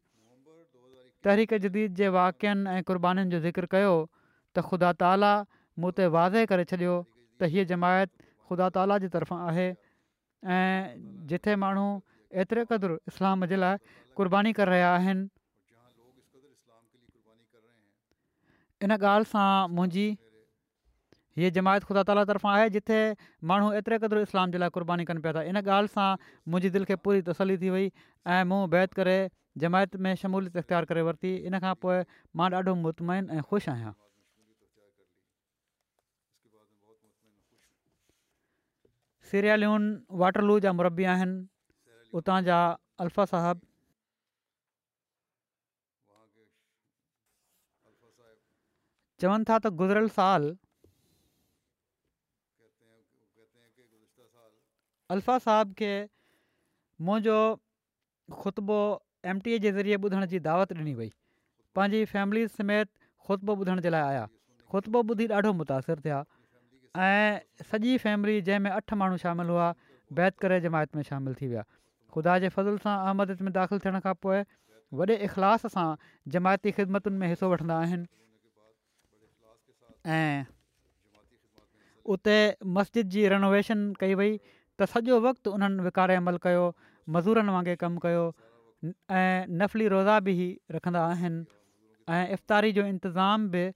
तहरीक 1.28 1.60
जदीद 1.68 1.96
जे 2.02 2.12
वाक्यनि 2.20 2.76
ऐं 2.80 2.88
क़ुर्बानीुनि 2.92 3.36
जो 3.36 3.40
ज़िक्र 3.48 3.72
कयो 3.76 3.94
त 4.04 4.70
ख़ुदा 4.70 4.94
ताला 5.04 5.34
मूं 5.84 5.98
ते 6.00 6.08
वाज़े 6.16 6.50
करे 6.52 6.66
छॾियो 6.74 6.96
त 7.42 7.50
हीअ 7.54 7.66
जमायत 7.74 8.12
ख़ुदा 8.50 8.68
ताला 8.78 8.98
जे 9.04 9.08
तरफ़ां 9.16 9.48
आहे 9.52 9.70
ऐं 10.56 11.04
जिथे 11.32 11.56
माण्हू 11.64 11.86
एतिरे 12.44 12.66
क़दुरु 12.74 12.98
इस्लाम 13.14 13.46
जे 13.54 13.60
लाइ 13.64 13.94
क़ुर्बानी 14.20 14.54
करे 14.60 14.72
रहिया 14.74 14.92
आहिनि 14.98 15.28
इन 18.86 18.96
ॻाल्हि 19.06 19.30
सां 19.32 19.52
मुंहिंजी 19.78 20.06
हीअ 21.40 21.52
जमायत 21.58 21.84
ख़ुदा 21.90 22.02
ताला 22.12 22.24
तरफ़ां 22.32 22.60
आहे 22.60 22.66
जिथे 22.78 22.98
माण्हू 23.52 23.70
एतिरे 23.82 24.00
क़दुरु 24.06 24.26
इस्लाम 24.30 24.56
जे 24.56 24.62
लाइ 24.66 24.76
क़ुर्बानी 24.80 25.06
कनि 25.12 25.24
पिया 25.28 25.36
था 25.40 25.44
इन 25.54 25.62
ॻाल्हि 25.64 25.94
सां 25.96 26.10
मुंहिंजी 26.20 26.74
दिलि 26.78 26.90
खे 26.92 27.00
पूरी 27.08 27.22
तसली 27.32 27.58
थी 27.66 27.72
वई 27.78 27.88
ऐं 28.34 28.44
मूं 28.54 28.60
बैत 28.78 29.00
करे 29.02 29.18
जमायत 29.66 30.00
में 30.08 30.14
शमूलियत 30.26 30.64
इख़्तियारु 30.66 30.92
करे 30.94 31.08
वरिती 31.10 31.36
इन 31.52 31.60
खां 31.68 31.74
पोइ 31.88 32.00
मां 32.42 32.52
ॾाढो 32.60 32.76
मुतमइन 32.88 33.30
ऐं 33.40 33.44
ख़ुशि 33.52 33.72
आहियां 33.78 33.94
सिरियलियुनि 39.34 39.88
वॉटरलू 40.22 40.56
जा 40.64 40.72
मुरबी 40.80 41.06
आहिनि 41.12 42.16
उतां 42.20 42.34
जा 42.48 42.58
अलफ़ा 43.06 43.24
साहिब 43.30 43.62
चवनि 49.24 49.48
था 49.52 49.58
त 49.64 49.72
गुज़िरियल 49.80 50.10
साल 50.18 50.46
अला 55.16 55.38
साहब 55.48 55.74
खे 55.82 55.90
मुंहिंजो 57.10 57.40
ख़ुतबो 58.44 58.78
एमटीअ 59.34 59.60
जे 59.66 59.72
ज़रिए 59.80 59.98
ॿुधण 60.06 60.28
जी 60.36 60.44
दावत 60.52 60.78
ॾिनी 60.84 60.94
वई 61.02 61.10
पंहिंजी 61.76 62.06
फैमिली 62.14 62.46
समेत 62.62 62.94
ख़ुतबो 63.28 63.58
ॿुधण 63.66 63.84
जे 63.88 63.96
लाइ 63.98 64.06
आया 64.14 64.28
ख़ुतबो 64.74 65.04
ॿुधी 65.14 65.28
ॾाढो 65.40 65.54
मुतासिर 65.66 66.06
थिया 66.08 66.22
ऐं 67.02 67.38
सॼी 67.70 67.98
फैमिली 67.98 68.42
जंहिंमें 68.48 68.72
अठ 68.72 68.94
माण्हू 69.02 69.18
शामिलु 69.18 69.54
हुआ 69.54 69.74
बैत 70.20 70.38
करे 70.40 70.60
जमायत 70.62 70.96
में 70.96 71.04
शामिलु 71.04 71.34
थी 71.42 71.48
विया 71.48 71.64
ख़ुदा 72.14 72.38
जे 72.40 72.50
फ़ज़ल 72.50 72.78
सां 72.84 72.98
अहमद 73.06 73.38
में 73.42 73.52
दाख़िलु 73.54 73.80
थियण 73.86 74.00
खां 74.00 74.14
पोइ 74.26 74.42
वॾे 75.00 75.16
इख़लास 75.30 75.66
सां 75.78 75.86
जमायती 76.38 76.72
ख़िदमतुनि 76.82 77.18
में 77.18 77.28
हिसो 77.28 77.50
वठंदा 77.54 77.78
आहिनि 77.86 78.06
ऐं 80.20 80.46
उते 82.16 82.36
मस्जिद 82.78 83.10
जी 83.18 83.28
रेनोवेशन 83.36 83.92
कई 84.00 84.14
वई 84.22 84.40
त 84.80 84.86
सॼो 84.96 85.20
वक़्तु 85.28 85.52
उन्हनि 85.58 85.84
विकारे 85.90 86.16
अमल 86.22 86.38
कयो 86.48 86.66
मज़ूरनि 87.18 87.52
वांगुरु 87.60 87.78
कमु 87.88 88.00
कयो 88.08 88.24
ऐं 89.10 89.48
नफ़ली 89.60 89.88
रोज़ा 90.00 90.20
बि 90.26 90.34
रखंदा 90.78 91.02
आहिनि 91.12 92.34
ऐं 92.34 92.74
जो 92.78 92.86
इंतिज़ाम 92.86 93.50
बि 93.56 93.70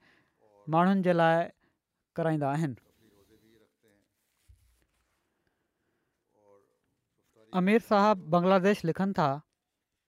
माण्हुनि 0.76 1.02
जे 1.02 1.14
लाइ 1.22 1.48
कराईंदा 2.16 2.50
आहिनि 2.58 2.76
अमीर 7.60 7.82
साहबु 7.84 8.30
बंग्लादेश 8.34 8.86
लिखनि 8.88 9.14
था 9.20 9.28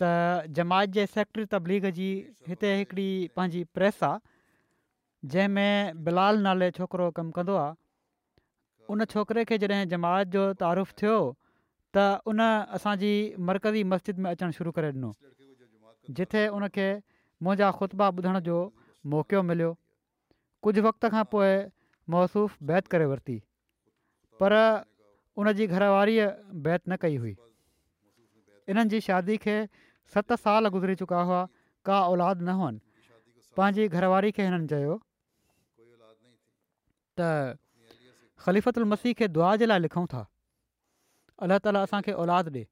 त 0.01 0.49
जमायत 0.57 0.89
जे 0.97 1.05
सेक्टरी 1.13 1.45
तबलीग 1.53 1.85
जी 1.99 2.07
हिते 2.49 2.71
हिकिड़ी 2.79 3.05
पंहिंजी 3.39 3.61
प्रेस 3.77 4.01
आहे 4.07 5.29
जंहिंमें 5.33 6.03
बिलाल 6.09 6.41
नाले 6.47 6.67
छोकिरो 6.79 7.07
कमु 7.19 7.33
कंदो 7.37 7.55
आहे 7.61 8.91
उन 8.95 9.05
छोकिरे 9.13 9.45
खे 9.51 9.57
जॾहिं 9.63 9.89
जमायत 9.93 10.33
जो 10.37 10.43
तारीफ़ु 10.63 10.97
थियो 11.01 11.15
त 11.97 12.31
उन 12.33 12.45
असांजी 12.79 13.11
मरकज़ी 13.49 13.81
मस्जिद 13.95 14.25
में 14.25 14.29
अचणु 14.33 14.57
शुरू 14.59 14.75
करे 14.79 14.91
ॾिनो 14.99 15.11
जिथे 16.19 16.45
उनखे 16.59 16.87
मुंहिंजा 17.47 17.71
ख़ुतबा 17.79 18.05
ॿुधण 18.19 18.39
जो 18.49 18.57
मौक़ो 19.15 19.41
मिलियो 19.49 19.71
कुझु 20.67 20.81
वक़्त 20.89 21.03
खां 21.17 21.23
पोइ 21.33 21.51
मौसूफ़ 22.15 22.55
बैत 22.71 22.93
करे 22.95 23.05
वरिती 23.13 23.37
पर 24.39 24.53
उन 25.39 25.51
जी 25.57 25.65
घरवारीअ 25.75 26.23
बैत 26.63 26.81
न 26.89 26.95
कई 27.01 27.15
हुई 27.23 27.35
इन्हनि 28.73 28.91
जी 28.93 28.99
शादी 29.09 29.35
खे 29.43 29.53
सत 30.15 30.31
साल 30.45 30.69
गुज़री 30.75 30.95
चुका 31.01 31.19
हुआ 31.29 31.41
का 31.89 31.99
औलाद 32.15 32.41
न 32.41 32.55
हुअनि 32.61 33.53
पंहिंजी 33.59 33.87
घरवारी 33.99 34.31
खे 34.39 34.47
हिननि 34.47 34.67
चयो 34.73 34.97
त 37.21 37.27
ख़लीफ़ल 38.47 38.87
मसीह 38.95 39.15
खे 39.21 39.27
दुआ 39.37 39.51
जे 39.63 39.69
लाइ 39.71 39.83
लिखूं 39.85 40.03
था 40.15 40.23
अलाह 41.47 41.61
ताली 41.67 41.83
असांखे 41.87 42.15
औलादु 42.23 42.53
ॾिए 42.57 42.65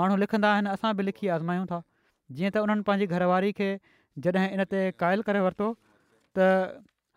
माण्हू 0.00 0.16
लिखंदा 0.24 0.50
आहिनि 0.56 0.70
असां 0.76 0.90
बि 1.00 1.04
लिखी 1.10 1.30
आज़मायूं 1.38 1.66
था 1.72 1.78
जीअं 2.38 2.50
त 2.56 2.62
उन्हनि 2.66 2.84
पंहिंजी 2.90 3.06
घरवारी 3.16 3.52
खे 3.62 3.68
जॾहिं 4.26 4.52
इन 4.58 4.62
ते 4.76 4.84
क़ाइल 5.04 5.24
करे 5.30 5.42
वरितो 5.48 5.68
त 6.40 6.48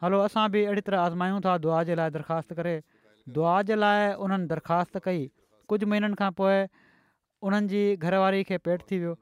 हलो 0.06 0.20
असां 0.30 0.46
बि 0.56 0.64
अहिड़ी 0.70 0.86
तरह 0.92 1.08
आज़मायूं 1.10 1.44
था 1.48 1.58
दुआ 1.68 1.82
जे 1.92 1.98
लाइ 2.02 2.16
दरख़्वास्त 2.20 2.58
करे 2.62 2.76
दुआ 3.36 3.62
जे 3.70 3.76
लाइ 3.76 4.14
उन्हनि 4.26 4.48
दरख़्वास्त 4.48 4.98
कई 5.06 5.30
कुझु 5.70 5.88
महीननि 5.88 6.16
खां 6.20 6.32
पोइ 6.40 6.58
उन्हनि 7.42 7.68
जी 7.74 7.82
घरवारी 7.98 8.44
खे 8.50 8.58
पेट 8.68 8.82
थी 8.92 8.98
वियो 9.04 9.14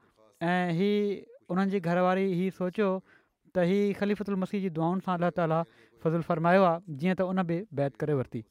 ऐं 0.41 0.71
हीअ 0.77 0.97
उन्हनि 1.53 1.71
जी 1.73 1.79
घरवारी 1.79 2.27
हीअ 2.37 2.53
सोचियो 2.59 2.89
त 3.55 3.65
हीअ 3.71 3.93
ख़लीफ़ुल 4.01 4.35
मसीह 4.43 4.61
जी 4.65 4.69
दुआनि 4.77 5.05
सां 5.07 5.17
अलाह 5.17 5.33
ताला 5.39 5.61
फज़ुल 6.05 6.25
फ़रमायो 6.29 6.67
आहे 6.69 6.97
जीअं 7.01 7.15
त 7.15 7.29
उन 7.33 7.43
बि 7.51 7.59
बैत 7.81 7.97
करे 8.05 8.17
वरिती 8.21 8.43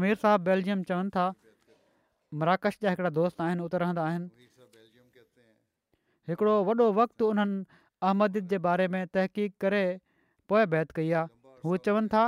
अमीर 0.00 0.20
साहब 0.24 0.46
बेल्जियम 0.50 0.82
चवनि 0.92 1.14
था 1.18 1.26
मराकश 2.40 2.78
जा 2.82 2.90
हिकिड़ा 2.94 3.10
दोस्त 3.20 3.44
आहिनि 3.48 3.62
उते 3.68 3.78
रहंदा 3.84 4.06
आहिनि 4.08 4.48
हिकिड़ो 6.32 6.56
वॾो 6.70 6.90
वक़्तु 7.00 7.30
उन्हनि 7.34 7.62
अहमद 8.04 8.40
जे 8.52 8.58
बारे 8.66 8.88
में 8.94 9.02
तहक़ीक़ 9.16 9.54
करे 9.64 9.84
पोइ 10.48 10.66
बैत 10.74 10.90
कई 10.98 11.10
आहे 11.20 11.36
हू 11.64 11.76
चवनि 11.86 12.08
था 12.14 12.24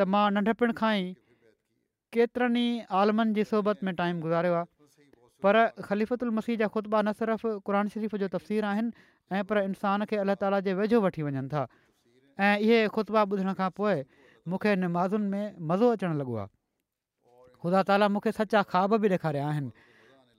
त 0.00 0.08
मां 0.12 0.26
नंढपण 0.34 0.72
खां 0.80 0.92
ई 0.96 1.12
केतिरनि 2.16 2.62
ई 2.66 2.84
आलमनि 3.00 3.36
जी 3.38 3.44
सोबत 3.48 3.82
में 3.88 3.92
टाइम 4.00 4.20
गुज़ारियो 4.26 4.54
आहे 4.60 5.02
पर 5.46 5.56
ख़लीफ़ल 5.88 6.30
मसीह 6.38 6.56
जा 6.62 6.68
ख़ुतबा 6.76 7.00
न 7.08 7.12
सिर्फ़ु 7.20 7.52
क़ुर 7.66 7.80
शरीफ़ 7.96 8.16
जो 8.24 8.28
तफ़सीर 8.36 8.64
आहिनि 8.70 9.42
पर 9.50 9.58
इंसान 9.68 10.04
खे 10.12 10.16
अलाह 10.24 10.38
ताला 10.44 10.60
जे 10.68 10.72
वेझो 10.80 11.00
वठी 11.06 11.22
वञनि 11.28 11.44
था 11.52 11.66
ऐं 11.68 12.54
इहे 12.64 12.88
ख़ुतबा 12.88 13.20
ॿुधण 13.32 13.52
खां 13.60 13.70
पोइ 13.80 13.94
मूंखे 14.54 14.70
नमाज़ुनि 14.80 15.30
में 15.34 15.44
मज़ो 15.72 15.86
अचणु 16.00 16.14
लॻो 16.22 16.40
आहे 16.44 16.50
ख़ुदा 17.62 17.80
ताला 17.92 18.06
मूंखे 18.16 18.32
सचा 18.40 18.60
ख्वाब 18.74 18.96
बि 19.06 19.14
ॾेखारिया 19.16 19.44
आहिनि 19.52 19.70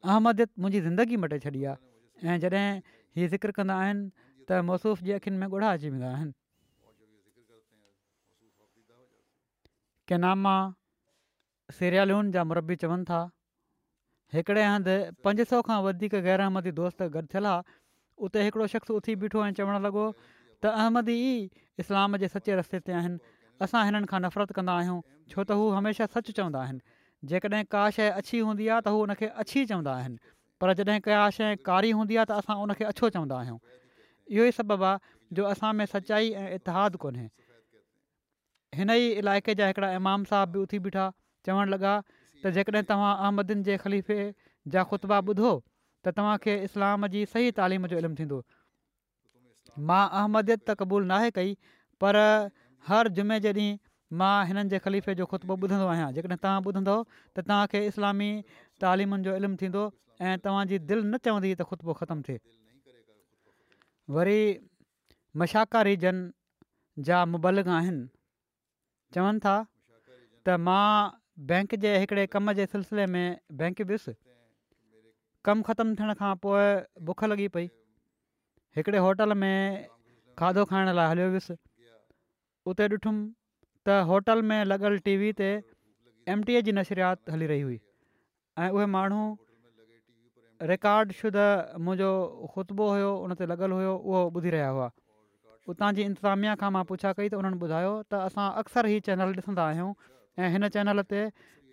अहमदियत 0.09 0.49
मुंहिंजी 0.66 0.80
ज़िंदगी 0.89 1.18
मटे 1.24 1.38
छॾी 1.47 1.62
आहे 1.74 2.34
ऐं 2.34 2.38
जॾहिं 2.45 2.68
हीअ 3.14 3.30
ज़िक्र 3.36 3.49
कंदा 3.62 3.76
आहिनि 3.88 4.05
त 4.49 4.66
मौसूफ़ 4.72 5.05
जी 5.09 5.20
अख़ियुनि 5.22 5.38
में 5.45 5.59
ॻुड़ा 5.59 5.70
अची 5.78 5.89
वेंदा 5.93 6.09
आहिनि 6.20 6.34
केनामा 10.12 10.55
सिरियालून 11.78 12.32
जा 12.36 12.43
मुरबी 12.47 12.76
चवनि 12.84 13.03
था 13.09 13.20
हिकिड़े 14.36 14.64
हंधि 14.64 14.95
पंज 15.24 15.39
सौ 15.51 15.59
खां 15.68 15.78
वधीक 15.84 16.16
दोस्त 16.80 16.99
गॾु 17.16 17.22
थियल 17.34 17.45
आहे 17.51 17.64
उते 18.28 18.38
हिकिड़ो 18.45 18.66
शख़्स 18.74 18.91
उथी 18.97 19.14
बीठो 19.22 19.39
ऐं 19.47 19.51
चवणु 19.59 19.80
लॻो 19.86 20.03
त 20.18 20.72
अहमदी 20.76 21.16
इस्लाम 21.84 22.18
जे 22.24 22.28
सचे 22.36 22.51
रस्ते 22.59 22.78
ते 22.89 22.97
आहिनि 23.01 23.18
असां 23.68 23.84
हिननि 23.89 24.07
खां 24.14 24.45
कंदा 24.59 24.74
आहियूं 24.80 24.97
छो 25.34 25.39
त 25.47 25.57
हू 25.62 25.70
हमेशह 25.80 26.09
सचु 26.16 26.36
चवंदा 26.39 26.59
आहिनि 26.68 26.82
जेकॾहिं 27.32 27.64
का 27.76 27.82
शइ 27.99 28.09
अछी 28.24 28.39
हूंदी 28.47 28.68
आहे 28.80 28.86
त 28.88 28.95
हू 28.97 29.30
अछी 29.45 29.64
चवंदा 29.72 29.93
आहिनि 30.01 30.20
पर 30.62 30.74
जॾहिं 30.82 31.01
का 31.07 31.22
शइ 31.38 31.62
कारी 31.72 31.91
हूंदी 32.01 32.20
आहे 32.22 32.30
त 32.34 32.41
असां 32.43 32.57
उनखे 32.66 32.89
अछो 32.91 33.09
चवंदा 33.18 33.39
आहियूं 33.45 33.59
इहो 34.34 34.49
ई 34.51 34.57
सबबु 34.59 34.88
आहे 34.89 35.16
जो 35.39 35.47
असां 35.53 35.72
में 35.82 35.86
सचाई 35.95 36.34
ऐं 36.43 36.47
इतिहादु 36.59 37.01
कोन्हे 37.05 37.28
हिन 38.80 38.89
ई 38.95 39.07
इलाइक़े 39.22 39.53
जा 39.59 39.65
हिकिड़ा 39.69 39.88
इमाम 39.99 40.24
साहब 40.32 40.49
बि 40.51 40.59
उथी 40.65 40.78
बीठा 40.88 41.05
चवणु 41.45 41.72
लॻा 41.72 41.93
त 42.43 42.51
जेकॾहिं 42.57 42.84
तव्हां 42.91 43.09
अहमदन 43.24 43.63
जे 43.69 43.76
ख़लीफ़े 43.84 44.17
जा 44.76 44.84
ख़ुतबा 44.91 45.17
ॿुधो 45.34 45.49
त 46.05 46.13
तव्हांखे 46.19 46.53
इस्लाम 46.67 47.07
जी 47.15 47.26
सही 47.34 47.51
तालीम 47.59 47.88
जो 47.93 47.97
इल्मु 48.03 48.15
थींदो 48.22 48.38
मां 49.91 50.03
अहमदियत 50.19 50.63
त 50.69 50.76
क़बूलु 50.84 51.07
न 51.11 51.30
कई 51.39 51.51
पर 52.05 52.19
हर 52.91 53.11
जुमे 53.19 53.39
जे 53.47 53.51
ॾींहुं 53.57 53.82
मां 54.24 54.32
हिननि 54.51 54.69
जे 54.76 54.80
ख़लीफ़े 54.88 55.13
जो 55.22 55.26
ख़ुतबो 55.34 55.57
ॿुधंदो 55.65 55.89
आहियां 55.95 56.07
जेकॾहिं 56.19 56.39
तव्हां 56.47 56.63
ॿुधंदो 56.74 56.95
त 57.17 57.45
तव्हांखे 57.49 57.84
इस्लामी 57.91 58.30
तालीमुनि 58.86 59.28
जो 59.28 59.36
इल्मु 59.41 59.59
थींदो 59.63 59.84
ऐं 60.30 60.38
तव्हांजी 60.47 60.80
दिलि 60.93 61.03
न 61.11 61.22
चवंदी 61.28 61.53
त 61.61 61.67
ख़ुतबो 61.74 61.97
ख़तमु 61.99 62.26
थिए 62.30 62.41
वरी 64.17 64.39
मशाकारी 65.43 65.95
जन 66.07 66.26
जा 67.11 67.22
मुबलग 67.36 67.72
चवनि 69.16 69.39
था 69.45 69.55
त 70.47 70.55
मां 70.68 70.84
बैंक 71.51 71.76
जे 71.86 71.89
हिकिड़े 72.03 72.26
कम 72.36 72.51
जे 72.59 72.66
सिलसिले 72.76 73.05
में 73.16 73.24
बैंक 73.62 73.82
वियुसि 73.91 74.14
कमु 75.47 75.68
ख़तमु 75.70 75.97
थियण 75.99 76.14
खां 76.22 76.32
पोइ 76.45 76.66
बुख 77.09 77.24
लॻी 77.32 77.47
पई 77.57 77.68
हिकिड़े 78.80 79.03
होटल 79.05 79.38
में 79.43 79.55
खाधो 80.41 80.66
खाइण 80.72 80.91
लाइ 80.99 81.12
हलियो 81.14 81.28
वियुसि 81.36 81.55
उते 82.72 82.89
ॾिठुमि 82.95 83.24
त 83.26 84.01
होटल 84.12 84.43
में 84.51 84.57
लॻल 84.72 84.97
टी 85.09 85.16
वी 85.24 85.32
ते 85.43 85.51
एमटीअ 86.36 86.64
जी 86.70 86.76
नशरियात 86.80 87.32
हली 87.36 87.51
रही 87.53 87.62
हुई 87.68 87.80
ऐं 88.66 88.70
उहे 88.78 88.86
माण्हू 88.97 89.22
रिकॉड 90.74 91.14
शुदा 91.20 91.47
मुंहिंजो 91.86 92.09
ख़ुतबो 92.55 92.89
हुयो 92.95 93.14
उन 93.28 93.39
ते 93.41 93.45
लॻियल 93.53 93.72
हुयो 93.80 93.93
उहो 94.09 94.24
ॿुधी 94.39 94.51
रहिया 94.57 94.68
हुआ 94.76 94.89
उतां 95.74 95.89
जी 95.97 96.05
इंतिज़ामिया 96.09 96.53
खां 96.61 96.69
मां 96.76 96.84
पुछां 96.91 97.11
कई 97.19 97.28
त 97.34 97.41
उन्हनि 97.41 97.59
ॿुधायो 97.65 97.91
त 97.97 98.22
असां 98.30 98.47
अक्सर 98.61 98.89
ई 98.95 99.01
चैनल 99.09 99.36
ॾिसंदा 99.41 99.67
आहियूं 99.74 99.91
ऐं 100.45 100.49
हिन 100.55 100.67
चैनल 100.76 101.03
ते 101.13 101.22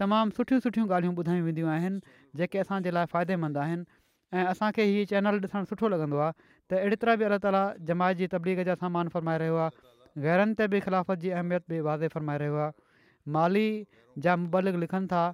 तमामु 0.03 0.37
सुठियूं 0.39 0.63
सुठियूं 0.67 0.85
ॻाल्हियूं 0.91 1.15
ॿुधायूं 1.23 1.47
वेंदियूं 1.49 1.71
आहिनि 1.77 2.17
जेके 2.43 2.61
असांजे 2.67 2.93
लाइ 2.99 3.11
फ़ाइदेमंद 3.15 3.59
आहिनि 3.65 3.99
ऐं 4.39 4.45
असांखे 4.53 4.87
हीअ 4.91 5.09
चैनल 5.15 5.41
ॾिसणु 5.49 5.71
सुठो 5.73 5.91
लॻंदो 5.95 6.23
आहे 6.27 6.37
त 6.43 6.81
अहिड़ी 6.81 7.01
तरह 7.05 7.19
बि 7.23 7.29
अलाह 7.31 7.43
ताला 7.47 7.63
जमायत 7.91 8.23
जी 8.23 8.31
तबलीग 8.37 8.63
जा 8.71 8.79
सामान 8.85 9.13
फ़रमाए 9.17 9.43
रहियो 9.45 9.59
आहे 9.67 10.25
गैरनि 10.27 10.59
ते 10.63 10.69
बि 10.77 10.83
ख़िलाफ़त 10.89 11.25
जी 11.27 11.35
अहमियत 11.41 11.69
बि 11.75 11.81
वाज़े 11.89 12.15
फ़रमाए 12.15 12.43
रहियो 12.45 12.63
आहे 12.69 13.29
माली 13.39 13.67
जा 14.27 14.37
मुबालिक़ 14.47 14.81
लिखनि 14.87 15.11
था 15.17 15.25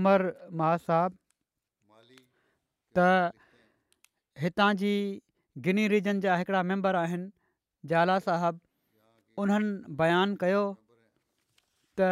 उमर 0.00 0.28
महा 0.62 0.74
साहब 0.88 1.18
त 2.98 3.10
हितां 4.44 4.70
जी 4.84 4.94
गिनी 5.68 5.84
जा 6.06 6.34
हिकिड़ा 6.42 6.68
आहिनि 7.06 7.32
ज़ाला 7.90 8.18
साहब 8.26 8.60
उन्हनि 9.42 9.94
बयानु 10.02 10.36
कयो 10.42 10.62
त 12.00 12.08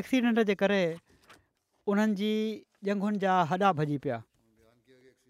एक्सीडेंट 0.00 0.42
जे 0.50 0.54
करे 0.64 0.82
उन्हनि 1.94 2.14
जी 2.22 2.34
ॼंगुनि 2.88 3.18
जा 3.24 3.32
हॾा 3.52 3.70
भॼी 3.80 3.96
पिया 4.04 4.18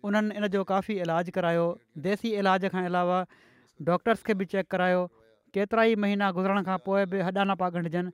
उन्हनि 0.08 0.36
इन 0.40 0.46
जो 0.54 0.62
काफ़ी 0.72 0.94
इलाजु 1.06 1.32
करायो 1.36 1.64
देसी 2.06 2.32
इलाज 2.42 2.66
खां 2.74 2.82
अलावा 2.92 3.16
डॉक्टर्स 3.88 4.22
खे 4.28 4.34
बि 4.42 4.46
चेक 4.54 4.70
करायो 4.76 5.00
केतिरा 5.56 5.82
ई 5.92 5.96
महीना 6.04 6.30
गुज़रण 6.40 6.62
खां 6.70 6.78
पोइ 6.88 7.04
बि 7.12 7.24
हॾा 7.28 7.32
न 7.50 7.58
पिया 7.62 7.70
ॻंढिजनि 7.82 8.12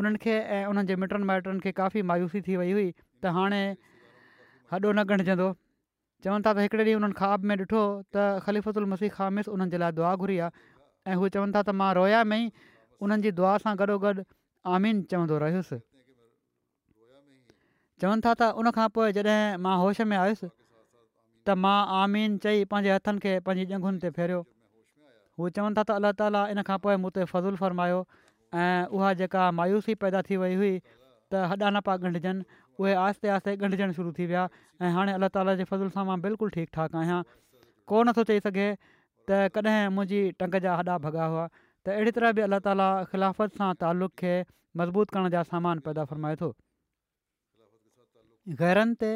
उन्हनि 0.00 0.22
खे 0.24 0.34
ऐं 0.56 0.64
उन्हनि 0.72 0.90
जे 0.92 0.96
मिटनि 1.04 1.28
माइटनि 1.32 1.60
खे 1.66 1.72
काफ़ी 1.82 2.02
मायूसी 2.12 2.40
थी 2.48 2.56
वई 2.62 2.72
हुई 2.78 2.88
त 3.22 3.34
हाणे 3.38 3.62
हॾो 4.74 4.90
न 4.98 5.06
ॻंढजंदो 5.06 5.48
चवनि 6.26 6.46
था 6.46 6.50
त 6.58 6.58
हिकिड़े 6.66 6.84
ॾींहुं 6.90 7.00
उन्हनि 7.04 7.18
ख़्वाब 7.22 7.48
में 7.52 7.56
ॾिठो 7.64 7.82
त 8.14 8.26
ख़लीफ़ुल 8.48 8.88
मसीह 8.96 9.14
ख़ामिसिज़ 9.18 9.54
उन्हनि 9.54 9.90
दुआ 10.02 10.14
घुरी 10.24 10.38
आहे 10.48 10.68
ऐं 11.06 11.14
हू 11.20 11.28
चवनि 11.34 11.52
था 11.54 11.62
त 11.66 11.70
मां 11.82 11.90
रोया 11.98 12.22
में 12.32 12.36
ई 12.46 12.50
उन्हनि 13.04 13.22
जी 13.26 13.30
दुआ 13.38 13.56
सां 13.64 13.74
गॾोगॾु 13.82 14.12
आमीन 14.76 15.02
चवंदो 15.12 15.38
रहियुसि 15.42 15.78
चवनि 18.02 18.24
था 18.26 18.34
त 18.40 18.50
उनखां 18.62 18.88
पोइ 18.96 19.12
जॾहिं 19.18 19.38
मां 19.66 19.74
होश 19.82 20.00
में 20.12 20.16
आयुसि 20.22 20.46
त 20.46 21.58
मां 21.64 21.76
आमीन 22.02 22.38
चई 22.46 22.64
पंहिंजे 22.74 22.94
हथनि 22.98 23.24
खे 23.26 23.34
पंहिंजी 23.50 23.74
ॼंगुनि 23.80 24.02
ते 24.06 24.12
फेरियो 24.20 24.40
हू 25.40 25.50
चवनि 25.58 25.78
था 25.80 25.84
त 25.90 25.98
अल्ला 25.98 26.14
ताला 26.22 26.44
इन 26.54 26.62
खां 26.70 26.78
पोइ 26.86 26.96
मूं 27.06 27.10
ते 27.18 27.26
फज़लु 27.34 27.58
फ़रमायो 27.64 27.98
ऐं 27.98 28.94
उहा 28.98 29.12
जेका 29.22 29.50
मायूसी 29.58 29.98
पैदा 30.02 30.22
थी 30.30 30.38
वई 30.44 30.54
हुई 30.64 30.72
त 30.86 31.44
हॾा 31.52 31.58
न 31.66 31.82
पिया 31.88 32.00
ॻंढिजनि 32.12 32.60
उहे 32.80 32.94
आहिस्ते 33.02 33.28
आहिस्ते 33.34 33.56
ॻंढण 33.68 33.92
शुरू 34.00 34.12
थी 34.18 34.26
विया 34.32 34.44
ऐं 34.54 34.96
हाणे 34.98 35.12
अल्लाह 35.20 35.34
ताला 35.36 35.54
जे 35.62 35.66
फज़ूल 35.74 35.94
सां 35.98 36.04
मां 36.10 36.20
बिल्कुलु 36.28 36.54
ठीकु 36.58 36.76
ठाकु 36.78 36.98
आहियां 37.04 37.18
को 37.92 38.02
नथो 38.08 38.24
चई 38.32 38.40
सघे 38.48 38.68
त 39.30 39.56
कॾहिं 39.56 39.88
मुंहिंजी 39.96 40.20
टंग 40.42 40.54
जा 40.66 40.74
हॾा 40.80 40.96
भॻा 41.06 41.26
हुआ 41.32 41.46
त 41.54 41.88
अहिड़ी 41.96 42.10
तरह 42.18 42.32
बि 42.38 42.42
अलाह 42.48 42.60
ताला 42.66 42.88
ख़िलाफ़त 43.12 43.58
सां 43.60 43.68
तालुक़ 43.82 44.14
खे 44.22 44.32
मज़बूत 44.82 45.12
करण 45.16 45.30
जा 45.34 45.42
सामान 45.50 45.82
पैदा 45.88 46.04
फ़रमाए 46.12 46.36
थो 46.42 46.48
गहरनि 48.62 48.98
ते 49.02 49.10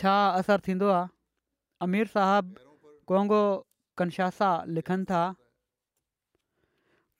छा 0.00 0.14
असरु 0.42 0.66
थींदो 0.68 0.88
आहे 0.94 1.12
अमीर 1.86 2.12
साहबु 2.14 2.66
कोंगो 3.12 3.42
कनशासा 4.02 4.50
लिखनि 4.78 5.08
था 5.12 5.22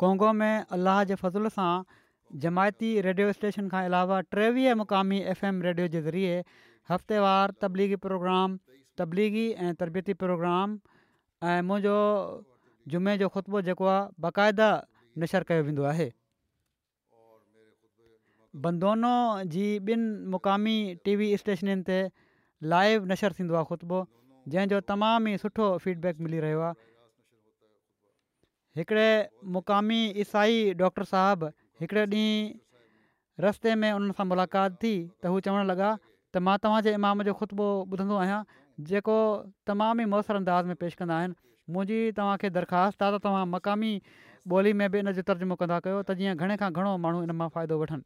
कोंगो 0.04 0.30
में 0.40 0.64
अलाह 0.78 1.02
जे 1.12 1.18
फ़ज़ुल 1.22 1.52
सां 1.58 1.72
जमायती 2.46 2.90
रेडियो 3.08 3.32
स्टेशन 3.38 3.68
खां 3.76 3.84
अलावा 3.92 4.20
टेवीह 4.36 4.74
मुक़ामी 4.82 5.20
एफ 5.34 5.44
एम 5.52 5.62
रेडियो 5.70 5.92
जे 5.94 6.02
ज़रिए 6.10 6.42
हफ़्तेवारु 6.90 7.58
तबलीगी 7.66 8.00
प्रोग्राम 8.08 8.58
तबलीगी 9.00 9.46
ऐं 9.68 9.72
तरबियती 9.82 10.14
प्रोग्राम 10.24 10.78
ऐं 11.44 11.60
मुंहिंजो 11.68 11.96
जुमे 12.92 13.16
जो 13.20 13.28
ख़ुतबो 13.28 13.60
जेको 13.68 13.84
आहे 13.86 14.04
बाक़ाइदा 14.20 14.68
नशर 15.20 15.42
कयो 15.48 15.62
वेंदो 15.68 15.82
आहे 15.92 16.08
बंदोनो 18.64 19.12
जी 19.52 19.66
ॿिनि 19.90 20.30
मुक़ामी 20.32 20.76
टी 21.04 21.16
वी 21.20 21.26
स्टेशननि 21.42 21.82
ते 21.88 21.98
लाइव 22.72 23.04
नशर 23.12 23.32
थींदो 23.36 23.54
आहे 23.54 23.64
ख़ुतबो 23.68 23.98
जंहिंजो 24.48 24.80
तमामु 24.92 25.28
ई 25.36 25.42
सुठो 25.44 25.66
फीडबैक 25.84 26.16
मिली 26.26 26.40
रहियो 26.46 26.60
आहे 26.68 26.88
हिकिड़े 28.80 29.10
मुक़ामी 29.56 29.98
ईसाई 30.24 30.72
डॉक्टर 30.80 31.04
साहबु 31.12 31.48
हिकिड़े 31.82 32.04
ॾींहुं 32.06 33.46
रस्ते 33.46 33.74
में 33.84 33.90
उन्हनि 33.92 34.28
मुलाक़ात 34.32 34.80
थी 34.82 34.94
त 35.20 35.26
हू 35.34 35.40
चवणु 35.48 35.68
लॻा 35.72 35.90
त 36.32 36.36
मां 36.48 36.56
तव्हांजे 36.64 36.92
इमाम 37.00 37.22
जो 37.28 37.32
ख़ुतबो 37.40 37.66
ॿुधंदो 37.92 38.16
आहियां 38.26 38.40
जेको 38.84 39.12
तमाम 39.66 40.00
ई 40.00 40.04
मौसर 40.12 40.36
अंदाज़ 40.36 40.66
में 40.66 40.76
पेश 40.76 40.94
कंदा 40.94 41.16
आहिनि 41.18 41.34
मुंहिंजी 41.74 42.12
तव्हांखे 42.16 42.48
दरख़्वास्त 42.56 43.02
आहे 43.02 43.12
त 43.18 43.22
तव्हां 43.24 43.46
मक़ामी 43.48 43.92
ॿोली 44.52 44.72
में 44.80 44.90
बि 44.90 44.98
इन 44.98 45.12
जो 45.12 45.22
तर्जुमो 45.26 45.54
कंदा 45.58 45.78
कयो 45.82 46.02
त 46.04 46.12
जीअं 46.20 46.36
घणे 46.36 46.56
खां 46.60 46.70
घणो 46.72 46.96
माण्हू 47.04 47.22
इन 47.26 47.30
मां 47.40 47.48
फ़ाइदो 47.54 47.78
वठनि 47.82 48.02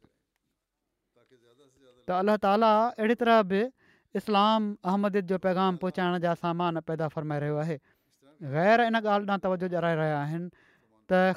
त 2.07 2.15
अल्लाह 2.19 2.37
तालि 2.45 2.71
अहिड़ी 2.99 3.15
तरह 3.23 3.41
बि 3.51 3.59
इस्लाम 4.21 4.69
अहमदीद 4.91 5.29
जो 5.33 5.37
पैगाम 5.47 5.77
पहुचाइण 5.83 6.17
जा 6.27 6.33
सामान 6.45 6.79
पैदा 6.91 7.07
फ़र्माए 7.15 7.39
रहियो 7.45 7.59
आहे 7.67 7.77
ग़ैर 8.55 8.87
इन 8.91 8.99
ॻाल्हि 9.01 9.29
ॾांहुं 9.29 9.43
तवजो 9.47 9.69
ॼाणाए 9.75 9.95
रहिया 10.03 10.21
आहिनि 10.21 10.49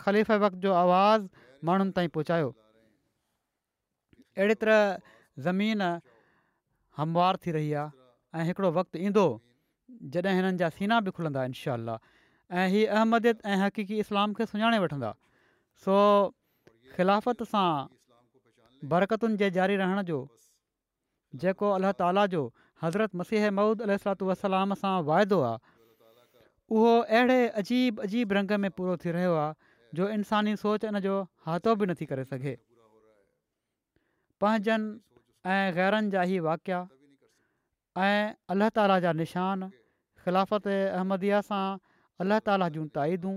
ख़लीफ़े 0.06 0.36
वक़्त 0.46 0.56
जो 0.68 0.72
आवाज़ 0.84 1.26
माण्हुनि 1.68 1.92
ताईं 2.00 2.08
पहुचायो 2.20 2.48
अहिड़ी 4.38 4.54
तरह 4.64 5.12
ज़मीन 5.50 5.84
हमवार 6.96 7.38
रही 7.58 7.72
आहे 7.82 8.02
ऐं 8.34 8.44
हिकिड़ो 8.46 8.70
वक़्तु 8.76 8.96
ईंदो 9.06 9.24
जॾहिं 10.12 10.34
हिननि 10.36 10.58
जा 10.58 10.68
सीना 10.76 11.00
बि 11.06 11.10
खुलंदा 11.16 11.44
इनशा 11.50 11.74
ऐं 12.50 12.66
हीअ 12.72 12.86
अहमदियत 12.98 13.44
ऐं 13.46 13.56
हक़ीक़ी 13.62 13.96
इस्लाम 14.04 14.32
खे 14.38 14.44
सुञाणे 14.50 14.78
वठंदा 14.84 15.10
सो 15.84 15.94
ख़िलाफ़त 16.96 17.42
सां 17.52 17.68
बरकतुनि 18.92 19.36
जे 19.42 19.50
जारी 19.58 19.76
रहण 19.82 20.02
जो 20.10 20.18
जेको 21.44 21.70
अलाह 21.78 21.92
ताला 22.02 22.26
जो 22.34 22.42
हज़रत 22.82 23.14
मसीह 23.22 23.50
महुूद 23.58 23.82
अलात 23.86 24.22
वलाम 24.30 24.74
सां 24.82 24.94
वाइदो 25.10 25.40
आहे 25.50 25.72
उहो 26.74 26.92
अहिड़े 27.06 27.38
अजीब 27.62 28.00
अजीब 28.08 28.32
रंग 28.38 28.52
में 28.66 28.70
पूरो 28.80 28.96
थी 29.04 29.10
रहियो 29.18 29.34
आहे 29.44 29.70
जो 29.98 30.08
इंसानी 30.18 30.56
सोच 30.64 30.84
इन 30.90 31.00
जो 31.06 31.14
हाथो 31.46 31.74
बि 31.82 31.86
नथी 31.92 32.06
करे 32.12 32.24
सघे 32.34 32.56
पंहिंजनि 34.40 35.52
ऐं 35.56 35.60
ग़ैरनि 35.78 36.10
जा 36.16 36.22
ई 36.34 36.38
वाकिआ 36.48 36.80
ऐं 38.02 38.32
अलाह 38.50 38.68
ताला 38.74 38.98
जा 39.00 39.10
निशान 39.12 39.60
ख़िलाफ़त 40.24 40.66
अहमदिया 40.66 41.40
सां 41.48 41.78
अलाह 42.20 42.38
ताला 42.48 42.68
जूं 42.76 42.86
ताईदूं 42.96 43.34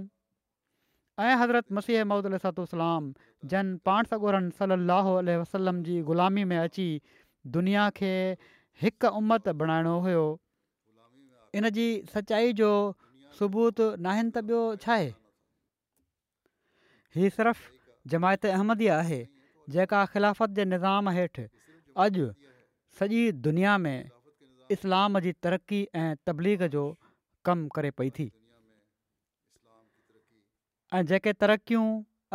ऐं 1.24 1.36
हज़रत 1.42 1.72
मसीह 1.78 2.06
महूद 2.12 2.26
अलाम 2.46 3.14
जन 3.52 3.76
पाण 3.90 4.06
सॻुरन 4.14 4.50
सली 4.62 4.74
अल 4.94 5.30
वसलम 5.42 5.84
जी 5.90 6.00
ग़ुलामी 6.10 6.44
में 6.54 6.58
अची 6.58 6.88
दुनिया 7.60 7.90
खे 8.02 8.12
हिक 8.82 9.06
उमत 9.12 9.50
बणाइणो 9.62 10.00
हुओ 10.08 10.26
इन 11.62 11.70
जी 11.78 11.88
सचाई 12.16 12.54
जो 12.64 12.72
सबूत 13.40 13.82
न 13.82 14.06
आहिनि 14.16 14.30
त 14.34 14.38
ॿियो 14.52 14.66
छा 14.84 14.94
आहे 14.98 15.08
हीअ 17.20 17.30
सिर्फ़ु 17.40 18.10
जमायत 18.10 18.46
अहमदी 18.58 18.88
आहे 18.98 19.24
जेका 19.78 20.04
ख़िलाफ़त 20.18 20.50
जे 20.60 20.66
निज़ाम 20.76 21.10
हेठि 21.22 21.48
अॼु 22.06 22.30
सॼी 23.00 23.26
दुनिया 23.48 23.78
में 23.88 23.98
इस्लाम 24.72 25.20
जी 25.26 25.32
तरक़ी 25.44 25.82
ऐं 25.96 26.16
तबलीग 26.28 26.64
जो 26.76 26.84
कमु 27.46 27.68
करे 27.76 27.92
पई 28.00 28.10
थी 28.18 28.28
ऐं 30.94 31.06
जेके 31.12 31.34
तरक़ियूं 31.44 31.86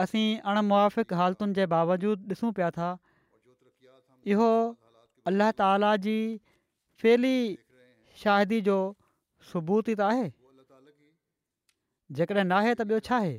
असीं 0.05 0.26
अण 0.51 0.59
मुआिक़ालतुनि 0.68 1.55
जे 1.59 1.66
बावजूदु 1.74 2.33
ॾिसूं 2.35 2.53
पिया 2.59 2.70
था 2.78 2.91
इहो 4.33 4.49
अल्ला 5.33 5.51
ताला 5.62 5.95
जी 6.09 6.16
फेली 7.03 7.37
शाहिदी 8.24 8.61
जो 8.70 8.78
सबूत 9.53 9.89
ई 9.93 9.95
त 10.01 10.09
आहे 10.09 10.26
जेकॾहिं 12.18 12.45
नाहे 12.53 12.74
त 12.76 12.89
ॿियो 12.93 13.01
छा 13.11 13.16
आहे 13.18 13.37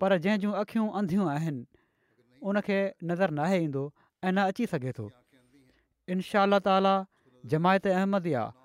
पर 0.00 0.16
जंहिंजूं 0.26 0.52
अखियूं 0.64 0.88
अंधियूं 1.02 1.28
आहिनि 1.34 1.64
उनखे 2.50 2.80
नज़र 3.12 3.30
नाहे 3.40 3.62
ईंदो 3.68 3.84
ऐं 4.24 4.32
न 4.32 4.44
अची 4.54 4.66
सघे 4.74 4.92
थो 4.98 5.08
इनशा 6.14 6.44
ताला 6.66 6.96
जमायत 7.52 7.86
अहमदी 7.94 8.34
आहे 8.40 8.56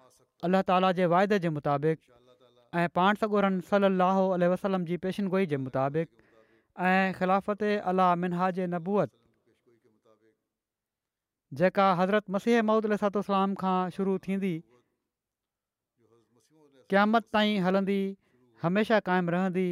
अलाह 0.47 0.61
ताला 0.69 0.91
जे 0.99 1.05
वाइदे 1.15 1.39
जे 1.43 1.49
मुताबिक़ 1.57 1.99
ऐं 2.81 2.87
पाण 2.97 3.19
सॻोर 3.23 3.49
सलाहु 3.71 4.53
वसलम 4.53 4.85
जी 4.91 4.97
पेशनगोई 5.05 5.45
जे 5.53 5.59
मुताबिक़ 5.65 6.07
ऐं 6.89 7.15
ख़िलाफ़त 7.19 7.63
अला 7.91 8.07
मिनहा 8.23 8.49
जे 8.59 8.65
नबूअत 8.73 9.13
जेका 11.61 11.85
हज़रत 12.01 12.35
मसीह 12.37 12.61
महूदुसात 12.69 13.19
खां 13.63 13.77
शुरू 13.97 14.17
थींदी 14.27 14.53
क़यामत 16.93 17.27
ताईं 17.37 17.61
हलंदी 17.67 18.01
हमेशह 18.63 18.99
क़ाइमु 19.11 19.31
रहंदी 19.37 19.69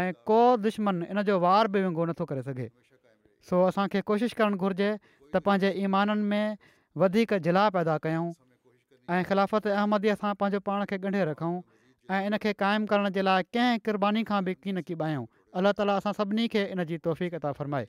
ऐं 0.00 0.04
को 0.30 0.40
दुश्मन 0.68 1.02
इन 1.10 1.22
जो 1.30 1.38
वार 1.46 1.66
बि 1.74 1.82
वंगो 1.86 2.04
नथो 2.12 2.24
करे 2.32 2.42
सघे 2.50 2.68
सो 3.50 3.62
असांखे 3.72 4.00
कोशिशि 4.10 4.36
करणु 4.42 4.56
घुरिजे 4.66 4.90
त 5.32 5.42
पंहिंजे 5.48 5.72
ईमाननि 5.86 6.24
में 6.32 6.46
वधीक 6.98 7.32
जिला 7.44 7.68
पैदा 7.74 7.96
कयूं 8.04 8.24
ऐं 9.16 9.22
ख़िलाफ़त 9.28 9.66
अहमदीअ 9.76 10.14
सां 10.24 10.32
पंहिंजो 10.40 10.60
पाण 10.66 10.84
खे 10.90 10.98
ॻंढे 11.06 11.24
रखूं 11.30 11.54
ऐं 12.16 12.20
इन 12.26 12.36
क़ाइमु 12.64 12.86
करण 12.92 13.10
जे 13.16 13.22
लाइ 13.28 13.48
कंहिं 13.56 13.78
क़ुर्बानी 13.88 14.24
खां 14.32 14.44
बि 14.48 14.54
की 14.60 14.72
न 14.76 14.82
की 14.90 14.96
ॿायूं 15.06 15.24
अल्ला 15.60 15.72
ताला 15.80 15.96
असां 16.02 16.12
सभिनी 16.20 16.48
खे 16.56 16.68
इन 16.76 16.84
जी 16.92 16.98
तौफ़त 17.08 17.46
फ़रमाए 17.60 17.88